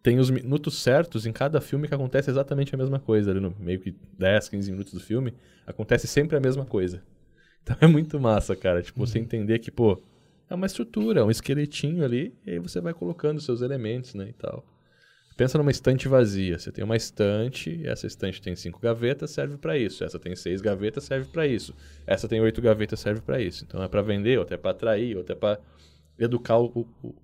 tem 0.02 0.18
os 0.18 0.30
minutos 0.30 0.82
certos 0.82 1.26
em 1.26 1.32
cada 1.32 1.60
filme 1.60 1.86
que 1.86 1.94
acontece 1.94 2.30
exatamente 2.30 2.74
a 2.74 2.78
mesma 2.78 2.98
coisa. 2.98 3.30
Ali 3.30 3.40
no 3.40 3.54
meio 3.60 3.78
que 3.78 3.94
10, 4.18 4.48
15 4.48 4.70
minutos 4.72 4.92
do 4.92 5.00
filme, 5.00 5.32
acontece 5.66 6.06
sempre 6.06 6.36
a 6.36 6.40
mesma 6.40 6.64
coisa. 6.64 7.02
Então 7.60 7.76
é 7.82 7.86
muito 7.86 8.18
massa, 8.18 8.56
cara. 8.56 8.80
Tipo, 8.80 9.00
uhum. 9.00 9.06
você 9.06 9.18
entender 9.18 9.58
que, 9.58 9.70
pô, 9.70 10.00
é 10.48 10.54
uma 10.54 10.64
estrutura, 10.64 11.20
é 11.20 11.22
um 11.24 11.30
esqueletinho 11.30 12.02
ali, 12.02 12.34
e 12.46 12.52
aí 12.52 12.58
você 12.58 12.80
vai 12.80 12.94
colocando 12.94 13.42
seus 13.42 13.60
elementos, 13.60 14.14
né, 14.14 14.28
e 14.30 14.32
tal. 14.32 14.64
Pensa 15.38 15.56
numa 15.56 15.70
estante 15.70 16.08
vazia. 16.08 16.58
Você 16.58 16.72
tem 16.72 16.82
uma 16.82 16.96
estante, 16.96 17.80
essa 17.86 18.08
estante 18.08 18.42
tem 18.42 18.56
cinco 18.56 18.80
gavetas, 18.80 19.30
serve 19.30 19.56
para 19.56 19.78
isso. 19.78 20.02
Essa 20.02 20.18
tem 20.18 20.34
seis 20.34 20.60
gavetas, 20.60 21.04
serve 21.04 21.28
para 21.30 21.46
isso. 21.46 21.72
Essa 22.04 22.26
tem 22.26 22.40
oito 22.40 22.60
gavetas, 22.60 22.98
serve 22.98 23.20
para 23.20 23.40
isso. 23.40 23.64
Então 23.64 23.80
é 23.80 23.86
para 23.86 24.02
vender, 24.02 24.36
ou 24.38 24.42
até 24.42 24.56
para 24.56 24.72
atrair, 24.72 25.14
ou 25.14 25.22
até 25.22 25.36
para 25.36 25.60
educar 26.18 26.58
o, 26.58 26.84
o, 27.04 27.14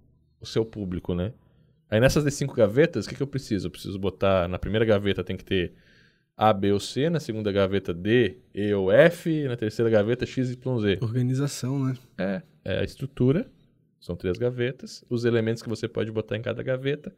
o, 0.41 0.47
seu 0.47 0.65
público, 0.65 1.13
né? 1.13 1.33
Aí 1.91 1.99
nessas 1.99 2.23
de 2.23 2.31
cinco 2.31 2.55
gavetas, 2.55 3.05
o 3.05 3.09
que, 3.09 3.17
que 3.17 3.23
eu 3.23 3.27
preciso? 3.27 3.67
Eu 3.67 3.73
preciso 3.73 3.99
botar 3.99 4.47
na 4.47 4.61
primeira 4.61 4.85
gaveta 4.85 5.25
tem 5.25 5.37
que 5.37 5.45
ter 5.45 5.73
A, 6.37 6.53
B 6.53 6.71
ou 6.71 6.79
C, 6.79 7.11
na 7.11 7.19
segunda 7.19 7.51
gaveta 7.51 7.93
D, 7.93 8.39
E 8.55 8.73
ou 8.75 8.93
F, 8.93 9.43
na 9.49 9.57
terceira 9.57 9.91
gaveta 9.91 10.25
X, 10.25 10.53
Y, 10.53 10.81
Z. 10.81 10.99
Organização, 11.03 11.85
né? 11.85 11.97
É, 12.17 12.43
é 12.65 12.79
a 12.79 12.85
estrutura. 12.85 13.51
São 13.99 14.15
três 14.15 14.39
gavetas. 14.39 15.05
Os 15.11 15.25
elementos 15.25 15.65
que 15.65 15.69
você 15.69 15.89
pode 15.89 16.13
botar 16.13 16.37
em 16.37 16.43
cada 16.43 16.63
gaveta 16.63 17.13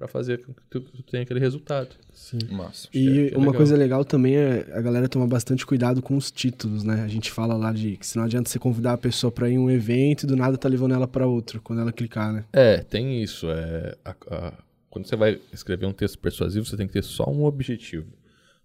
para 0.00 0.08
fazer 0.08 0.42
com 0.42 0.54
que 0.54 0.62
tu, 0.70 0.80
tu 0.80 1.02
tenha 1.02 1.24
aquele 1.24 1.38
resultado. 1.38 1.90
Sim. 2.10 2.38
Massa. 2.50 2.88
E 2.94 3.06
é, 3.06 3.34
é 3.34 3.36
uma 3.36 3.40
legal. 3.40 3.54
coisa 3.54 3.76
legal 3.76 4.02
também 4.02 4.34
é 4.34 4.66
a 4.72 4.80
galera 4.80 5.06
tomar 5.06 5.26
bastante 5.26 5.66
cuidado 5.66 6.00
com 6.00 6.16
os 6.16 6.30
títulos, 6.30 6.82
né? 6.82 7.02
A 7.02 7.06
gente 7.08 7.30
fala 7.30 7.54
lá 7.54 7.70
de 7.70 7.98
que 7.98 8.06
se 8.06 8.16
não 8.16 8.24
adianta 8.24 8.48
você 8.48 8.58
convidar 8.58 8.94
a 8.94 8.96
pessoa 8.96 9.30
para 9.30 9.50
ir 9.50 9.54
em 9.54 9.58
um 9.58 9.70
evento 9.70 10.22
e 10.22 10.26
do 10.26 10.34
nada 10.36 10.56
tá 10.56 10.70
levando 10.70 10.94
ela 10.94 11.06
para 11.06 11.26
outro 11.26 11.60
quando 11.60 11.82
ela 11.82 11.92
clicar, 11.92 12.32
né? 12.32 12.46
É, 12.50 12.78
tem 12.78 13.22
isso. 13.22 13.50
É, 13.50 13.94
a, 14.02 14.16
a, 14.30 14.52
quando 14.88 15.06
você 15.06 15.16
vai 15.16 15.38
escrever 15.52 15.84
um 15.84 15.92
texto 15.92 16.18
persuasivo, 16.18 16.64
você 16.64 16.78
tem 16.78 16.86
que 16.86 16.94
ter 16.94 17.04
só 17.04 17.28
um 17.28 17.44
objetivo. 17.44 18.10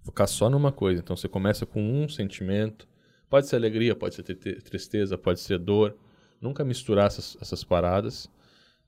Focar 0.03 0.29
só 0.29 0.49
numa 0.49 0.71
coisa. 0.71 1.01
Então 1.01 1.17
você 1.17 1.27
começa 1.27 1.65
com 1.65 1.81
um 1.81 2.07
sentimento. 2.07 2.87
Pode 3.29 3.47
ser 3.47 3.57
alegria, 3.57 3.93
pode 3.93 4.15
ser 4.15 4.23
tristeza, 4.23 5.17
pode 5.17 5.41
ser 5.41 5.59
dor. 5.59 5.97
Nunca 6.39 6.63
misturar 6.63 7.07
essas, 7.07 7.35
essas 7.41 7.61
paradas. 7.61 8.29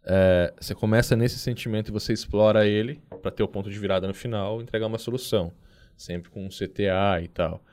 É, 0.03 0.53
você 0.59 0.73
começa 0.73 1.15
nesse 1.15 1.37
sentimento 1.37 1.89
e 1.89 1.91
você 1.91 2.13
explora 2.13 2.65
ele 2.65 3.01
para 3.21 3.31
ter 3.31 3.43
o 3.43 3.47
ponto 3.47 3.69
de 3.69 3.77
virada 3.77 4.07
no 4.07 4.13
final 4.13 4.61
entregar 4.61 4.87
uma 4.87 4.97
solução. 4.97 5.51
Sempre 5.95 6.29
com 6.29 6.45
um 6.45 6.49
CTA 6.49 7.21
e 7.21 7.27
tal. 7.27 7.63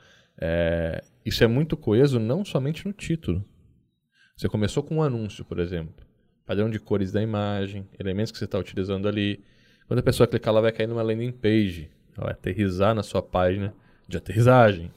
É, 0.40 1.02
isso 1.24 1.44
é 1.44 1.46
muito 1.46 1.76
coeso 1.76 2.18
não 2.18 2.44
somente 2.44 2.86
no 2.86 2.92
título. 2.92 3.44
Você 4.36 4.48
começou 4.48 4.82
com 4.82 4.96
um 4.96 5.02
anúncio, 5.02 5.44
por 5.44 5.58
exemplo. 5.58 6.04
Padrão 6.44 6.68
de 6.68 6.78
cores 6.78 7.12
da 7.12 7.22
imagem, 7.22 7.88
elementos 7.98 8.32
que 8.32 8.38
você 8.38 8.44
está 8.44 8.58
utilizando 8.58 9.06
ali. 9.06 9.44
Quando 9.86 10.00
a 10.00 10.02
pessoa 10.02 10.26
clicar, 10.26 10.52
ela 10.52 10.60
vai 10.60 10.72
cair 10.72 10.86
numa 10.86 11.02
landing 11.02 11.32
page. 11.32 11.90
Ela 12.16 12.26
vai 12.26 12.32
aterrizar 12.32 12.94
na 12.94 13.02
sua 13.02 13.22
página 13.22 13.74
de 14.08 14.16
aterrissagem. 14.16 14.90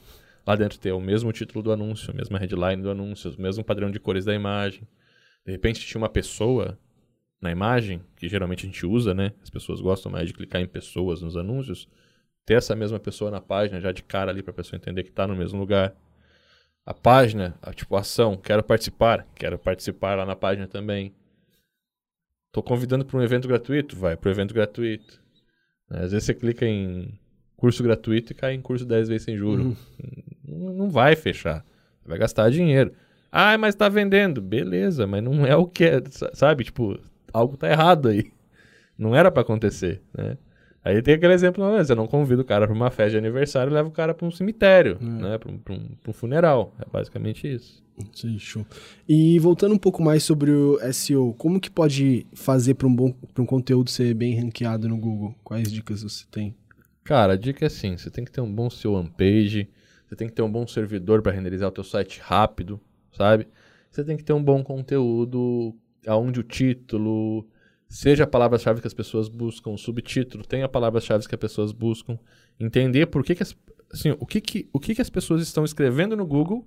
Lá 0.46 0.56
dentro 0.56 0.78
tem 0.78 0.92
o 0.92 1.00
mesmo 1.00 1.30
título 1.32 1.62
do 1.62 1.72
anúncio, 1.72 2.10
a 2.10 2.14
mesma 2.14 2.38
headline 2.38 2.82
do 2.82 2.90
anúncio, 2.90 3.30
o 3.30 3.40
mesmo 3.40 3.62
padrão 3.62 3.90
de 3.90 4.00
cores 4.00 4.24
da 4.24 4.34
imagem. 4.34 4.82
De 5.44 5.52
repente 5.52 5.80
tinha 5.86 6.00
uma 6.00 6.08
pessoa 6.08 6.78
na 7.40 7.50
imagem, 7.50 8.02
que 8.16 8.28
geralmente 8.28 8.66
a 8.66 8.68
gente 8.68 8.84
usa, 8.84 9.14
né? 9.14 9.32
As 9.42 9.50
pessoas 9.50 9.80
gostam 9.80 10.10
mais 10.10 10.26
de 10.26 10.34
clicar 10.34 10.60
em 10.60 10.66
pessoas 10.66 11.22
nos 11.22 11.36
anúncios. 11.36 11.88
Ter 12.44 12.54
essa 12.54 12.74
mesma 12.74 12.98
pessoa 12.98 13.30
na 13.30 13.40
página 13.40 13.80
já 13.80 13.92
de 13.92 14.02
cara 14.02 14.30
ali 14.30 14.42
para 14.42 14.50
a 14.50 14.54
pessoa 14.54 14.76
entender 14.76 15.02
que 15.04 15.10
está 15.10 15.26
no 15.26 15.36
mesmo 15.36 15.58
lugar. 15.58 15.94
A 16.84 16.94
página, 16.94 17.54
a, 17.60 17.72
tipo, 17.72 17.94
ação, 17.96 18.36
quero 18.36 18.62
participar, 18.62 19.26
quero 19.34 19.58
participar 19.58 20.16
lá 20.16 20.24
na 20.24 20.34
página 20.34 20.66
também. 20.66 21.14
Tô 22.50 22.62
convidando 22.62 23.04
para 23.04 23.18
um 23.18 23.22
evento 23.22 23.46
gratuito, 23.46 23.94
vai 23.94 24.16
para 24.16 24.28
o 24.28 24.32
evento 24.32 24.54
gratuito. 24.54 25.22
Às 25.90 26.12
vezes 26.12 26.24
você 26.24 26.34
clica 26.34 26.66
em 26.66 27.18
curso 27.56 27.82
gratuito 27.82 28.32
e 28.32 28.34
cai 28.34 28.54
em 28.54 28.60
curso 28.60 28.86
10 28.86 29.08
vezes 29.08 29.24
sem 29.24 29.36
juro. 29.36 29.76
Uhum. 29.98 30.72
Não 30.74 30.90
vai 30.90 31.14
fechar. 31.14 31.64
Vai 32.04 32.18
gastar 32.18 32.50
dinheiro. 32.50 32.92
Ah, 33.30 33.58
mas 33.58 33.74
está 33.74 33.88
vendendo. 33.88 34.40
Beleza, 34.40 35.06
mas 35.06 35.22
não 35.22 35.44
é 35.44 35.54
o 35.54 35.66
que 35.66 35.84
é, 35.84 36.02
sabe? 36.32 36.64
Tipo, 36.64 36.98
algo 37.32 37.56
tá 37.56 37.70
errado 37.70 38.08
aí. 38.08 38.30
Não 38.98 39.14
era 39.14 39.30
para 39.30 39.42
acontecer, 39.42 40.02
né? 40.16 40.36
Aí 40.84 41.02
tem 41.02 41.14
aquele 41.14 41.34
exemplo, 41.34 41.62
não, 41.62 41.76
eu 41.76 41.96
não 41.96 42.06
convido 42.06 42.40
o 42.40 42.44
cara 42.44 42.66
para 42.66 42.74
uma 42.74 42.90
festa 42.90 43.10
de 43.10 43.18
aniversário 43.18 43.70
e 43.70 43.74
levo 43.74 43.90
o 43.90 43.92
cara 43.92 44.14
para 44.14 44.26
um 44.26 44.30
cemitério, 44.30 44.96
hum. 45.00 45.18
né? 45.20 45.36
Para 45.36 45.50
um, 45.50 45.60
um, 45.70 45.88
um, 46.08 46.12
funeral. 46.12 46.74
É 46.80 46.88
basicamente 46.90 47.46
isso. 47.46 47.84
Sim, 48.12 48.38
show. 48.38 48.64
E 49.08 49.38
voltando 49.38 49.74
um 49.74 49.78
pouco 49.78 50.02
mais 50.02 50.22
sobre 50.22 50.50
o 50.50 50.78
SEO, 50.92 51.34
como 51.36 51.60
que 51.60 51.70
pode 51.70 52.26
fazer 52.32 52.74
para 52.74 52.86
um 52.86 52.94
bom 52.94 53.12
para 53.12 53.42
um 53.42 53.46
conteúdo 53.46 53.90
ser 53.90 54.14
bem 54.14 54.40
ranqueado 54.40 54.88
no 54.88 54.96
Google? 54.96 55.34
Quais 55.44 55.70
dicas 55.70 56.02
você 56.02 56.24
tem? 56.30 56.54
Cara, 57.04 57.34
a 57.34 57.36
dica 57.36 57.64
é 57.64 57.66
assim, 57.66 57.96
você 57.96 58.10
tem 58.10 58.24
que 58.24 58.30
ter 58.30 58.40
um 58.40 58.52
bom 58.52 58.70
SEO 58.70 58.94
on 58.94 59.06
page, 59.06 59.68
você 60.06 60.16
tem 60.16 60.28
que 60.28 60.34
ter 60.34 60.42
um 60.42 60.50
bom 60.50 60.66
servidor 60.66 61.22
para 61.22 61.32
renderizar 61.32 61.68
o 61.68 61.72
teu 61.72 61.84
site 61.84 62.20
rápido, 62.22 62.80
sabe? 63.12 63.46
Você 63.90 64.04
tem 64.04 64.16
que 64.16 64.24
ter 64.24 64.32
um 64.32 64.42
bom 64.42 64.62
conteúdo 64.62 65.74
aonde 66.08 66.40
o 66.40 66.42
título 66.42 67.46
seja 67.88 68.24
a 68.24 68.26
palavra-chave 68.26 68.80
que 68.80 68.86
as 68.86 68.94
pessoas 68.94 69.28
buscam, 69.28 69.70
o 69.70 69.78
subtítulo 69.78 70.44
tenha 70.44 70.66
a 70.66 70.68
palavra-chave 70.68 71.26
que 71.26 71.34
as 71.34 71.40
pessoas 71.40 71.72
buscam, 71.72 72.18
entender 72.58 73.06
por 73.06 73.24
que, 73.24 73.34
que 73.34 73.42
as, 73.42 73.56
assim, 73.92 74.14
o 74.18 74.26
que 74.26 74.40
que, 74.40 74.68
o 74.72 74.78
que 74.78 74.94
que 74.94 75.02
as 75.02 75.10
pessoas 75.10 75.42
estão 75.42 75.64
escrevendo 75.64 76.16
no 76.16 76.26
Google 76.26 76.66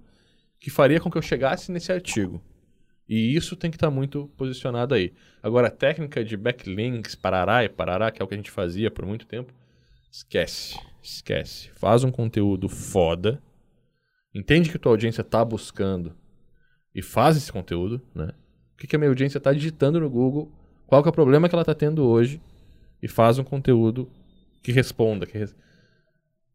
que 0.59 0.69
faria 0.69 0.99
com 0.99 1.09
que 1.09 1.17
eu 1.17 1.21
chegasse 1.21 1.71
nesse 1.71 1.91
artigo. 1.91 2.41
E 3.09 3.35
isso 3.35 3.55
tem 3.55 3.69
que 3.69 3.77
estar 3.77 3.87
tá 3.87 3.93
muito 3.93 4.31
posicionado 4.37 4.93
aí. 4.93 5.13
Agora, 5.43 5.67
a 5.67 5.71
técnica 5.71 6.23
de 6.23 6.37
backlinks, 6.37 7.15
parará 7.15 7.63
e 7.63 7.69
parará, 7.69 8.11
que 8.11 8.21
é 8.21 8.25
o 8.25 8.27
que 8.27 8.35
a 8.35 8.37
gente 8.37 8.51
fazia 8.51 8.89
por 8.89 9.05
muito 9.05 9.25
tempo, 9.25 9.51
esquece, 10.11 10.79
esquece. 11.01 11.69
Faz 11.73 12.03
um 12.03 12.11
conteúdo 12.11 12.69
foda, 12.69 13.41
entende 14.33 14.69
que 14.69 14.77
tua 14.77 14.93
audiência 14.93 15.21
está 15.21 15.43
buscando 15.43 16.15
e 16.93 17.01
faz 17.01 17.35
esse 17.35 17.51
conteúdo, 17.51 18.01
né? 18.13 18.29
O 18.81 18.83
que, 18.83 18.87
que 18.87 18.95
a 18.95 18.99
minha 18.99 19.09
audiência 19.09 19.37
está 19.37 19.53
digitando 19.53 19.99
no 19.99 20.09
Google 20.09 20.51
qual 20.87 21.03
que 21.03 21.07
é 21.07 21.11
o 21.11 21.13
problema 21.13 21.47
que 21.47 21.53
ela 21.53 21.61
está 21.61 21.75
tendo 21.75 22.03
hoje 22.03 22.41
e 22.99 23.07
faz 23.07 23.37
um 23.37 23.43
conteúdo 23.43 24.09
que 24.63 24.71
responda. 24.71 25.27
Que 25.27 25.37
res... 25.37 25.55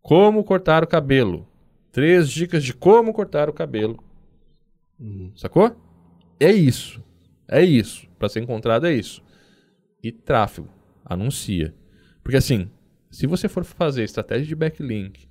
Como 0.03 0.43
cortar 0.43 0.83
o 0.83 0.89
cabelo. 0.89 1.49
Três 1.93 2.29
dicas 2.29 2.65
de 2.65 2.75
como 2.75 3.15
cortar 3.15 3.49
o 3.49 3.53
cabelo. 3.53 4.03
Uhum. 4.99 5.31
Sacou? 5.37 5.75
É 6.41 6.51
isso. 6.51 7.01
É 7.47 7.63
isso. 7.63 8.09
Para 8.19 8.29
ser 8.29 8.43
encontrado 8.43 8.89
é 8.89 8.93
isso. 8.93 9.23
E 10.03 10.11
tráfego. 10.11 10.69
Anuncia. 11.05 11.73
Porque 12.25 12.37
assim, 12.37 12.69
se 13.09 13.27
você 13.29 13.49
for 13.49 13.65
fazer 13.65 14.03
estratégia 14.03 14.47
de 14.47 14.55
backlink, 14.57 15.29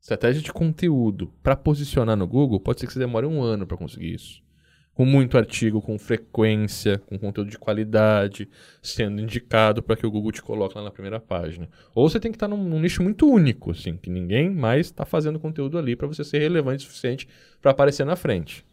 estratégia 0.00 0.42
de 0.42 0.52
conteúdo 0.52 1.32
para 1.40 1.54
posicionar 1.54 2.16
no 2.16 2.26
Google, 2.26 2.58
pode 2.58 2.80
ser 2.80 2.86
que 2.86 2.92
você 2.92 2.98
demore 2.98 3.26
um 3.26 3.40
ano 3.40 3.64
para 3.64 3.76
conseguir 3.76 4.12
isso 4.12 4.42
com 4.94 5.04
muito 5.06 5.38
artigo, 5.38 5.80
com 5.80 5.98
frequência, 5.98 6.98
com 7.06 7.18
conteúdo 7.18 7.50
de 7.50 7.58
qualidade, 7.58 8.48
sendo 8.82 9.20
indicado 9.20 9.82
para 9.82 9.96
que 9.96 10.06
o 10.06 10.10
Google 10.10 10.32
te 10.32 10.42
coloque 10.42 10.76
lá 10.76 10.84
na 10.84 10.90
primeira 10.90 11.18
página. 11.18 11.68
Ou 11.94 12.08
você 12.08 12.20
tem 12.20 12.30
que 12.30 12.36
estar 12.36 12.48
tá 12.48 12.54
num, 12.54 12.62
num, 12.62 12.80
nicho 12.80 13.02
muito 13.02 13.26
único, 13.26 13.70
assim, 13.70 13.96
que 13.96 14.10
ninguém 14.10 14.50
mais 14.50 14.86
está 14.86 15.06
fazendo 15.06 15.40
conteúdo 15.40 15.78
ali 15.78 15.96
para 15.96 16.06
você 16.06 16.22
ser 16.22 16.38
relevante 16.40 16.84
o 16.84 16.88
suficiente 16.88 17.26
para 17.60 17.70
aparecer 17.70 18.04
na 18.04 18.16
frente. 18.16 18.64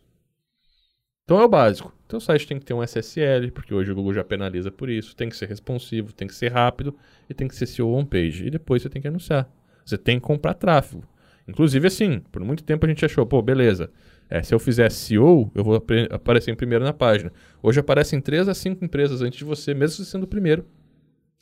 Então 1.23 1.39
é 1.39 1.45
o 1.45 1.47
básico. 1.47 1.93
Teu 2.07 2.19
site 2.19 2.47
tem 2.47 2.57
que 2.57 2.65
ter 2.65 2.73
um 2.73 2.83
SSL, 2.83 3.51
porque 3.53 3.71
hoje 3.71 3.91
o 3.91 3.95
Google 3.95 4.15
já 4.15 4.23
penaliza 4.23 4.71
por 4.71 4.89
isso. 4.89 5.15
Tem 5.15 5.29
que 5.29 5.37
ser 5.37 5.47
responsivo, 5.47 6.11
tem 6.11 6.27
que 6.27 6.33
ser 6.33 6.51
rápido 6.51 6.97
e 7.29 7.35
tem 7.35 7.47
que 7.47 7.55
ser 7.55 7.67
SEO 7.67 7.93
on 7.93 8.03
page. 8.03 8.47
E 8.47 8.49
depois 8.49 8.81
você 8.81 8.89
tem 8.89 8.99
que 8.99 9.07
anunciar. 9.07 9.47
Você 9.85 9.95
tem 9.95 10.19
que 10.19 10.25
comprar 10.25 10.55
tráfego. 10.55 11.03
Inclusive, 11.47 11.87
assim, 11.87 12.19
por 12.31 12.43
muito 12.43 12.63
tempo 12.63 12.85
a 12.85 12.89
gente 12.89 13.05
achou, 13.05 13.25
pô, 13.27 13.43
beleza. 13.43 13.91
É, 14.29 14.43
se 14.43 14.53
eu 14.53 14.59
fizer 14.59 14.91
SEO, 14.91 15.51
eu 15.55 15.63
vou 15.63 15.83
aparecer 16.11 16.51
em 16.51 16.55
primeiro 16.55 16.85
na 16.85 16.93
página. 16.93 17.33
Hoje 17.63 17.79
aparecem 17.79 18.21
3 18.21 18.47
a 18.47 18.53
5 18.53 18.85
empresas 18.85 19.21
antes 19.21 19.39
de 19.39 19.43
você, 19.43 19.73
mesmo 19.73 20.05
sendo 20.05 20.23
o 20.23 20.27
primeiro 20.27 20.65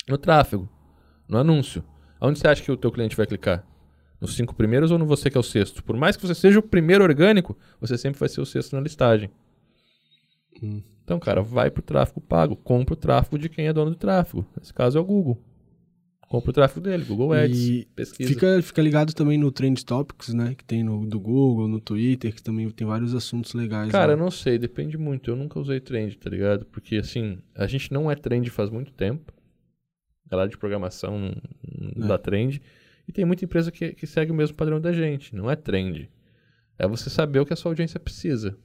no 0.07 0.17
tráfego, 0.17 0.69
no 1.27 1.38
anúncio. 1.38 1.83
Onde 2.19 2.39
você 2.39 2.47
acha 2.47 2.63
que 2.63 2.71
o 2.71 2.77
teu 2.77 2.91
cliente 2.91 3.15
vai 3.15 3.27
clicar? 3.27 3.65
Nos 4.19 4.35
cinco 4.35 4.55
primeiros 4.55 4.89
ou 4.89 4.97
no 4.97 5.05
você 5.05 5.29
que 5.29 5.38
é 5.38 5.39
o 5.39 5.43
sexto? 5.43 5.83
Por 5.83 5.95
mais 5.95 6.15
que 6.15 6.25
você 6.25 6.33
seja 6.33 6.59
o 6.59 6.63
primeiro 6.63 7.03
orgânico, 7.03 7.55
você 7.79 7.97
sempre 7.97 8.19
vai 8.19 8.27
ser 8.27 8.41
o 8.41 8.45
sexto 8.45 8.75
na 8.75 8.81
listagem. 8.81 9.29
Hum. 10.63 10.81
Então, 11.03 11.19
cara, 11.19 11.41
vai 11.41 11.69
pro 11.69 11.83
tráfego 11.83 12.19
pago. 12.19 12.55
Compra 12.55 12.93
o 12.93 12.97
tráfego 12.97 13.38
de 13.38 13.47
quem 13.47 13.67
é 13.67 13.73
dono 13.73 13.91
do 13.91 13.95
tráfego. 13.95 14.45
Nesse 14.57 14.73
caso 14.73 14.97
é 14.97 15.01
o 15.01 15.05
Google. 15.05 15.39
Compra 16.28 16.49
o 16.49 16.53
tráfego 16.53 16.82
dele, 16.82 17.05
Google 17.05 17.32
Ads, 17.32 17.57
e 17.57 17.88
pesquisa. 17.95 18.30
Fica, 18.30 18.61
fica 18.61 18.82
ligado 18.82 19.13
também 19.13 19.38
no 19.38 19.49
Trend 19.49 19.82
Topics, 19.86 20.34
né? 20.34 20.55
Que 20.55 20.63
tem 20.65 20.84
no 20.84 21.05
do 21.05 21.17
Google, 21.17 21.69
no 21.69 21.80
Twitter, 21.80 22.36
que 22.36 22.43
também 22.43 22.69
tem 22.69 22.86
vários 22.86 23.15
assuntos 23.15 23.53
legais. 23.53 23.91
Cara, 23.93 24.11
eu 24.11 24.17
não 24.17 24.30
sei, 24.30 24.57
depende 24.57 24.97
muito. 24.97 25.32
Eu 25.32 25.38
nunca 25.38 25.57
usei 25.57 25.80
Trend, 25.80 26.17
tá 26.17 26.30
ligado? 26.30 26.65
Porque, 26.65 26.97
assim, 26.97 27.38
a 27.55 27.65
gente 27.65 27.93
não 27.93 28.11
é 28.11 28.15
Trend 28.15 28.49
faz 28.49 28.69
muito 28.69 28.91
tempo. 28.91 29.34
Galera 30.30 30.49
de 30.49 30.57
programação 30.57 31.34
é. 31.95 32.07
dá 32.07 32.17
Trend. 32.17 32.61
E 33.07 33.13
tem 33.13 33.23
muita 33.23 33.45
empresa 33.45 33.71
que, 33.71 33.93
que 33.93 34.05
segue 34.05 34.30
o 34.30 34.36
mesmo 34.36 34.57
padrão 34.57 34.82
da 34.82 34.91
gente. 34.91 35.34
Não 35.34 35.49
é 35.49 35.55
Trend. 35.55 36.09
É 36.78 36.86
você 36.86 37.09
saber 37.09 37.39
o 37.39 37.45
que 37.45 37.53
a 37.53 37.55
sua 37.55 37.71
audiência 37.71 38.01
precisa, 38.01 38.57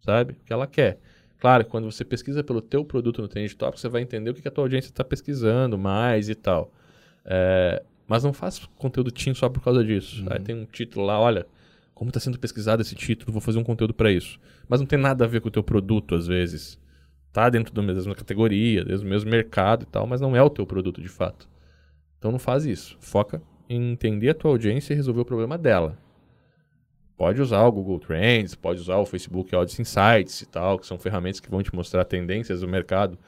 sabe? 0.00 0.34
O 0.34 0.44
que 0.44 0.52
ela 0.52 0.66
quer. 0.66 0.98
Claro, 1.38 1.64
quando 1.64 1.90
você 1.90 2.04
pesquisa 2.04 2.44
pelo 2.44 2.60
teu 2.60 2.84
produto 2.84 3.22
no 3.22 3.28
Trend 3.28 3.56
Topics, 3.56 3.80
você 3.80 3.88
vai 3.88 4.02
entender 4.02 4.28
o 4.28 4.34
que 4.34 4.46
a 4.46 4.50
tua 4.50 4.64
audiência 4.64 4.90
está 4.90 5.02
pesquisando 5.02 5.78
mais 5.78 6.28
e 6.28 6.34
tal. 6.34 6.70
É, 7.30 7.82
mas 8.06 8.24
não 8.24 8.32
faz 8.32 8.60
conteúdo 8.76 9.12
team 9.12 9.34
só 9.34 9.50
por 9.50 9.62
causa 9.62 9.84
disso. 9.84 10.22
Uhum. 10.22 10.28
Aí 10.30 10.40
tem 10.40 10.56
um 10.56 10.64
título 10.64 11.04
lá, 11.04 11.20
olha, 11.20 11.46
como 11.94 12.08
está 12.08 12.18
sendo 12.18 12.38
pesquisado 12.38 12.80
esse 12.80 12.94
título, 12.94 13.30
vou 13.30 13.40
fazer 13.40 13.58
um 13.58 13.64
conteúdo 13.64 13.92
para 13.92 14.10
isso. 14.10 14.40
Mas 14.66 14.80
não 14.80 14.86
tem 14.86 14.98
nada 14.98 15.24
a 15.24 15.28
ver 15.28 15.42
com 15.42 15.48
o 15.48 15.50
teu 15.50 15.62
produto, 15.62 16.14
às 16.14 16.26
vezes. 16.26 16.80
Tá 17.30 17.50
dentro 17.50 17.74
da 17.74 17.82
mesma 17.82 18.14
categoria, 18.14 18.82
do 18.82 19.04
mesmo 19.04 19.30
mercado 19.30 19.82
e 19.82 19.86
tal, 19.86 20.06
mas 20.06 20.20
não 20.20 20.34
é 20.34 20.42
o 20.42 20.48
teu 20.48 20.66
produto 20.66 21.02
de 21.02 21.08
fato. 21.08 21.46
Então 22.18 22.32
não 22.32 22.38
faz 22.38 22.64
isso. 22.64 22.96
Foca 22.98 23.42
em 23.68 23.92
entender 23.92 24.30
a 24.30 24.34
tua 24.34 24.50
audiência 24.50 24.94
e 24.94 24.96
resolver 24.96 25.20
o 25.20 25.24
problema 25.26 25.58
dela. 25.58 25.98
Pode 27.16 27.42
usar 27.42 27.62
o 27.64 27.72
Google 27.72 27.98
Trends, 27.98 28.54
pode 28.54 28.80
usar 28.80 28.96
o 28.96 29.04
Facebook 29.04 29.54
Audience 29.54 29.82
Insights 29.82 30.40
e 30.40 30.46
tal, 30.46 30.78
que 30.78 30.86
são 30.86 30.98
ferramentas 30.98 31.40
que 31.40 31.50
vão 31.50 31.62
te 31.62 31.74
mostrar 31.74 32.04
tendências 32.04 32.60
do 32.60 32.68
mercado 32.68 33.18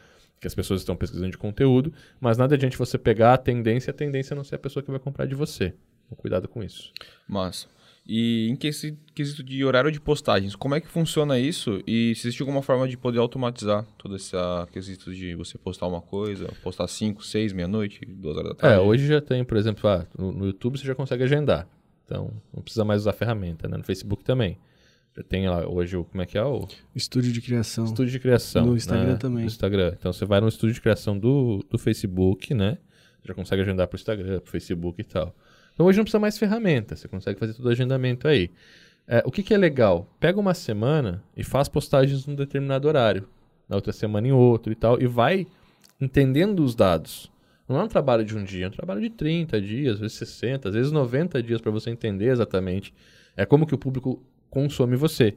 que 0.40 0.46
as 0.46 0.54
pessoas 0.54 0.80
estão 0.80 0.96
pesquisando 0.96 1.30
de 1.30 1.38
conteúdo, 1.38 1.92
mas 2.18 2.38
nada 2.38 2.54
adianta 2.54 2.76
você 2.76 2.96
pegar 2.96 3.34
a 3.34 3.38
tendência 3.38 3.90
e 3.90 3.92
a 3.92 3.94
tendência 3.94 4.34
não 4.34 4.42
ser 4.42 4.54
a 4.54 4.58
pessoa 4.58 4.82
que 4.82 4.90
vai 4.90 4.98
comprar 4.98 5.26
de 5.26 5.34
você. 5.34 5.74
Então, 6.06 6.16
cuidado 6.16 6.48
com 6.48 6.62
isso. 6.62 6.92
Massa. 7.28 7.68
E 8.06 8.48
em 8.48 8.56
quesito 8.56 9.42
de 9.44 9.64
horário 9.64 9.92
de 9.92 10.00
postagens, 10.00 10.56
como 10.56 10.74
é 10.74 10.80
que 10.80 10.88
funciona 10.88 11.38
isso? 11.38 11.82
E 11.86 12.14
se 12.16 12.26
existe 12.26 12.42
alguma 12.42 12.62
forma 12.62 12.88
de 12.88 12.96
poder 12.96 13.18
automatizar 13.18 13.86
todo 13.98 14.16
esse 14.16 14.34
quesito 14.72 15.14
de 15.14 15.34
você 15.34 15.58
postar 15.58 15.86
uma 15.86 16.00
coisa, 16.00 16.50
postar 16.62 16.88
5, 16.88 17.22
6, 17.22 17.52
meia-noite, 17.52 18.04
2 18.04 18.36
horas 18.36 18.48
da 18.50 18.54
tarde? 18.56 18.76
É, 18.76 18.80
hoje 18.80 19.06
já 19.06 19.20
tem, 19.20 19.44
por 19.44 19.56
exemplo, 19.56 19.88
ah, 19.88 20.06
no, 20.18 20.32
no 20.32 20.46
YouTube 20.46 20.78
você 20.78 20.86
já 20.86 20.94
consegue 20.94 21.22
agendar. 21.22 21.68
Então, 22.04 22.32
não 22.52 22.62
precisa 22.62 22.84
mais 22.84 23.02
usar 23.02 23.12
ferramenta, 23.12 23.68
né? 23.68 23.76
No 23.76 23.84
Facebook 23.84 24.24
também. 24.24 24.58
Tem 25.28 25.48
lá 25.48 25.68
hoje 25.68 25.96
o. 25.96 26.04
Como 26.04 26.22
é 26.22 26.26
que 26.26 26.38
é 26.38 26.44
o. 26.44 26.66
Estúdio 26.94 27.32
de 27.32 27.40
criação. 27.40 27.84
Estúdio 27.84 28.12
de 28.12 28.20
criação. 28.20 28.66
No 28.66 28.76
Instagram 28.76 29.12
né? 29.12 29.16
também. 29.16 29.40
No 29.42 29.46
Instagram. 29.46 29.94
Então 29.98 30.12
você 30.12 30.24
vai 30.24 30.40
no 30.40 30.48
estúdio 30.48 30.74
de 30.74 30.80
criação 30.80 31.18
do, 31.18 31.64
do 31.68 31.78
Facebook, 31.78 32.54
né? 32.54 32.78
Já 33.24 33.34
consegue 33.34 33.62
agendar 33.62 33.88
pro 33.88 33.96
Instagram, 33.96 34.40
pro 34.40 34.50
Facebook 34.50 35.00
e 35.00 35.04
tal. 35.04 35.34
Então 35.74 35.86
hoje 35.86 35.98
não 35.98 36.04
precisa 36.04 36.20
mais 36.20 36.38
ferramenta, 36.38 36.96
você 36.96 37.08
consegue 37.08 37.38
fazer 37.38 37.54
todo 37.54 37.66
o 37.66 37.70
agendamento 37.70 38.28
aí. 38.28 38.50
É, 39.06 39.22
o 39.26 39.30
que, 39.30 39.42
que 39.42 39.52
é 39.52 39.58
legal? 39.58 40.06
Pega 40.20 40.38
uma 40.38 40.54
semana 40.54 41.22
e 41.36 41.42
faz 41.42 41.68
postagens 41.68 42.26
num 42.26 42.34
determinado 42.34 42.86
horário, 42.86 43.28
na 43.68 43.76
outra 43.76 43.92
semana 43.92 44.28
em 44.28 44.32
outro 44.32 44.72
e 44.72 44.74
tal, 44.76 45.00
e 45.00 45.06
vai 45.06 45.46
entendendo 46.00 46.60
os 46.60 46.74
dados. 46.74 47.30
Não 47.68 47.78
é 47.78 47.84
um 47.84 47.88
trabalho 47.88 48.24
de 48.24 48.36
um 48.36 48.44
dia, 48.44 48.66
é 48.66 48.68
um 48.68 48.72
trabalho 48.72 49.00
de 49.00 49.10
30 49.10 49.60
dias, 49.60 49.94
às 49.94 50.00
vezes 50.00 50.16
60, 50.18 50.68
às 50.68 50.74
vezes 50.74 50.92
90 50.92 51.42
dias 51.42 51.60
para 51.60 51.70
você 51.70 51.90
entender 51.90 52.26
exatamente 52.26 52.92
é 53.36 53.46
como 53.46 53.66
que 53.66 53.74
o 53.74 53.78
público 53.78 54.22
consome 54.50 54.96
você. 54.96 55.36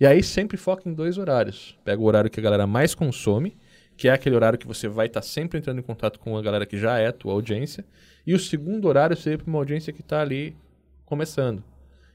E 0.00 0.06
aí 0.06 0.22
sempre 0.22 0.56
foca 0.56 0.88
em 0.88 0.92
dois 0.92 1.18
horários. 1.18 1.78
Pega 1.84 2.00
o 2.00 2.04
horário 2.04 2.30
que 2.30 2.40
a 2.40 2.42
galera 2.42 2.66
mais 2.66 2.94
consome, 2.94 3.56
que 3.96 4.08
é 4.08 4.12
aquele 4.12 4.34
horário 4.34 4.58
que 4.58 4.66
você 4.66 4.88
vai 4.88 5.06
estar 5.06 5.20
tá 5.20 5.26
sempre 5.26 5.58
entrando 5.58 5.78
em 5.78 5.82
contato 5.82 6.18
com 6.18 6.36
a 6.36 6.42
galera 6.42 6.66
que 6.66 6.76
já 6.76 6.98
é 6.98 7.12
tua 7.12 7.32
audiência, 7.32 7.84
e 8.26 8.34
o 8.34 8.38
segundo 8.38 8.88
horário 8.88 9.16
seria 9.16 9.38
para 9.38 9.46
uma 9.46 9.58
audiência 9.58 9.92
que 9.92 10.00
está 10.00 10.20
ali 10.20 10.56
começando. 11.04 11.62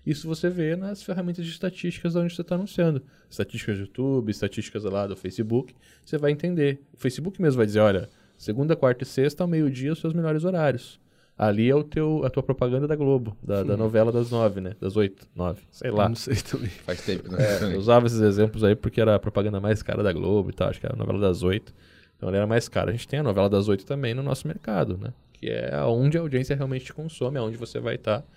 Isso 0.05 0.27
você 0.27 0.49
vê 0.49 0.75
nas 0.75 1.03
ferramentas 1.03 1.45
de 1.45 1.51
estatísticas 1.51 2.15
onde 2.15 2.33
você 2.33 2.41
está 2.41 2.55
anunciando. 2.55 3.01
Estatísticas 3.29 3.77
do 3.77 3.81
YouTube, 3.81 4.31
estatísticas 4.31 4.83
lá 4.83 5.05
do 5.05 5.15
Facebook. 5.15 5.75
Você 6.03 6.17
vai 6.17 6.31
entender. 6.31 6.81
O 6.93 6.97
Facebook 6.97 7.41
mesmo 7.41 7.57
vai 7.57 7.65
dizer, 7.65 7.79
olha, 7.79 8.09
segunda, 8.35 8.75
quarta 8.75 9.03
e 9.03 9.07
sexta, 9.07 9.43
ao 9.43 9.47
meio-dia, 9.47 9.93
os 9.93 9.99
seus 9.99 10.13
melhores 10.13 10.43
horários. 10.43 10.99
Ali 11.39 11.69
é 11.69 11.73
o 11.73 11.85
teu, 11.85 12.25
a 12.25 12.29
tua 12.29 12.43
propaganda 12.43 12.85
da 12.85 12.97
Globo, 12.97 13.37
da, 13.41 13.63
da 13.63 13.77
novela 13.77 14.11
das 14.11 14.29
nove, 14.29 14.59
né? 14.59 14.75
Das 14.77 14.97
oito, 14.97 15.25
nove, 15.33 15.61
sei 15.71 15.89
lá. 15.89 16.09
Não 16.09 16.15
sei 16.15 16.35
também. 16.35 16.67
Faz 16.83 17.01
tempo, 17.05 17.31
né? 17.31 17.37
É, 17.39 17.75
eu 17.75 17.79
usava 17.79 18.07
esses 18.07 18.19
exemplos 18.19 18.61
aí 18.61 18.75
porque 18.75 18.99
era 18.99 19.15
a 19.15 19.19
propaganda 19.19 19.57
mais 19.57 19.81
cara 19.81 20.03
da 20.03 20.11
Globo 20.11 20.49
e 20.49 20.53
tal. 20.53 20.67
Acho 20.67 20.81
que 20.81 20.85
era 20.85 20.95
a 20.95 20.97
novela 20.97 21.17
das 21.17 21.41
oito. 21.41 21.73
Então 22.17 22.27
ela 22.27 22.39
era 22.39 22.45
mais 22.45 22.67
cara. 22.67 22.89
A 22.89 22.91
gente 22.91 23.07
tem 23.07 23.21
a 23.21 23.23
novela 23.23 23.49
das 23.49 23.69
oito 23.69 23.85
também 23.85 24.13
no 24.13 24.21
nosso 24.21 24.45
mercado, 24.49 24.97
né? 24.97 25.13
Que 25.31 25.49
é 25.49 25.81
onde 25.85 26.17
a 26.17 26.21
audiência 26.21 26.57
realmente 26.57 26.83
te 26.83 26.93
consome, 26.93 27.37
é 27.37 27.41
onde 27.41 27.55
você 27.55 27.79
vai 27.79 27.95
estar 27.95 28.19
tá 28.19 28.27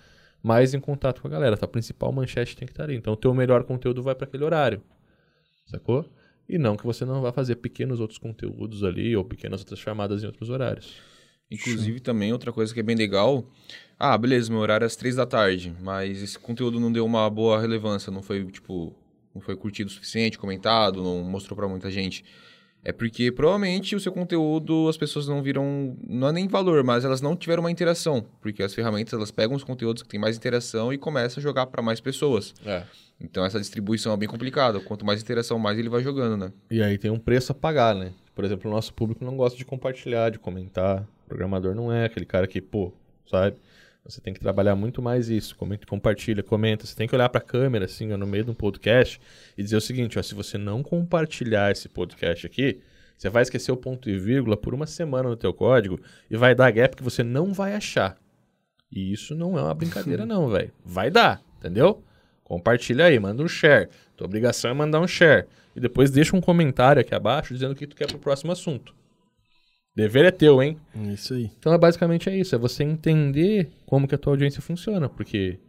mais 0.41 0.73
em 0.73 0.79
contato 0.79 1.21
com 1.21 1.27
a 1.27 1.31
galera. 1.31 1.59
A 1.61 1.67
principal 1.67 2.09
manchete 2.13 2.55
tem 2.55 2.65
que 2.65 2.71
estar 2.71 2.83
tá 2.83 2.89
ali. 2.89 2.95
Então 2.95 3.11
o 3.11 3.17
teu 3.17 3.33
melhor 3.33 3.65
conteúdo 3.65 4.01
vai 4.01 4.15
para 4.15 4.23
aquele 4.23 4.45
horário. 4.45 4.81
Sacou? 5.65 6.05
E 6.47 6.57
não 6.57 6.77
que 6.77 6.85
você 6.85 7.03
não 7.03 7.21
vá 7.21 7.33
fazer 7.33 7.57
pequenos 7.57 7.99
outros 7.99 8.17
conteúdos 8.17 8.81
ali 8.81 9.13
ou 9.13 9.25
pequenas 9.25 9.59
outras 9.59 9.79
chamadas 9.79 10.23
em 10.23 10.25
outros 10.25 10.49
horários. 10.49 11.01
Inclusive, 11.53 11.99
também 11.99 12.31
outra 12.31 12.51
coisa 12.51 12.73
que 12.73 12.79
é 12.79 12.83
bem 12.83 12.95
legal. 12.95 13.45
Ah, 13.99 14.17
beleza, 14.17 14.51
meu 14.51 14.59
horário 14.59 14.83
é 14.83 14.87
às 14.87 14.95
três 14.95 15.15
da 15.15 15.25
tarde, 15.25 15.73
mas 15.81 16.21
esse 16.21 16.37
conteúdo 16.37 16.79
não 16.79 16.91
deu 16.91 17.05
uma 17.05 17.29
boa 17.29 17.61
relevância, 17.61 18.11
não 18.11 18.21
foi, 18.21 18.43
tipo, 18.45 18.93
não 19.33 19.41
foi 19.41 19.55
curtido 19.55 19.87
o 19.87 19.91
suficiente, 19.91 20.37
comentado, 20.37 21.03
não 21.03 21.23
mostrou 21.23 21.55
para 21.55 21.67
muita 21.67 21.89
gente. 21.91 22.25
É 22.85 22.91
porque 22.91 23.31
provavelmente 23.31 23.95
o 23.95 23.99
seu 23.99 24.11
conteúdo 24.11 24.89
as 24.89 24.97
pessoas 24.97 25.25
não 25.25 25.41
viram, 25.41 25.95
não 26.05 26.27
é 26.27 26.31
nem 26.33 26.49
valor, 26.49 26.83
mas 26.83 27.05
elas 27.05 27.21
não 27.21 27.33
tiveram 27.33 27.63
uma 27.63 27.71
interação, 27.71 28.25
porque 28.41 28.61
as 28.61 28.73
ferramentas 28.73 29.13
elas 29.13 29.31
pegam 29.31 29.55
os 29.55 29.63
conteúdos 29.63 30.03
que 30.03 30.09
têm 30.09 30.19
mais 30.19 30.35
interação 30.35 30.91
e 30.91 30.97
começam 30.97 31.39
a 31.39 31.43
jogar 31.43 31.67
para 31.67 31.81
mais 31.81 32.01
pessoas. 32.01 32.53
É. 32.65 32.83
Então 33.21 33.45
essa 33.45 33.57
distribuição 33.57 34.11
é 34.11 34.17
bem 34.17 34.27
complicada. 34.27 34.81
Quanto 34.81 35.05
mais 35.05 35.21
interação, 35.21 35.57
mais 35.57 35.79
ele 35.79 35.87
vai 35.87 36.03
jogando, 36.03 36.35
né? 36.35 36.51
E 36.69 36.83
aí 36.83 36.97
tem 36.97 37.09
um 37.09 37.19
preço 37.19 37.53
a 37.53 37.55
pagar, 37.55 37.95
né? 37.95 38.11
Por 38.35 38.43
exemplo, 38.43 38.69
o 38.69 38.73
nosso 38.73 38.93
público 38.93 39.23
não 39.23 39.37
gosta 39.37 39.57
de 39.57 39.63
compartilhar, 39.63 40.29
de 40.29 40.39
comentar 40.39 41.07
programador 41.27 41.73
não 41.75 41.91
é 41.91 42.05
aquele 42.05 42.25
cara 42.25 42.47
que, 42.47 42.61
pô, 42.61 42.93
sabe? 43.29 43.55
Você 44.05 44.19
tem 44.19 44.33
que 44.33 44.39
trabalhar 44.39 44.75
muito 44.75 45.01
mais 45.01 45.29
isso. 45.29 45.55
Comenta, 45.55 45.85
compartilha, 45.85 46.43
comenta. 46.43 46.85
Você 46.85 46.95
tem 46.95 47.07
que 47.07 47.15
olhar 47.15 47.29
para 47.29 47.39
a 47.39 47.43
câmera, 47.43 47.85
assim, 47.85 48.07
no 48.07 48.27
meio 48.27 48.43
de 48.43 48.51
um 48.51 48.53
podcast 48.53 49.19
e 49.57 49.63
dizer 49.63 49.77
o 49.77 49.81
seguinte: 49.81 50.19
ó, 50.19 50.21
se 50.21 50.35
você 50.35 50.57
não 50.57 50.83
compartilhar 50.83 51.71
esse 51.71 51.87
podcast 51.87 52.45
aqui, 52.45 52.81
você 53.17 53.29
vai 53.29 53.43
esquecer 53.43 53.71
o 53.71 53.77
ponto 53.77 54.09
e 54.09 54.17
vírgula 54.17 54.57
por 54.57 54.73
uma 54.73 54.85
semana 54.85 55.29
no 55.29 55.37
teu 55.37 55.53
código 55.53 55.99
e 56.29 56.35
vai 56.35 56.53
dar 56.53 56.69
gap 56.71 56.97
que 56.97 57.03
você 57.03 57.23
não 57.23 57.53
vai 57.53 57.75
achar. 57.75 58.17
E 58.91 59.13
isso 59.13 59.33
não 59.33 59.57
é 59.57 59.61
uma 59.61 59.73
brincadeira, 59.73 60.25
não, 60.27 60.49
velho. 60.49 60.71
Vai 60.83 61.09
dar, 61.09 61.41
entendeu? 61.57 62.03
Compartilha 62.43 63.05
aí, 63.05 63.17
manda 63.17 63.41
um 63.41 63.47
share. 63.47 63.89
Tua 64.17 64.27
obrigação 64.27 64.69
é 64.69 64.73
mandar 64.73 64.99
um 64.99 65.07
share. 65.07 65.47
E 65.75 65.79
depois 65.79 66.11
deixa 66.11 66.35
um 66.35 66.41
comentário 66.41 66.99
aqui 66.99 67.15
abaixo 67.15 67.53
dizendo 67.53 67.71
o 67.71 67.75
que 67.75 67.87
tu 67.87 67.95
quer 67.95 68.07
pro 68.07 68.19
próximo 68.19 68.51
assunto. 68.51 68.93
Dever 69.95 70.25
é 70.25 70.31
teu, 70.31 70.61
hein? 70.61 70.77
Isso 71.13 71.33
aí. 71.33 71.51
Então, 71.57 71.73
é 71.73 71.77
basicamente 71.77 72.29
é 72.29 72.35
isso. 72.35 72.55
É 72.55 72.57
você 72.57 72.83
entender 72.83 73.69
como 73.85 74.07
que 74.07 74.15
a 74.15 74.17
tua 74.17 74.33
audiência 74.33 74.61
funciona. 74.61 75.07
Porque 75.07 75.59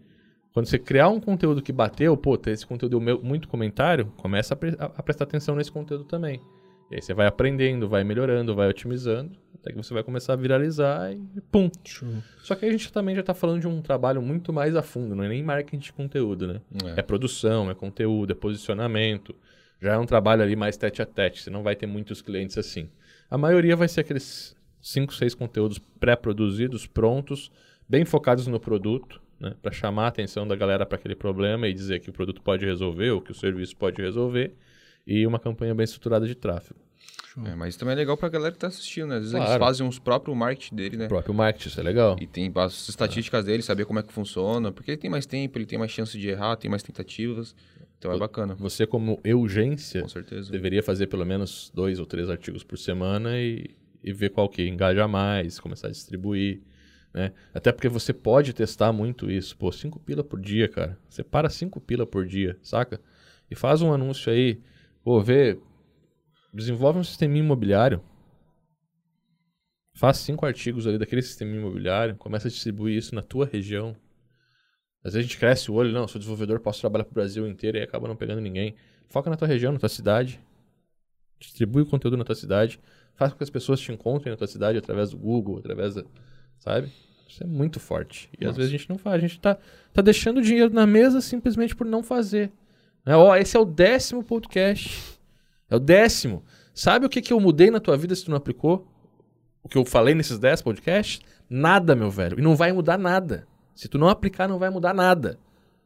quando 0.55 0.67
você 0.67 0.79
criar 0.79 1.09
um 1.09 1.21
conteúdo 1.21 1.61
que 1.61 1.73
bateu, 1.73 2.17
pô, 2.17 2.39
esse 2.47 2.67
conteúdo 2.67 3.01
deu 3.01 3.21
muito 3.23 3.49
comentário, 3.49 4.07
começa 4.17 4.55
a, 4.55 4.57
pre 4.57 4.77
a, 4.79 5.03
prestar 5.03 5.25
atenção 5.25 5.57
nesse 5.57 5.71
conteúdo 5.71 6.05
também. 6.05 6.41
E 6.91 6.95
aí 6.95 7.03
você 7.03 7.13
vai 7.13 7.27
aprendendo, 7.27 7.89
vai 7.89 8.05
melhorando, 8.05 8.55
vai 8.55 8.69
otimizando, 8.69 9.33
até 9.55 9.73
que 9.73 9.77
você 9.77 9.93
vai 9.93 10.05
começar 10.05 10.35
a 10.35 10.37
viralizar 10.37 11.13
e 11.13 11.41
pum. 11.51 11.71
Show. 11.85 12.09
Só 12.39 12.55
que 12.55 12.65
a 12.65 12.71
gente 12.71 12.93
também 12.93 13.15
já 13.15 13.21
está 13.23 13.35
falando 13.35 13.61
de 13.61 13.67
um 13.67 13.83
trabalho 13.83 14.23
muito 14.23 14.53
mais 14.53 14.77
a 14.77 14.83
fundo, 14.83 15.15
não 15.15 15.25
é 15.25 15.29
nem 15.29 15.43
marketing 15.43 15.79
de 15.79 15.93
conteúdo, 15.93 16.47
né? 16.47 16.61
É. 16.85 17.01
É 17.01 17.03
produção, 17.03 17.69
é 17.69 17.75
conteúdo, 17.75 18.31
é 18.31 18.35
posicionamento. 18.35 19.35
Já 19.81 19.95
é 19.95 19.99
um 19.99 20.07
trabalho 20.07 20.43
ali 20.43 20.55
mais 20.55 20.77
tete 20.77 21.03
a 21.03 21.07
tete, 21.07 21.43
você 21.43 21.51
não 21.51 21.63
vai 21.63 21.75
ter 21.75 21.87
muitos 21.87 22.23
clientes 22.23 22.57
assim. 22.57 22.89
A 23.31 23.39
maioria 23.39 23.77
vai 23.77 23.89
ser 23.89 24.01
aqueles 24.01 24.55
5, 24.81 25.15
6 25.15 25.35
conteúdos 25.35 25.79
pré-produzidos, 25.99 26.87
prontos, 26.87 27.51
bem 27.89 28.05
focados 28.05 28.47
no 28.47 28.61
produto, 28.61 29.21
né, 29.41 29.55
para 29.63 29.73
chamar 29.73 30.05
a 30.05 30.09
atenção 30.09 30.47
da 30.47 30.55
galera 30.55 30.87
para 30.87 30.97
aquele 30.97 31.15
problema 31.15 31.67
e 31.67 31.73
dizer 31.75 32.01
que 32.01 32.11
o 32.11 32.13
produto 32.13 32.41
pode 32.43 32.65
resolver 32.65 33.11
ou 33.11 33.21
que 33.21 33.33
o 33.33 33.35
serviço 33.35 33.77
pode 33.77 34.01
resolver, 34.01 34.55
e 35.07 35.27
uma 35.27 35.39
campanha 35.39 35.75
bem 35.75 35.85
estruturada 35.85 36.27
de 36.27 36.35
tráfego. 36.35 36.81
É, 37.47 37.55
mas 37.57 37.77
também 37.77 37.93
é 37.93 37.97
legal 37.97 38.17
pra 38.17 38.29
galera 38.29 38.53
que 38.53 38.59
tá 38.59 38.69
assistindo, 38.69 39.09
né? 39.09 39.17
Às 39.17 39.23
vezes 39.23 39.33
Claro. 39.33 39.51
eles 39.51 39.59
fazem 39.59 39.87
os 39.89 39.99
próprios 39.99 40.37
marketing 40.37 40.75
dele, 40.77 40.97
né? 40.97 41.07
O 41.07 41.09
próprio 41.09 41.35
marketing, 41.35 41.69
isso 41.69 41.81
é 41.81 41.83
legal. 41.83 42.17
E 42.21 42.27
tem 42.27 42.51
as 42.55 42.89
estatísticas 42.89 43.45
dele, 43.45 43.63
saber 43.63 43.85
como 43.87 43.99
é 43.99 44.03
que 44.03 44.13
funciona, 44.13 44.71
porque 44.71 44.93
ele 44.93 44.99
tem 44.99 45.11
mais 45.11 45.27
tempo, 45.27 45.59
ele 45.59 45.67
tem 45.67 45.79
mais 45.79 45.91
chance 45.91 46.17
de 46.17 46.29
errar, 46.29 46.57
tem 46.57 46.71
mais 46.71 46.83
tentativas. 46.83 47.55
Então 47.99 48.13
é 48.13 48.19
bacana, 48.19 48.55
Você, 48.57 48.87
como 48.87 49.21
urgência, 49.25 50.03
com 50.03 50.09
certeza. 50.09 50.51
deveria 50.53 50.83
fazer 50.83 51.07
pelo 51.07 51.25
menos 51.25 51.71
dois 51.75 51.99
ou 51.99 52.05
três 52.07 52.29
artigos 52.29 52.63
por 52.63 52.77
semana 52.77 53.39
e, 53.39 53.75
e 54.03 54.13
ver 54.13 54.31
qual 54.31 54.49
que 54.49 54.67
engaja 54.69 55.09
mais, 55.09 55.59
começar 55.59 55.89
a 55.89 55.91
distribuir, 55.91 56.61
né? 57.15 57.33
Até 57.55 57.73
porque 57.73 57.89
você 57.89 58.13
pode 58.13 58.53
testar 58.53 58.93
muito 58.93 59.31
isso. 59.31 59.57
Pô, 59.57 59.71
cinco 59.73 59.99
pila 60.01 60.23
por 60.25 60.41
dia, 60.41 60.69
cara. 60.69 60.99
Você 61.09 61.23
para 61.23 61.49
cinco 61.49 61.81
pila 61.81 62.05
por 62.05 62.27
dia, 62.27 62.59
saca? 62.61 63.01
E 63.51 63.55
faz 63.55 63.81
um 63.81 63.93
anúncio 63.93 64.33
aí. 64.33 64.61
Pô, 65.03 65.21
vê... 65.21 65.59
Desenvolve 66.53 66.99
um 66.99 67.05
sistema 67.05 67.37
imobiliário. 67.39 68.01
Faz 69.95 70.19
cinco 70.19 70.45
artigos 70.45 70.87
ali 70.87 70.99
daquele 70.99 71.23
sistema 71.23 71.55
imobiliário. 71.55 72.17
Começa 72.17 72.49
a 72.49 72.51
distribuir 72.51 72.97
isso 72.97 73.15
na 73.15 73.23
tua 73.23 73.47
região. 73.47 73.97
Às 75.05 75.13
vezes 75.13 75.19
a 75.19 75.29
gente 75.29 75.39
cresce 75.39 75.71
o 75.71 75.75
olho, 75.75 75.93
não, 75.93 76.09
sou 76.09 76.19
desenvolvedor, 76.19 76.59
posso 76.61 76.81
trabalhar 76.81 77.05
pro 77.05 77.13
Brasil 77.13 77.47
inteiro 77.47 77.77
e 77.77 77.83
acaba 77.83 78.09
não 78.09 78.17
pegando 78.17 78.41
ninguém. 78.41 78.75
Foca 79.07 79.29
na 79.29 79.37
tua 79.37 79.47
região, 79.47 79.71
na 79.71 79.79
tua 79.79 79.89
cidade. 79.89 80.41
Distribui 81.39 81.83
o 81.83 81.87
conteúdo 81.87 82.17
na 82.17 82.25
tua 82.25 82.35
cidade. 82.35 82.81
Faz 83.15 83.33
com 83.33 83.39
que 83.39 83.45
as 83.45 83.51
pessoas 83.51 83.79
te 83.79 83.93
encontrem 83.93 84.31
na 84.31 84.37
tua 84.37 84.47
cidade 84.47 84.79
através 84.79 85.11
do 85.11 85.19
Google, 85.19 85.59
através 85.59 85.95
da. 85.95 86.05
Sabe? 86.59 86.91
Isso 87.29 87.45
é 87.45 87.47
muito 87.47 87.79
forte. 87.79 88.31
E 88.33 88.45
às 88.45 88.49
Nossa. 88.49 88.57
vezes 88.59 88.75
a 88.75 88.77
gente 88.79 88.89
não 88.89 88.97
faz. 88.97 89.17
A 89.17 89.19
gente 89.19 89.39
tá, 89.39 89.59
tá 89.93 90.01
deixando 90.01 90.41
dinheiro 90.41 90.73
na 90.73 90.87
mesa 90.87 91.21
simplesmente 91.21 91.77
por 91.77 91.87
não 91.87 92.03
fazer. 92.03 92.51
Né? 93.05 93.15
Ó, 93.15 93.37
esse 93.37 93.57
é 93.57 93.61
o 93.61 93.65
décimo 93.65 94.25
podcast. 94.25 95.19
É 95.69 95.77
o 95.77 95.81
décimo. 95.81 96.43
Sabe 96.73 97.05
o 97.05 97.09
que, 97.11 97.21
que 97.21 97.33
eu 97.33 97.39
mudei 97.39 97.71
na 97.71 97.79
tua 97.79 97.97
vida 97.97 98.15
se 98.15 98.25
tu 98.25 98.31
não 98.31 98.39
aplicou? 98.39 98.91
O 99.63 99.69
que 99.69 99.77
eu 99.77 99.85
falei 99.85 100.15
nesses 100.15 100.39
10 100.39 100.63
podcasts? 100.63 101.21
Nada, 101.49 101.95
meu 101.95 102.11
velho. 102.11 102.39
E 102.39 102.43
não 102.43 102.57
vai 102.57 102.73
mudar 102.73 102.99
nada. 102.99 103.47
Se 103.75 103.89
tu 103.89 103.99
não 103.99 104.09
aplicar, 104.09 104.49
não 104.49 104.59
vai 104.59 104.71
mudar 104.71 104.95
nada. 104.95 105.39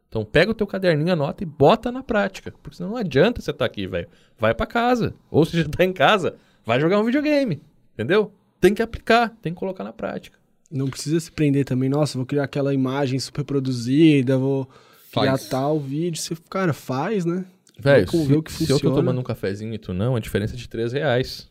Então 0.09 0.25
pega 0.25 0.51
o 0.51 0.55
teu 0.55 0.67
caderninho, 0.67 1.13
anota 1.13 1.43
e 1.43 1.47
bota 1.47 1.93
na 1.93 2.03
prática. 2.03 2.53
Porque 2.63 2.77
senão 2.77 2.91
não 2.91 2.97
adianta 2.97 3.41
você 3.41 3.51
estar 3.51 3.65
aqui, 3.65 3.87
velho. 3.87 4.09
Vai 4.39 4.55
pra 4.55 4.67
casa. 4.67 5.15
Ou 5.31 5.45
se 5.45 5.61
já 5.61 5.69
tá 5.69 5.85
em 5.85 5.93
casa, 5.93 6.37
vai 6.65 6.81
jogar 6.81 6.99
um 6.99 7.05
videogame. 7.05 7.63
Entendeu? 7.95 8.33
Tem 8.61 8.75
que 8.75 8.83
aplicar, 8.83 9.37
tem 9.43 9.53
que 9.53 9.59
colocar 9.59 9.85
na 9.85 9.93
prática. 9.93 10.39
Não 10.71 10.89
precisa 10.89 11.19
se 11.21 11.31
prender 11.31 11.65
também. 11.65 11.89
Nossa, 11.89 12.19
vou 12.19 12.27
criar 12.27 12.45
aquela 12.45 12.75
imagem 12.75 13.19
super 13.19 13.45
produzida, 13.45 14.37
vou 14.37 14.69
criar 15.13 15.39
Faz. 15.39 15.49
tal 15.49 15.79
vídeo. 15.79 16.21
Você, 16.21 16.37
cara, 16.49 16.73
faz, 16.73 17.25
né? 17.25 17.45
Velho, 17.79 18.11
se, 18.11 18.35
o 18.35 18.43
que 18.43 18.53
se 18.53 18.71
eu 18.71 18.81
tô 18.81 18.93
tomando 18.93 19.21
um 19.21 19.23
cafezinho 19.23 19.73
e 19.73 19.79
tu 19.79 19.95
não, 19.95 20.17
a 20.17 20.21
diferença 20.21 20.55
é 20.55 20.57
de 20.57 20.69
3 20.69 20.93
reais. 20.93 21.49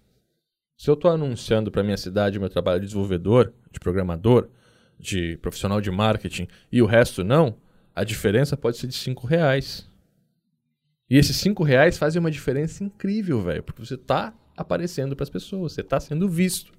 Se 0.77 0.89
eu 0.89 0.95
tô 0.95 1.07
anunciando 1.07 1.71
pra 1.71 1.81
minha 1.83 1.97
cidade 1.97 2.37
meu 2.39 2.49
trabalho 2.49 2.81
de 2.81 2.87
desenvolvedor, 2.87 3.53
de 3.71 3.79
programador, 3.79 4.49
de 4.99 5.37
profissional 5.37 5.79
de 5.79 5.91
marketing 5.91 6.47
e 6.71 6.81
o 6.81 6.85
resto 6.85 7.23
não, 7.23 7.55
a 7.95 8.03
diferença 8.03 8.57
pode 8.57 8.77
ser 8.77 8.87
de 8.87 8.95
5 8.95 9.27
reais. 9.27 9.89
E 11.09 11.17
esses 11.17 11.37
5 11.37 11.63
reais 11.63 11.97
fazem 11.97 12.19
uma 12.19 12.31
diferença 12.31 12.83
incrível, 12.83 13.41
velho, 13.41 13.63
porque 13.63 13.83
você 13.83 13.97
tá 13.97 14.33
aparecendo 14.55 15.15
pras 15.15 15.29
pessoas, 15.29 15.73
você 15.73 15.83
tá 15.83 15.99
sendo 15.99 16.27
visto. 16.27 16.71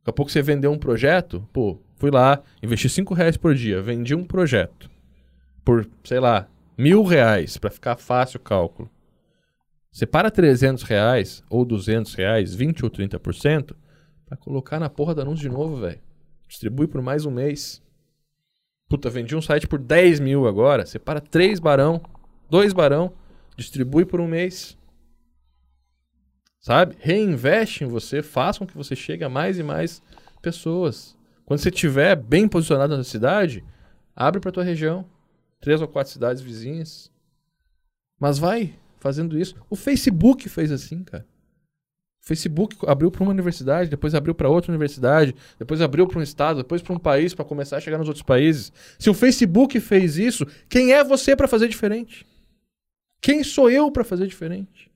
Daqui 0.00 0.10
a 0.10 0.12
pouco 0.12 0.30
você 0.30 0.40
vendeu 0.40 0.70
um 0.72 0.78
projeto, 0.78 1.46
pô, 1.52 1.80
fui 1.96 2.10
lá, 2.10 2.42
investi 2.62 2.88
5 2.88 3.12
reais 3.12 3.36
por 3.36 3.54
dia, 3.54 3.82
vendi 3.82 4.14
um 4.14 4.24
projeto 4.24 4.90
por, 5.64 5.88
sei 6.04 6.20
lá, 6.20 6.48
mil 6.78 7.02
reais, 7.02 7.56
para 7.58 7.70
ficar 7.70 7.96
fácil 7.96 8.38
o 8.38 8.42
cálculo. 8.42 8.88
Separa 9.90 10.30
300 10.30 10.82
reais 10.84 11.42
ou 11.50 11.64
200 11.64 12.14
reais, 12.14 12.54
20 12.54 12.84
ou 12.84 12.90
30%, 12.90 13.74
Pra 14.26 14.36
colocar 14.36 14.80
na 14.80 14.90
porra 14.90 15.14
do 15.14 15.20
anúncio 15.20 15.48
de 15.48 15.48
novo, 15.48 15.76
velho. 15.76 16.00
Distribui 16.48 16.86
por 16.86 17.02
mais 17.02 17.24
um 17.26 17.30
mês. 17.30 17.82
Puta, 18.88 19.10
vendi 19.10 19.34
um 19.34 19.42
site 19.42 19.66
por 19.66 19.78
10 19.78 20.20
mil 20.20 20.46
agora. 20.46 20.86
Separa 20.86 21.20
três 21.20 21.58
barão, 21.58 22.00
dois 22.48 22.72
barão, 22.72 23.12
distribui 23.56 24.04
por 24.04 24.20
um 24.20 24.28
mês. 24.28 24.78
Sabe? 26.60 26.96
Reinveste 26.98 27.84
em 27.84 27.86
você, 27.86 28.22
faça 28.22 28.60
com 28.60 28.66
que 28.66 28.76
você 28.76 28.94
chegue 28.94 29.24
a 29.24 29.28
mais 29.28 29.58
e 29.58 29.62
mais 29.62 30.02
pessoas. 30.40 31.16
Quando 31.44 31.60
você 31.60 31.68
estiver 31.68 32.16
bem 32.16 32.48
posicionado 32.48 32.96
na 32.96 33.04
cidade, 33.04 33.64
abre 34.14 34.40
para 34.40 34.52
tua 34.52 34.64
região. 34.64 35.04
Três 35.60 35.80
ou 35.80 35.88
quatro 35.88 36.12
cidades 36.12 36.42
vizinhas. 36.42 37.10
Mas 38.18 38.38
vai 38.38 38.74
fazendo 38.98 39.38
isso. 39.38 39.54
O 39.70 39.76
Facebook 39.76 40.48
fez 40.48 40.72
assim, 40.72 41.04
cara. 41.04 41.26
Facebook 42.26 42.76
abriu 42.88 43.08
para 43.08 43.22
uma 43.22 43.30
universidade, 43.30 43.88
depois 43.88 44.12
abriu 44.12 44.34
para 44.34 44.48
outra 44.48 44.72
universidade, 44.72 45.32
depois 45.60 45.80
abriu 45.80 46.08
para 46.08 46.18
um 46.18 46.22
estado, 46.22 46.56
depois 46.56 46.82
para 46.82 46.92
um 46.92 46.98
país 46.98 47.32
para 47.32 47.44
começar 47.44 47.76
a 47.76 47.80
chegar 47.80 47.98
nos 47.98 48.08
outros 48.08 48.24
países. 48.24 48.72
Se 48.98 49.08
o 49.08 49.14
Facebook 49.14 49.78
fez 49.78 50.18
isso, 50.18 50.44
quem 50.68 50.92
é 50.92 51.04
você 51.04 51.36
para 51.36 51.46
fazer 51.46 51.68
diferente? 51.68 52.26
Quem 53.20 53.44
sou 53.44 53.70
eu 53.70 53.92
para 53.92 54.02
fazer 54.02 54.26
diferente? 54.26 54.90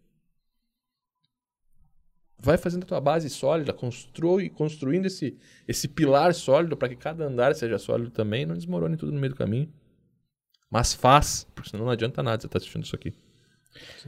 Vai 2.37 2.57
fazendo 2.57 2.83
a 2.83 2.87
tua 2.87 3.01
base 3.01 3.31
sólida, 3.31 3.73
construi, 3.73 4.51
construindo 4.51 5.07
esse, 5.07 5.39
esse 5.69 5.87
pilar 5.87 6.35
sólido 6.35 6.77
para 6.77 6.89
que 6.89 6.97
cada 6.97 7.27
andar 7.27 7.55
seja 7.55 7.79
sólido 7.79 8.11
também, 8.11 8.45
não 8.45 8.57
desmorone 8.57 8.97
tudo 8.97 9.13
no 9.13 9.21
meio 9.21 9.33
do 9.33 9.37
caminho. 9.37 9.73
Mas 10.69 10.95
faz, 10.95 11.47
porque 11.55 11.71
senão 11.71 11.85
não 11.85 11.93
adianta 11.93 12.25
nada 12.25 12.41
você 12.41 12.49
estar 12.49 12.59
tá 12.59 12.63
assistindo 12.63 12.85
isso 12.85 12.97
aqui. 12.97 13.15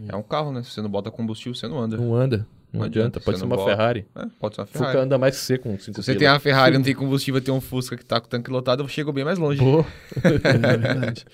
É 0.08 0.16
um 0.16 0.24
carro, 0.24 0.50
né? 0.50 0.64
Se 0.64 0.70
você 0.70 0.82
não 0.82 0.90
bota 0.90 1.08
combustível, 1.08 1.54
você 1.54 1.68
não 1.68 1.78
anda. 1.78 1.96
Não 1.96 2.12
anda. 2.16 2.44
Não, 2.72 2.80
não 2.80 2.86
adianta. 2.86 3.20
Pode 3.20 3.38
ser 3.38 3.44
uma 3.44 3.56
bota. 3.56 3.70
Ferrari. 3.70 4.06
É, 4.14 4.26
pode 4.40 4.54
ser 4.54 4.60
uma 4.62 4.66
Ferrari. 4.66 4.92
Fusca 4.92 5.04
anda 5.04 5.18
mais 5.18 5.38
que 5.38 5.44
você 5.44 5.58
com 5.58 5.78
5 5.78 5.82
Se 5.82 5.92
você 5.92 6.14
tem 6.14 6.26
uma 6.26 6.40
Ferrari 6.40 6.74
e 6.74 6.78
não 6.78 6.84
tem 6.84 6.94
combustível, 6.94 7.40
tem 7.40 7.52
um 7.52 7.60
Fusca 7.60 7.96
que 7.96 8.04
tá 8.04 8.20
com 8.20 8.26
o 8.26 8.30
tanque 8.30 8.50
lotado, 8.50 8.82
eu 8.82 8.88
chego 8.88 9.12
bem 9.12 9.24
mais 9.24 9.38
longe. 9.38 9.60
Boa. 9.60 9.84
é 10.24 10.76
verdade. 10.78 11.26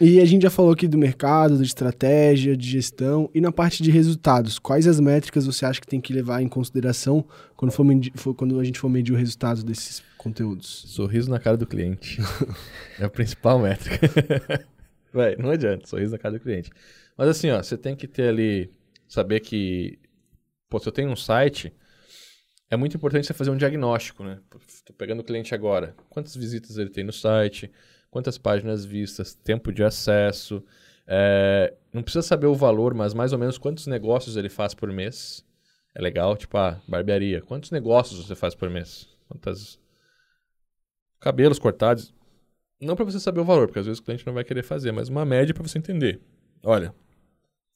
E 0.00 0.20
a 0.20 0.24
gente 0.24 0.42
já 0.42 0.50
falou 0.50 0.72
aqui 0.72 0.88
do 0.88 0.98
mercado, 0.98 1.56
de 1.56 1.62
estratégia, 1.62 2.56
de 2.56 2.68
gestão. 2.68 3.30
E 3.32 3.40
na 3.40 3.52
parte 3.52 3.82
de 3.82 3.90
resultados, 3.90 4.58
quais 4.58 4.86
as 4.86 4.98
métricas 5.00 5.46
você 5.46 5.64
acha 5.64 5.80
que 5.80 5.86
tem 5.86 6.00
que 6.00 6.12
levar 6.12 6.42
em 6.42 6.48
consideração 6.48 7.24
quando, 7.56 7.70
for 7.70 7.84
medir, 7.84 8.12
for, 8.16 8.34
quando 8.34 8.58
a 8.58 8.64
gente 8.64 8.78
for 8.78 8.88
medir 8.88 9.14
o 9.14 9.16
resultado 9.16 9.62
desses 9.62 10.02
conteúdos? 10.18 10.84
Sorriso 10.88 11.30
na 11.30 11.38
cara 11.38 11.56
do 11.56 11.66
cliente. 11.66 12.20
é 12.98 13.04
a 13.04 13.08
principal 13.08 13.58
métrica. 13.58 14.66
Vai, 15.14 15.36
não 15.36 15.50
adianta, 15.50 15.86
sorriso 15.86 16.10
na 16.10 16.18
cara 16.18 16.34
do 16.34 16.40
cliente. 16.40 16.70
Mas 17.16 17.28
assim, 17.28 17.50
ó, 17.50 17.62
você 17.62 17.78
tem 17.78 17.94
que 17.94 18.08
ter 18.08 18.28
ali, 18.28 18.70
saber 19.06 19.38
que, 19.38 19.96
pô, 20.74 20.80
se 20.80 20.88
eu 20.88 20.92
tenho 20.92 21.08
um 21.08 21.14
site, 21.14 21.72
é 22.68 22.76
muito 22.76 22.96
importante 22.96 23.28
você 23.28 23.32
fazer 23.32 23.50
um 23.50 23.56
diagnóstico, 23.56 24.24
né? 24.24 24.40
Estou 24.66 24.96
pegando 24.96 25.20
o 25.20 25.24
cliente 25.24 25.54
agora. 25.54 25.94
Quantas 26.10 26.34
visitas 26.34 26.78
ele 26.78 26.90
tem 26.90 27.04
no 27.04 27.12
site? 27.12 27.70
Quantas 28.10 28.36
páginas 28.36 28.84
vistas? 28.84 29.34
Tempo 29.36 29.72
de 29.72 29.84
acesso? 29.84 30.64
É, 31.06 31.72
não 31.92 32.02
precisa 32.02 32.22
saber 32.22 32.48
o 32.48 32.56
valor, 32.56 32.92
mas 32.92 33.14
mais 33.14 33.32
ou 33.32 33.38
menos 33.38 33.56
quantos 33.56 33.86
negócios 33.86 34.36
ele 34.36 34.48
faz 34.48 34.74
por 34.74 34.90
mês. 34.90 35.46
É 35.94 36.02
legal, 36.02 36.36
tipo, 36.36 36.56
a 36.56 36.70
ah, 36.70 36.80
barbearia. 36.88 37.40
Quantos 37.40 37.70
negócios 37.70 38.26
você 38.26 38.34
faz 38.34 38.52
por 38.56 38.68
mês? 38.68 39.08
Quantas 39.28 39.78
cabelos 41.20 41.60
cortados? 41.60 42.12
Não 42.80 42.96
para 42.96 43.04
você 43.04 43.20
saber 43.20 43.38
o 43.38 43.44
valor, 43.44 43.68
porque 43.68 43.78
às 43.78 43.86
vezes 43.86 44.00
o 44.00 44.02
cliente 44.02 44.26
não 44.26 44.34
vai 44.34 44.42
querer 44.42 44.64
fazer, 44.64 44.90
mas 44.90 45.08
uma 45.08 45.24
média 45.24 45.54
para 45.54 45.62
você 45.62 45.78
entender. 45.78 46.20
Olha, 46.64 46.92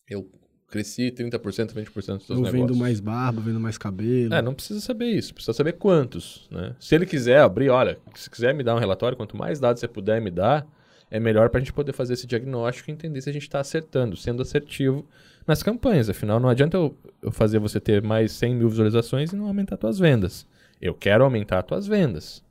eu 0.08 0.28
cresci 0.68 1.10
30%, 1.10 1.72
20% 1.72 1.72
dos 1.72 2.04
seus 2.04 2.28
eu 2.28 2.36
negócios. 2.36 2.52
vendo 2.52 2.76
mais 2.76 3.00
barba, 3.00 3.40
vendo 3.40 3.58
mais 3.58 3.78
cabelo. 3.78 4.34
É, 4.34 4.42
não 4.42 4.54
precisa 4.54 4.80
saber 4.80 5.06
isso, 5.06 5.34
precisa 5.34 5.54
saber 5.54 5.72
quantos, 5.72 6.46
né? 6.50 6.74
Se 6.78 6.94
ele 6.94 7.06
quiser 7.06 7.40
abrir, 7.40 7.70
olha, 7.70 7.98
se 8.14 8.28
quiser 8.28 8.54
me 8.54 8.62
dar 8.62 8.74
um 8.74 8.78
relatório, 8.78 9.16
quanto 9.16 9.36
mais 9.36 9.58
dados 9.58 9.80
você 9.80 9.88
puder 9.88 10.20
me 10.20 10.30
dar, 10.30 10.66
é 11.10 11.18
melhor 11.18 11.48
para 11.48 11.58
a 11.58 11.60
gente 11.60 11.72
poder 11.72 11.92
fazer 11.92 12.14
esse 12.14 12.26
diagnóstico 12.26 12.90
e 12.90 12.92
entender 12.92 13.20
se 13.22 13.30
a 13.30 13.32
gente 13.32 13.42
está 13.42 13.60
acertando, 13.60 14.14
sendo 14.16 14.42
assertivo 14.42 15.06
nas 15.46 15.62
campanhas. 15.62 16.10
Afinal, 16.10 16.38
não 16.38 16.50
adianta 16.50 16.76
eu, 16.76 16.94
eu 17.22 17.32
fazer 17.32 17.58
você 17.58 17.80
ter 17.80 18.02
mais 18.02 18.32
100 18.32 18.54
mil 18.54 18.68
visualizações 18.68 19.32
e 19.32 19.36
não 19.36 19.46
aumentar 19.46 19.78
suas 19.80 19.98
vendas. 19.98 20.46
Eu 20.80 20.94
quero 20.94 21.24
aumentar 21.24 21.64
suas 21.66 21.86
vendas. 21.86 22.44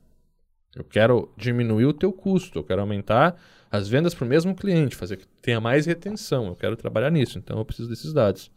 Eu 0.74 0.84
quero 0.84 1.30
diminuir 1.36 1.86
o 1.86 1.92
teu 1.92 2.12
custo, 2.12 2.58
eu 2.58 2.64
quero 2.64 2.80
aumentar 2.80 3.40
as 3.70 3.88
vendas 3.88 4.14
para 4.14 4.24
o 4.24 4.28
mesmo 4.28 4.54
cliente, 4.54 4.96
fazer 4.96 5.16
que 5.16 5.26
tenha 5.42 5.60
mais 5.60 5.86
retenção. 5.86 6.46
Eu 6.46 6.56
quero 6.56 6.76
trabalhar 6.76 7.10
nisso, 7.10 7.38
então 7.38 7.58
eu 7.58 7.64
preciso 7.64 7.88
desses 7.88 8.12
dados. 8.12 8.50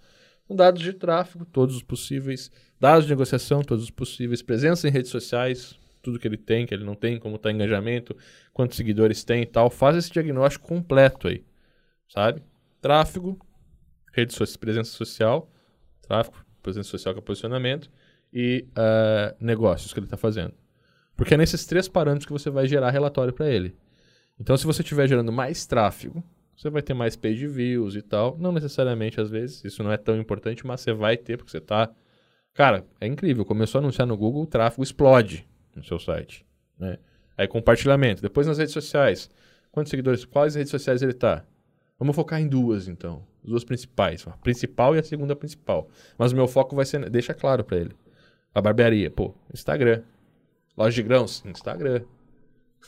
Com 0.48 0.56
dados 0.56 0.82
de 0.82 0.94
tráfego, 0.94 1.46
todos 1.46 1.76
os 1.76 1.84
possíveis, 1.84 2.52
dados 2.80 3.06
de 3.06 3.12
negociação, 3.12 3.62
todos 3.62 3.84
os 3.84 3.90
possíveis, 3.90 4.42
presença 4.42 4.88
em 4.88 4.92
redes 4.92 5.12
sociais, 5.12 5.78
tudo 6.02 6.20
que 6.20 6.28
ele 6.28 6.38
tem, 6.38 6.66
que 6.66 6.74
ele 6.74 6.84
não 6.84 6.96
tem, 6.96 7.20
como 7.20 7.36
está 7.36 7.52
engajamento, 7.52 8.16
quantos 8.54 8.78
seguidores 8.78 9.24
tem 9.24 9.44
e 9.44 9.46
tal. 9.46 9.70
Faz 9.70 9.96
esse 9.96 10.12
diagnóstico 10.12 10.68
completo 10.68 11.28
aí, 11.28 11.44
sabe? 12.08 12.42
Tráfego, 12.82 13.40
rede 14.12 14.34
so 14.34 14.46
presença 14.60 14.92
social, 14.92 15.50
tráfego, 16.02 16.38
presença 16.62 16.90
social 16.90 17.14
que 17.14 17.20
é 17.20 17.24
posicionamento 17.24 17.90
e 18.34 18.66
uh, 18.72 19.36
negócios 19.40 19.94
que 19.94 20.00
ele 20.00 20.06
está 20.06 20.18
fazendo. 20.18 20.54
Porque 21.16 21.34
é 21.34 21.38
nesses 21.38 21.66
três 21.66 21.88
parâmetros 21.88 22.26
que 22.26 22.34
você 22.34 22.50
vai 22.50 22.66
gerar 22.66 22.90
relatório 22.90 23.34
para 23.34 23.50
ele. 23.50 23.76
Então, 24.42 24.58
se 24.58 24.66
você 24.66 24.82
estiver 24.82 25.08
gerando 25.08 25.32
mais 25.32 25.68
tráfego, 25.68 26.24
você 26.58 26.68
vai 26.68 26.82
ter 26.82 26.96
mais 26.96 27.16
page 27.16 27.46
views 27.46 27.96
e 27.96 28.02
tal. 28.02 28.36
Não 28.40 28.52
necessariamente, 28.52 29.22
às 29.22 29.30
vezes, 29.30 29.64
isso 29.64 29.84
não 29.84 29.92
é 29.92 29.98
tão 29.98 30.20
importante, 30.20 30.66
mas 30.66 30.82
você 30.82 30.92
vai 30.92 31.16
ter, 31.16 31.38
porque 31.38 31.52
você 31.52 31.60
está. 31.60 31.92
Cara, 32.52 32.84
é 33.00 33.06
incrível. 33.06 33.46
Começou 33.46 33.78
a 33.78 33.84
anunciar 33.84 34.08
no 34.08 34.18
Google, 34.18 34.42
o 34.42 34.48
tráfego 34.48 34.82
explode 34.82 35.48
no 35.76 35.84
seu 35.84 36.00
site. 36.00 36.44
Né? 36.80 36.98
Aí, 37.38 37.48
compartilhamento. 37.48 38.20
Depois 38.20 38.48
nas 38.48 38.58
redes 38.58 38.74
sociais. 38.74 39.30
Quantos 39.72 39.92
seguidores? 39.92 40.26
Quais 40.26 40.56
redes 40.56 40.72
sociais 40.72 41.04
ele 41.04 41.12
está? 41.12 41.46
Vamos 42.00 42.16
focar 42.16 42.42
em 42.42 42.48
duas, 42.48 42.88
então. 42.88 43.24
As 43.44 43.50
duas 43.52 43.64
principais. 43.64 44.28
A 44.28 44.32
principal 44.32 44.96
e 44.96 45.00
a 45.00 45.04
segunda 45.04 45.36
principal. 45.36 45.88
Mas 46.18 46.32
o 46.32 46.36
meu 46.36 46.48
foco 46.48 46.76
vai 46.76 46.86
ser. 46.86 47.08
Deixa 47.12 47.36
claro 47.36 47.64
para 47.64 47.78
ele. 47.78 47.96
A 48.56 48.60
barbearia, 48.60 49.12
pô, 49.12 49.36
Instagram. 49.54 50.02
Loja 50.76 50.96
de 50.96 51.04
grãos, 51.04 51.46
Instagram. 51.46 52.02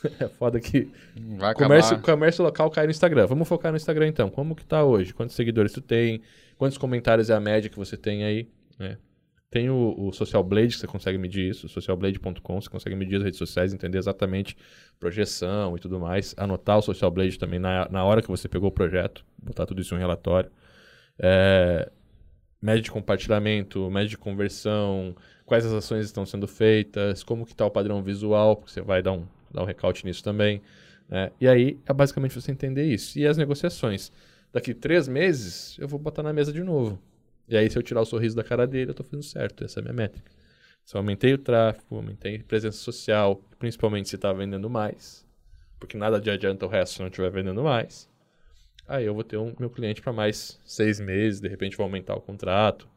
é 0.19 0.27
foda 0.27 0.59
que 0.59 0.89
Vai 1.37 1.53
comércio, 1.53 1.99
comércio 2.01 2.43
local 2.43 2.69
cai 2.69 2.85
no 2.85 2.91
Instagram. 2.91 3.27
Vamos 3.27 3.47
focar 3.47 3.71
no 3.71 3.77
Instagram 3.77 4.07
então. 4.07 4.29
Como 4.29 4.55
que 4.55 4.65
tá 4.65 4.83
hoje? 4.83 5.13
Quantos 5.13 5.35
seguidores 5.35 5.71
tu 5.71 5.81
tem? 5.81 6.21
Quantos 6.57 6.77
comentários 6.77 7.29
é 7.29 7.33
a 7.33 7.39
média 7.39 7.69
que 7.69 7.77
você 7.77 7.97
tem 7.97 8.23
aí? 8.23 8.47
É. 8.79 8.97
Tem 9.49 9.69
o, 9.69 9.93
o 9.95 10.11
Social 10.11 10.43
Blade, 10.43 10.69
que 10.69 10.79
você 10.79 10.87
consegue 10.87 11.15
medir 11.15 11.51
isso, 11.51 11.69
socialblade.com, 11.69 12.59
você 12.59 12.69
consegue 12.69 12.95
medir 12.95 13.17
as 13.17 13.23
redes 13.23 13.37
sociais, 13.37 13.71
entender 13.71 13.99
exatamente 13.99 14.57
projeção 14.99 15.75
e 15.75 15.79
tudo 15.79 15.99
mais. 15.99 16.33
Anotar 16.37 16.79
o 16.79 16.81
Social 16.81 17.11
Blade 17.11 17.37
também 17.37 17.59
na, 17.59 17.87
na 17.87 18.03
hora 18.03 18.23
que 18.23 18.27
você 18.27 18.49
pegou 18.49 18.69
o 18.69 18.71
projeto, 18.71 19.23
botar 19.37 19.67
tudo 19.67 19.79
isso 19.79 19.93
em 19.93 19.97
um 19.97 19.99
relatório. 19.99 20.49
É, 21.19 21.87
média 22.59 22.81
de 22.81 22.89
compartilhamento, 22.89 23.91
média 23.91 24.09
de 24.09 24.17
conversão, 24.17 25.15
quais 25.45 25.63
as 25.67 25.73
ações 25.73 26.05
estão 26.05 26.25
sendo 26.25 26.47
feitas, 26.47 27.21
como 27.21 27.45
que 27.45 27.51
está 27.51 27.63
o 27.63 27.69
padrão 27.69 28.01
visual, 28.01 28.55
porque 28.55 28.71
você 28.71 28.81
vai 28.81 29.03
dar 29.03 29.11
um, 29.11 29.27
dar 29.54 29.64
um 29.64 29.66
recaute 29.66 30.06
nisso 30.06 30.24
também. 30.24 30.62
Né? 31.10 31.32
E 31.39 31.47
aí 31.47 31.80
é 31.86 31.93
basicamente 31.93 32.34
você 32.34 32.51
entender 32.51 32.86
isso. 32.86 33.18
E 33.20 33.28
as 33.28 33.38
negociações. 33.38 34.12
Daqui 34.51 34.74
três 34.74 35.08
meses, 35.08 35.78
eu 35.80 35.88
vou 35.88 35.99
botar 35.99 36.24
na 36.24 36.32
mesa 36.32 36.51
de 36.51 36.64
novo. 36.64 36.99
E 37.47 37.58
aí, 37.58 37.70
se 37.70 37.78
eu 37.78 37.84
tirar 37.84 38.01
o 38.01 38.06
sorriso 38.06 38.36
da 38.36 38.43
cara 38.43 38.66
dele, 38.66 38.89
eu 38.89 38.91
estou 38.91 39.06
fazendo 39.06 39.24
certo. 39.24 39.64
Essa 39.64 39.80
é 39.80 39.82
a 39.82 39.84
minha 39.84 39.93
métrica. 39.93 40.32
Se 40.86 40.95
eu 40.95 40.99
aumentei 40.99 41.34
o 41.34 41.38
tráfego, 41.38 41.95
aumentei 41.95 42.38
a 42.38 42.43
presença 42.43 42.78
social, 42.78 43.41
principalmente 43.58 44.10
se 44.10 44.16
está 44.16 44.34
vendendo 44.34 44.70
mais, 44.70 45.26
porque 45.80 45.97
nada 45.97 46.20
de 46.20 46.30
adianta 46.30 46.66
o 46.66 46.70
resto 46.70 46.95
se 46.95 46.99
não 46.99 47.08
estiver 47.08 47.32
vendendo 47.32 47.64
mais. 47.64 48.10
Aí 48.88 49.06
eu 49.06 49.14
vou 49.14 49.24
ter 49.24 49.38
um 49.38 49.54
meu 49.58 49.70
cliente 49.70 50.01
para 50.01 50.12
mais 50.12 50.60
seis 50.66 50.99
meses, 50.99 51.39
de 51.39 51.47
repente 51.47 51.78
vou 51.78 51.86
aumentar 51.86 52.16
o 52.16 52.22
contrato. 52.22 52.88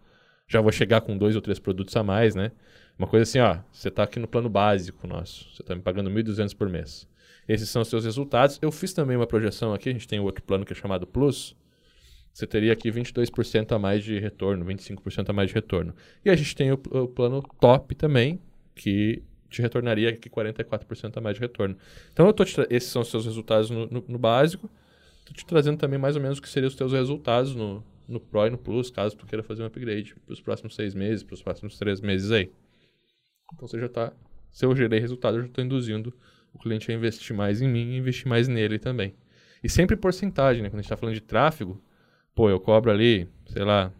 Já 0.49 0.61
vou 0.61 0.73
chegar 0.73 1.01
com 1.01 1.17
dois 1.17 1.37
ou 1.37 1.43
três 1.43 1.59
produtos 1.59 1.95
a 1.97 2.03
mais, 2.03 2.35
né? 2.35 2.51
Uma 2.99 3.07
coisa 3.07 3.24
assim, 3.24 3.38
ó, 3.38 3.59
você 3.70 3.88
está 3.88 4.03
aqui 4.03 4.18
no 4.18 4.26
plano 4.26 4.49
básico 4.49 5.07
nosso, 5.07 5.51
você 5.55 5.62
está 5.62 5.74
me 5.74 5.82
pagando 5.82 6.11
1.200 6.11 6.57
por 6.57 6.68
mês. 6.68 7.07
Esses 7.49 7.68
são 7.68 7.82
os 7.82 7.88
seus 7.88 8.05
resultados. 8.05 8.59
Eu 8.61 8.72
fiz 8.72 8.92
também 8.92 9.16
uma 9.16 9.26
projeção 9.26 9.74
aqui, 9.74 9.88
a 9.88 9.92
gente 9.92 10.09
tem 10.09 10.18
outro 10.18 10.42
plano 10.42 10.64
que 10.64 10.72
é 10.72 10.76
chamado 10.76 11.07
Plus. 11.07 11.55
Você 12.32 12.47
teria 12.47 12.72
aqui 12.72 12.90
22% 12.90 13.72
a 13.72 13.78
mais 13.78 14.03
de 14.05 14.18
retorno, 14.18 14.64
25% 14.64 15.30
a 15.30 15.32
mais 15.32 15.49
de 15.49 15.55
retorno. 15.55 15.94
E 16.24 16.30
a 16.30 16.36
gente 16.36 16.55
tem 16.55 16.72
o, 16.72 16.74
o 16.74 17.09
plano 17.09 17.42
Top 17.61 17.94
também, 17.94 18.40
que 18.74 19.22
te 19.49 19.62
retornaria 19.62 20.11
aqui 20.11 20.28
44% 20.28 21.16
a 21.16 21.20
mais 21.20 21.36
de 21.36 21.40
retorno. 21.40 21.76
Então, 22.12 22.26
eu 22.26 22.32
tô 22.32 22.42
esses 22.68 22.90
são 22.90 23.03
os 23.03 23.09
seus 23.09 23.24
resultados 23.24 23.70
no, 23.70 23.86
no, 23.86 24.05
no 24.07 24.18
básico. 24.18 24.68
Estou 25.20 25.34
te 25.34 25.47
trazendo 25.47 25.78
também 25.78 25.99
mais 25.99 26.16
ou 26.16 26.22
menos 26.22 26.38
o 26.38 26.42
que 26.42 26.49
seriam 26.49 26.68
os 26.68 26.74
teus 26.74 26.92
resultados 26.92 27.55
no, 27.55 27.82
no 28.07 28.20
Pro 28.20 28.47
e 28.47 28.51
no 28.51 28.59
Plus, 28.59 28.90
caso 28.90 29.16
tu 29.16 29.26
queira 29.26 29.42
fazer 29.42 29.62
um 29.62 29.66
upgrade 29.66 30.14
para 30.14 30.32
os 30.32 30.40
próximos 30.40 30.74
seis 30.74 30.94
meses, 30.94 31.22
para 31.22 31.34
os 31.34 31.42
próximos 31.42 31.78
três 31.78 32.01
meses 32.01 32.30
aí. 32.30 32.51
Então 33.55 33.66
você 33.66 33.78
já 33.78 33.86
está. 33.86 34.12
Se 34.51 34.64
eu 34.64 34.74
gerei 34.74 34.99
resultado, 35.01 35.36
eu 35.36 35.42
já 35.42 35.47
estou 35.49 35.64
induzindo 35.64 36.12
o 36.53 36.59
cliente 36.59 36.90
a 36.90 36.94
investir 36.94 37.36
mais 37.36 37.61
em 37.61 37.68
mim 37.68 37.92
e 37.92 37.97
investir 37.99 38.26
mais 38.26 38.49
nele 38.49 38.78
também. 38.78 39.14
E 39.62 39.68
sempre 39.68 39.97
porcentagem, 39.97 40.62
né? 40.62 40.68
Quando 40.70 40.78
a 40.78 40.82
gente 40.82 40.86
está 40.86 40.97
falando 40.97 41.14
de 41.14 41.20
tráfego, 41.20 41.82
pô, 42.34 42.49
eu 42.49 42.61
cobro 42.61 42.90
ali, 42.90 43.28
sei 43.47 43.64
lá, 43.64 43.92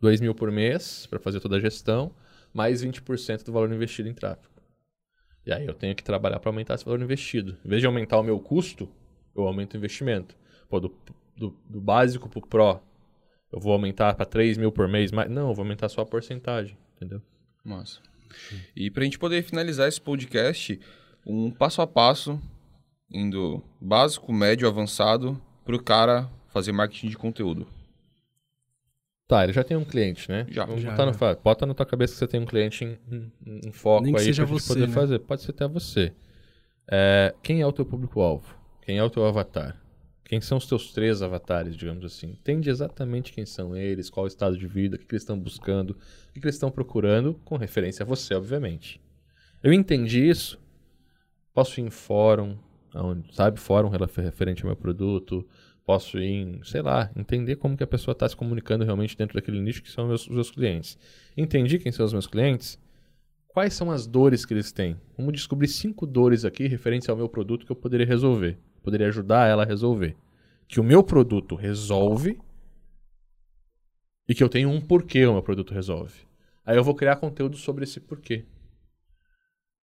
2 0.00 0.20
mil 0.20 0.34
por 0.34 0.50
mês 0.50 1.06
para 1.06 1.18
fazer 1.18 1.40
toda 1.40 1.56
a 1.56 1.60
gestão. 1.60 2.14
mais 2.52 2.82
20% 2.84 3.44
do 3.44 3.52
valor 3.52 3.72
investido 3.72 4.08
em 4.08 4.14
tráfego. 4.14 4.54
E 5.46 5.52
aí 5.52 5.66
eu 5.66 5.74
tenho 5.74 5.94
que 5.94 6.02
trabalhar 6.04 6.38
para 6.38 6.50
aumentar 6.50 6.74
esse 6.74 6.84
valor 6.84 7.00
investido. 7.02 7.56
Em 7.64 7.68
vez 7.68 7.80
de 7.82 7.86
aumentar 7.86 8.18
o 8.18 8.22
meu 8.22 8.38
custo, 8.38 8.88
eu 9.36 9.46
aumento 9.46 9.74
o 9.74 9.76
investimento. 9.76 10.36
Pô, 10.68 10.80
do, 10.80 10.94
do, 11.36 11.56
do 11.68 11.80
básico 11.80 12.28
pro 12.28 12.40
Pro, 12.46 12.80
eu 13.52 13.60
vou 13.60 13.72
aumentar 13.72 14.14
para 14.14 14.24
3 14.24 14.56
mil 14.56 14.72
por 14.72 14.88
mês, 14.88 15.12
mas 15.12 15.28
não, 15.30 15.48
eu 15.48 15.54
vou 15.54 15.64
aumentar 15.64 15.88
só 15.88 16.00
a 16.02 16.06
porcentagem, 16.06 16.78
entendeu? 16.96 17.20
Massa. 17.64 18.00
E 18.76 18.90
pra 18.90 19.04
gente 19.04 19.18
poder 19.18 19.42
finalizar 19.42 19.88
esse 19.88 20.00
podcast, 20.00 20.78
um 21.26 21.50
passo 21.50 21.80
a 21.80 21.86
passo, 21.86 22.40
indo 23.10 23.62
básico, 23.80 24.32
médio, 24.32 24.68
avançado, 24.68 25.40
pro 25.64 25.82
cara 25.82 26.28
fazer 26.48 26.72
marketing 26.72 27.08
de 27.08 27.16
conteúdo. 27.16 27.66
Tá, 29.26 29.42
ele 29.44 29.52
já 29.54 29.64
tem 29.64 29.76
um 29.76 29.84
cliente, 29.84 30.28
né? 30.30 30.46
Já. 30.50 30.66
Vamos 30.66 30.82
Já, 30.82 30.90
botar, 30.90 31.06
no, 31.06 31.12
já. 31.14 31.34
bota 31.36 31.64
na 31.64 31.72
tua 31.74 31.86
cabeça 31.86 32.12
que 32.12 32.18
você 32.18 32.26
tem 32.28 32.40
um 32.40 32.44
cliente 32.44 32.84
em, 32.84 32.98
em- 33.10 33.60
em 33.68 33.72
foco 33.72 34.04
Nem 34.04 34.12
que 34.12 34.20
aí 34.20 34.26
seja 34.26 34.42
pra 34.44 34.52
gente 34.52 34.62
você, 34.62 34.68
poder 34.74 34.88
né? 34.88 34.92
fazer. 34.92 35.18
Pode 35.20 35.42
ser 35.42 35.50
até 35.52 35.66
você. 35.66 36.12
É, 36.90 37.34
quem 37.42 37.62
é 37.62 37.66
o 37.66 37.72
teu 37.72 37.86
público-alvo? 37.86 38.44
Quem 38.82 38.98
é 38.98 39.02
o 39.02 39.08
teu 39.08 39.24
avatar? 39.24 39.80
Quem 40.24 40.40
são 40.40 40.56
os 40.56 40.66
teus 40.66 40.92
três 40.92 41.20
avatares, 41.20 41.76
digamos 41.76 42.04
assim? 42.04 42.30
Entende 42.30 42.70
exatamente 42.70 43.32
quem 43.32 43.44
são 43.44 43.76
eles, 43.76 44.08
qual 44.08 44.24
o 44.24 44.26
estado 44.26 44.56
de 44.56 44.66
vida, 44.66 44.96
o 44.96 44.98
que, 44.98 45.04
que 45.04 45.14
eles 45.14 45.22
estão 45.22 45.38
buscando, 45.38 45.90
o 45.90 46.32
que, 46.32 46.40
que 46.40 46.46
eles 46.46 46.54
estão 46.54 46.70
procurando, 46.70 47.34
com 47.44 47.56
referência 47.56 48.02
a 48.02 48.06
você, 48.06 48.34
obviamente. 48.34 49.00
Eu 49.62 49.72
entendi 49.72 50.26
isso. 50.26 50.58
Posso 51.52 51.78
ir 51.78 51.84
em 51.84 51.90
fórum, 51.90 52.56
sabe, 53.32 53.60
fórum 53.60 53.88
referente 53.88 54.62
ao 54.62 54.68
meu 54.68 54.76
produto. 54.76 55.46
Posso 55.84 56.18
ir 56.18 56.24
em, 56.24 56.60
sei 56.64 56.80
lá, 56.80 57.10
entender 57.14 57.56
como 57.56 57.76
que 57.76 57.84
a 57.84 57.86
pessoa 57.86 58.12
está 58.12 58.26
se 58.26 58.34
comunicando 58.34 58.84
realmente 58.84 59.16
dentro 59.16 59.34
daquele 59.34 59.60
nicho 59.60 59.82
que 59.82 59.90
são 59.90 60.08
meus, 60.08 60.26
os 60.26 60.34
meus 60.34 60.50
clientes. 60.50 60.98
Entendi 61.36 61.78
quem 61.78 61.92
são 61.92 62.06
os 62.06 62.12
meus 62.12 62.26
clientes. 62.26 62.78
Quais 63.46 63.74
são 63.74 63.90
as 63.90 64.06
dores 64.06 64.44
que 64.44 64.54
eles 64.54 64.72
têm? 64.72 64.96
Vamos 65.16 65.34
descobrir 65.34 65.68
cinco 65.68 66.06
dores 66.06 66.44
aqui 66.44 66.66
referentes 66.66 67.08
ao 67.08 67.16
meu 67.16 67.28
produto 67.28 67.64
que 67.64 67.70
eu 67.70 67.76
poderia 67.76 68.06
resolver. 68.06 68.58
Poderia 68.84 69.08
ajudar 69.08 69.48
ela 69.48 69.62
a 69.62 69.66
resolver. 69.66 70.14
Que 70.68 70.78
o 70.78 70.84
meu 70.84 71.02
produto 71.02 71.54
resolve 71.54 72.38
e 74.28 74.34
que 74.34 74.44
eu 74.44 74.48
tenho 74.48 74.68
um 74.68 74.80
porquê 74.80 75.24
o 75.26 75.32
meu 75.32 75.42
produto 75.42 75.72
resolve. 75.72 76.20
Aí 76.64 76.76
eu 76.76 76.84
vou 76.84 76.94
criar 76.94 77.16
conteúdo 77.16 77.56
sobre 77.56 77.84
esse 77.84 77.98
porquê. 77.98 78.44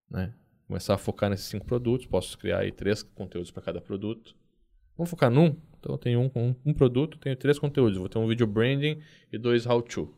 Né? 0.09 0.33
Começar 0.67 0.93
a 0.93 0.97
focar 0.99 1.31
nesses 1.31 1.47
cinco 1.47 1.65
produtos. 1.65 2.05
Posso 2.05 2.37
criar 2.37 2.59
aí 2.59 2.71
três 2.71 3.01
conteúdos 3.01 3.49
para 3.49 3.63
cada 3.63 3.81
produto. 3.81 4.35
Vamos 4.95 5.09
focar 5.09 5.31
num? 5.31 5.57
Então 5.79 5.93
eu 5.93 5.97
tenho 5.97 6.19
um 6.21 6.31
um, 6.35 6.55
um 6.67 6.73
produto, 6.73 7.17
tenho 7.17 7.35
três 7.35 7.57
conteúdos. 7.57 7.97
Vou 7.97 8.07
ter 8.07 8.19
um 8.19 8.27
vídeo 8.27 8.45
branding 8.45 9.01
e 9.31 9.37
dois 9.37 9.65
how-to. 9.65 10.13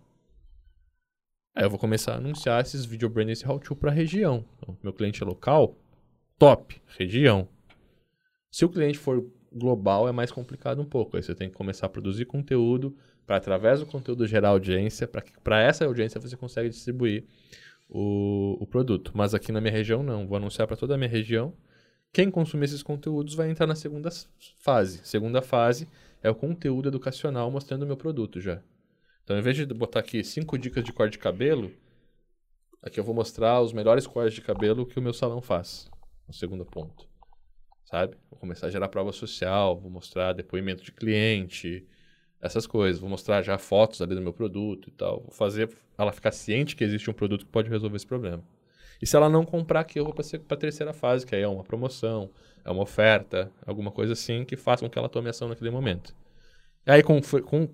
Aí 1.55 1.63
eu 1.63 1.69
vou 1.69 1.79
começar 1.79 2.15
a 2.15 2.17
anunciar 2.17 2.61
esses 2.61 2.83
video 2.83 3.07
branding 3.07 3.33
e 3.33 3.47
how-to 3.47 3.75
para 3.75 3.91
a 3.91 3.93
região. 3.93 4.43
Então, 4.57 4.77
meu 4.83 4.91
cliente 4.91 5.23
é 5.23 5.25
local, 5.25 5.77
top, 6.37 6.81
região. 6.97 7.47
Se 8.53 8.63
o 8.63 8.69
cliente 8.69 8.99
for 8.99 9.25
global, 9.51 10.07
é 10.07 10.11
mais 10.11 10.31
complicado 10.31 10.79
um 10.79 10.85
pouco. 10.85 11.17
Aí 11.17 11.23
você 11.23 11.33
tem 11.33 11.49
que 11.49 11.55
começar 11.55 11.87
a 11.87 11.89
produzir 11.89 12.25
conteúdo 12.25 12.95
para, 13.25 13.37
através 13.37 13.79
do 13.79 13.85
conteúdo, 13.87 14.27
gerar 14.27 14.49
audiência. 14.49 15.09
Para 15.43 15.59
essa 15.59 15.83
audiência, 15.85 16.21
você 16.21 16.37
consegue 16.37 16.69
distribuir 16.69 17.23
o, 17.89 18.55
o 18.61 18.67
produto. 18.67 19.11
Mas 19.15 19.33
aqui 19.33 19.51
na 19.51 19.59
minha 19.59 19.73
região, 19.73 20.03
não. 20.03 20.27
Vou 20.27 20.37
anunciar 20.37 20.67
para 20.67 20.77
toda 20.77 20.93
a 20.93 20.97
minha 20.99 21.09
região. 21.09 21.51
Quem 22.11 22.29
consumir 22.29 22.65
esses 22.65 22.83
conteúdos 22.83 23.33
vai 23.33 23.49
entrar 23.49 23.65
na 23.65 23.73
segunda 23.73 24.11
fase. 24.61 25.01
Segunda 25.03 25.41
fase 25.41 25.87
é 26.21 26.29
o 26.29 26.35
conteúdo 26.35 26.89
educacional 26.89 27.49
mostrando 27.49 27.81
o 27.81 27.87
meu 27.87 27.97
produto 27.97 28.39
já. 28.39 28.61
Então, 29.23 29.35
em 29.35 29.41
vez 29.41 29.57
de 29.57 29.65
botar 29.65 30.01
aqui 30.01 30.23
cinco 30.23 30.59
dicas 30.59 30.83
de 30.83 30.93
corte 30.93 31.13
de 31.13 31.17
cabelo, 31.17 31.71
aqui 32.83 32.99
eu 32.99 33.03
vou 33.03 33.15
mostrar 33.15 33.59
os 33.61 33.73
melhores 33.73 34.05
cortes 34.05 34.35
de 34.35 34.41
cabelo 34.41 34.85
que 34.85 34.99
o 34.99 35.01
meu 35.01 35.11
salão 35.11 35.41
faz. 35.41 35.89
No 36.27 36.35
segundo 36.35 36.63
ponto. 36.63 37.11
Sabe? 37.93 38.17
Vou 38.27 38.39
começar 38.39 38.65
a 38.65 38.69
gerar 38.71 38.87
prova 38.87 39.11
social, 39.11 39.79
vou 39.79 39.91
mostrar 39.91 40.33
depoimento 40.33 40.83
de 40.83 40.91
cliente, 40.91 41.85
essas 42.41 42.65
coisas. 42.65 42.99
Vou 42.99 43.07
mostrar 43.07 43.43
já 43.43 43.55
fotos 43.59 44.01
ali 44.01 44.15
do 44.15 44.21
meu 44.21 44.33
produto 44.33 44.89
e 44.89 44.91
tal. 44.91 45.21
Vou 45.21 45.29
fazer 45.29 45.69
ela 45.95 46.11
ficar 46.11 46.31
ciente 46.31 46.75
que 46.75 46.83
existe 46.83 47.07
um 47.11 47.13
produto 47.13 47.45
que 47.45 47.51
pode 47.51 47.69
resolver 47.69 47.95
esse 47.95 48.07
problema. 48.07 48.43
E 48.99 49.05
se 49.05 49.15
ela 49.15 49.29
não 49.29 49.45
comprar 49.45 49.81
aqui, 49.81 49.99
eu 49.99 50.05
vou 50.05 50.11
para 50.11 50.25
a 50.25 50.57
terceira 50.57 50.91
fase, 50.91 51.23
que 51.23 51.35
aí 51.35 51.43
é 51.43 51.47
uma 51.47 51.63
promoção, 51.63 52.31
é 52.65 52.71
uma 52.71 52.81
oferta, 52.81 53.51
alguma 53.63 53.91
coisa 53.91 54.13
assim 54.13 54.43
que 54.43 54.57
faça 54.57 54.83
com 54.83 54.89
que 54.89 54.97
ela 54.97 55.07
tome 55.07 55.29
ação 55.29 55.47
naquele 55.47 55.69
momento. 55.69 56.15
E 56.87 56.89
aí, 56.89 57.03
com, 57.03 57.21
com 57.21 57.69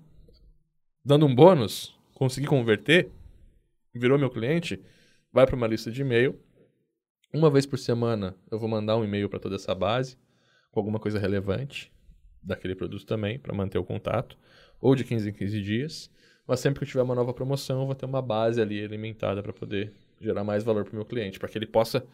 dando 1.02 1.24
um 1.24 1.34
bônus, 1.34 1.98
consegui 2.12 2.46
converter, 2.46 3.10
virou 3.94 4.18
meu 4.18 4.28
cliente, 4.28 4.82
vai 5.32 5.46
para 5.46 5.56
uma 5.56 5.66
lista 5.66 5.90
de 5.90 6.02
e-mail. 6.02 6.38
Uma 7.32 7.48
vez 7.48 7.64
por 7.64 7.78
semana 7.78 8.34
eu 8.50 8.58
vou 8.58 8.68
mandar 8.68 8.96
um 8.96 9.04
e-mail 9.04 9.28
para 9.28 9.38
toda 9.38 9.54
essa 9.54 9.72
base 9.72 10.18
com 10.72 10.80
alguma 10.80 10.98
coisa 10.98 11.16
relevante 11.16 11.92
daquele 12.42 12.74
produto 12.74 13.06
também, 13.06 13.38
para 13.38 13.54
manter 13.54 13.78
o 13.78 13.84
contato, 13.84 14.36
ou 14.80 14.96
de 14.96 15.04
15 15.04 15.30
em 15.30 15.32
15 15.32 15.62
dias. 15.62 16.10
Mas 16.44 16.58
sempre 16.58 16.80
que 16.80 16.84
eu 16.84 16.88
tiver 16.88 17.02
uma 17.02 17.14
nova 17.14 17.32
promoção, 17.32 17.82
eu 17.82 17.86
vou 17.86 17.94
ter 17.94 18.04
uma 18.04 18.20
base 18.20 18.60
ali 18.60 18.84
alimentada 18.84 19.42
para 19.44 19.52
poder 19.52 19.92
gerar 20.20 20.42
mais 20.42 20.64
valor 20.64 20.82
para 20.82 20.92
o 20.92 20.96
meu 20.96 21.04
cliente, 21.04 21.38
para 21.38 21.48
que 21.48 21.56
ele 21.56 21.66
possa 21.66 22.04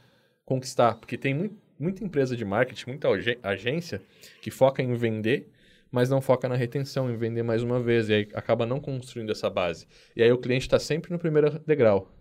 conquistar. 0.45 0.97
Porque 0.97 1.17
tem 1.17 1.51
muita 1.79 2.05
empresa 2.05 2.37
de 2.37 2.45
marketing, 2.45 2.91
muita 2.91 3.09
agência 3.43 4.03
que 4.43 4.51
foca 4.51 4.83
em 4.83 4.93
vender, 4.95 5.51
mas 5.91 6.11
não 6.11 6.21
foca 6.21 6.47
na 6.47 6.57
retenção, 6.57 7.11
em 7.11 7.17
vender 7.17 7.43
mais 7.43 7.63
uma 7.63 7.81
vez, 7.81 8.11
e 8.11 8.15
aí 8.15 8.29
acaba 8.35 8.67
não 8.67 8.81
construindo 8.81 9.33
essa 9.33 9.49
base. 9.49 9.87
E 10.15 10.23
aí 10.23 10.31
o 10.31 10.37
cliente 10.37 10.67
está 10.67 10.79
sempre 10.79 11.11
no 11.11 11.19
primeiro 11.19 11.59
degrau. 11.61 12.13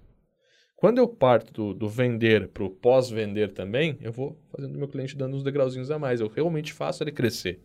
Quando 0.86 1.00
eu 1.00 1.08
parto 1.08 1.52
do, 1.52 1.74
do 1.74 1.90
vender 1.90 2.48
para 2.50 2.64
o 2.64 2.70
pós-vender 2.70 3.52
também, 3.52 3.98
eu 4.02 4.12
vou 4.12 4.38
fazendo 4.52 4.76
o 4.76 4.78
meu 4.78 4.88
cliente 4.88 5.18
dando 5.18 5.36
uns 5.36 5.42
degrauzinhos 5.42 5.90
a 5.90 5.98
mais. 5.98 6.22
Eu 6.22 6.28
realmente 6.28 6.72
faço 6.72 7.02
ele 7.02 7.12
crescer. 7.12 7.60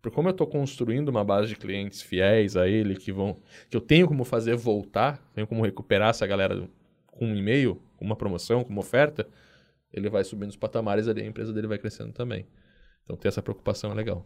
Porque 0.00 0.14
como 0.14 0.28
eu 0.28 0.30
estou 0.30 0.46
construindo 0.46 1.08
uma 1.08 1.24
base 1.24 1.48
de 1.48 1.56
clientes 1.56 2.00
fiéis 2.00 2.56
a 2.56 2.68
ele, 2.68 2.94
que 2.94 3.10
vão, 3.10 3.36
que 3.68 3.76
eu 3.76 3.80
tenho 3.80 4.06
como 4.06 4.22
fazer 4.22 4.54
voltar, 4.54 5.20
tenho 5.34 5.48
como 5.48 5.64
recuperar 5.64 6.10
essa 6.10 6.24
galera 6.28 6.70
com 7.08 7.26
um 7.26 7.34
e-mail, 7.34 7.82
com 7.96 8.04
uma 8.04 8.14
promoção, 8.14 8.62
com 8.62 8.70
uma 8.70 8.82
oferta, 8.82 9.26
ele 9.92 10.08
vai 10.08 10.22
subindo 10.22 10.50
os 10.50 10.56
patamares 10.56 11.08
ali, 11.08 11.22
a 11.22 11.26
empresa 11.26 11.52
dele 11.52 11.66
vai 11.66 11.76
crescendo 11.76 12.12
também. 12.12 12.46
Então 13.02 13.16
ter 13.16 13.26
essa 13.26 13.42
preocupação 13.42 13.90
é 13.90 13.94
legal. 13.94 14.24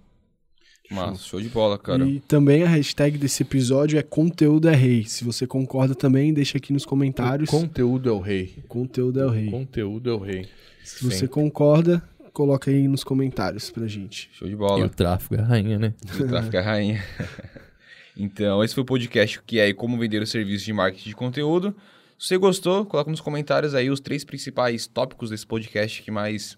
Mas, 0.91 1.25
show 1.25 1.41
de 1.41 1.49
bola, 1.49 1.79
cara. 1.79 2.07
E 2.07 2.21
também 2.21 2.63
a 2.63 2.69
hashtag 2.69 3.17
desse 3.17 3.43
episódio 3.43 3.99
é 3.99 4.03
conteúdo 4.03 4.69
é 4.69 4.75
rei. 4.75 5.05
Se 5.05 5.25
você 5.25 5.47
concorda 5.47 5.95
também, 5.95 6.33
deixa 6.33 6.59
aqui 6.59 6.73
nos 6.73 6.85
comentários. 6.85 7.49
O 7.49 7.53
conteúdo 7.53 8.09
é 8.09 8.13
o 8.13 8.21
rei. 8.21 8.55
Conteúdo 8.69 9.21
é 9.21 9.27
o 9.27 9.31
rei. 9.31 9.49
O 9.49 9.51
conteúdo 9.51 10.11
é 10.11 10.13
o 10.13 10.19
rei. 10.19 10.49
Se 10.85 11.05
você 11.05 11.17
Sempre. 11.21 11.29
concorda, 11.29 12.03
coloca 12.33 12.71
aí 12.71 12.87
nos 12.87 13.03
comentários 13.03 13.71
pra 13.71 13.87
gente. 13.87 14.29
Show 14.35 14.47
de 14.47 14.55
E 14.55 14.57
bola. 14.57 14.85
o 14.85 14.89
tráfego 14.91 15.37
é 15.37 15.41
a 15.41 15.47
rainha, 15.47 15.79
né? 15.79 15.95
O 16.21 16.25
tráfico 16.27 16.57
é 16.57 16.59
a 16.59 16.63
rainha. 16.63 17.05
então, 18.17 18.63
esse 18.63 18.75
foi 18.75 18.83
o 18.83 18.87
podcast 18.87 19.41
que 19.47 19.59
é 19.59 19.73
como 19.73 19.99
vender 19.99 20.21
o 20.23 20.27
serviço 20.27 20.67
de 20.67 20.73
marketing 20.73 21.09
de 21.09 21.17
conteúdo. 21.17 21.75
Se 22.19 22.29
você 22.29 22.37
gostou, 22.37 22.85
coloca 22.85 23.11
nos 23.11 23.21
comentários 23.21 23.75
aí 23.75 23.91
os 23.91 24.01
três 24.01 24.25
principais 24.25 24.87
tópicos 24.87 25.31
desse 25.31 25.47
podcast 25.47 26.03
que 26.03 26.11
mais 26.11 26.57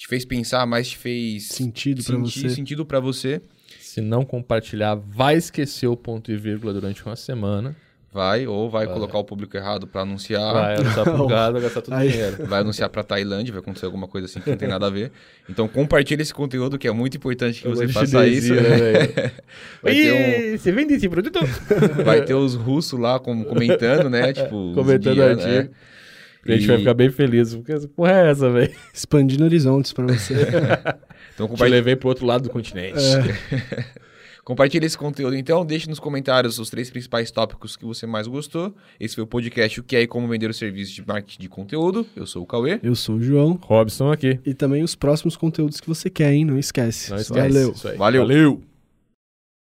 te 0.00 0.08
fez 0.08 0.24
pensar, 0.24 0.64
mais 0.66 0.88
te 0.88 0.96
fez 0.96 1.48
Sentido 1.48 2.02
pra 2.02 2.14
sentir 2.16 2.40
você. 2.40 2.48
sentido 2.54 2.86
para 2.86 2.98
você. 3.00 3.42
Se 3.78 4.00
não 4.00 4.24
compartilhar, 4.24 4.94
vai 4.94 5.36
esquecer 5.36 5.88
o 5.88 5.96
ponto 5.96 6.32
e 6.32 6.36
vírgula 6.38 6.72
durante 6.72 7.04
uma 7.04 7.16
semana. 7.16 7.76
Vai 8.12 8.46
ou 8.46 8.68
vai, 8.70 8.86
Vai. 8.86 8.94
colocar 8.94 9.18
o 9.18 9.24
público 9.24 9.56
errado 9.56 9.86
para 9.86 10.00
anunciar. 10.00 10.52
Vai 10.54 10.76
anunciar 10.76 11.04
pro 11.04 11.26
gado, 11.28 11.52
vai 11.52 11.62
gastar 11.62 11.82
todo 11.82 11.92
o 11.94 11.96
Aí- 11.98 12.08
dinheiro. 12.10 12.36
Vai 12.48 12.60
anunciar 12.60 12.88
para 12.88 13.02
Tailândia, 13.04 13.52
vai 13.52 13.60
acontecer 13.60 13.84
alguma 13.86 14.08
coisa 14.08 14.24
assim 14.26 14.40
que 14.40 14.48
não 14.50 14.56
tem 14.56 14.66
nada 14.68 14.86
a 14.86 14.90
ver. 14.90 15.12
Então 15.48 15.68
compartilhe 15.68 16.22
esse 16.22 16.32
conteúdo 16.34 16.78
que 16.78 16.88
é 16.88 16.92
muito 16.92 17.16
importante 17.18 17.60
que 17.62 17.68
você 17.68 17.86
faça 17.86 18.26
isso. 18.26 18.54
Né? 18.54 18.62
Vai 19.82 19.92
ter, 19.94 20.54
Ih, 20.54 20.58
Você 20.58 20.72
vende 20.72 20.94
esse 20.94 21.08
produto? 21.10 21.38
um, 21.40 22.04
vai 22.04 22.24
ter 22.24 22.34
os 22.34 22.54
russos 22.54 22.98
lá 22.98 23.20
com- 23.20 23.44
comentando, 23.44 24.08
né? 24.10 24.32
Tipo, 24.34 24.72
Comentando 24.74 25.12
indianos, 25.12 25.44
artigo. 25.44 25.72
é. 25.74 25.99
A 26.46 26.52
gente 26.52 26.64
E- 26.64 26.66
vai 26.66 26.78
ficar 26.78 26.94
bem 26.94 27.10
feliz. 27.10 27.54
Porque 27.54 27.72
essa 27.72 27.86
porra 27.88 28.12
é 28.12 28.30
essa, 28.30 28.50
velho? 28.50 28.72
Expandindo 28.94 29.44
horizontes 29.44 29.92
pra 29.92 30.06
você. 30.06 30.34
Então 31.34 31.46
Te 31.46 31.50
compartilhe, 31.52 31.76
levei 31.78 31.96
pro 31.96 32.08
outro 32.08 32.26
lado 32.26 32.42
do 32.42 32.50
continente. 32.50 32.98
compartilhe 34.44 34.84
esse 34.84 34.98
conteúdo. 34.98 35.34
Então 35.36 35.64
deixe 35.64 35.88
nos 35.88 35.98
comentários 35.98 36.58
os 36.58 36.68
três 36.68 36.90
principais 36.90 37.30
tópicos 37.30 37.76
que 37.76 37.84
você 37.84 38.06
mais 38.06 38.26
gostou. 38.26 38.74
Esse 38.98 39.14
foi 39.14 39.24
o 39.24 39.26
podcast 39.26 39.80
O 39.80 39.82
que 39.82 39.96
é 39.96 40.02
e 40.02 40.06
como 40.06 40.28
vender 40.28 40.50
o 40.50 40.54
serviço 40.54 40.92
de 40.94 41.06
marketing 41.06 41.40
de 41.40 41.48
conteúdo. 41.48 42.06
Eu 42.14 42.26
sou 42.26 42.42
o 42.42 42.46
Cauê. 42.46 42.78
Eu 42.82 42.94
sou 42.94 43.16
o 43.16 43.22
João. 43.22 43.58
Robson 43.62 44.12
aqui. 44.12 44.38
E 44.44 44.52
também 44.52 44.82
os 44.82 44.94
próximos 44.94 45.36
conteúdos 45.36 45.80
que 45.80 45.88
você 45.88 46.10
quer, 46.10 46.32
hein? 46.32 46.44
Não 46.44 46.58
esquece. 46.58 47.10
Não 47.10 47.16
esquece. 47.18 47.40
Valeu. 47.40 47.74
Valeu. 47.96 48.20
Valeu. 48.22 48.62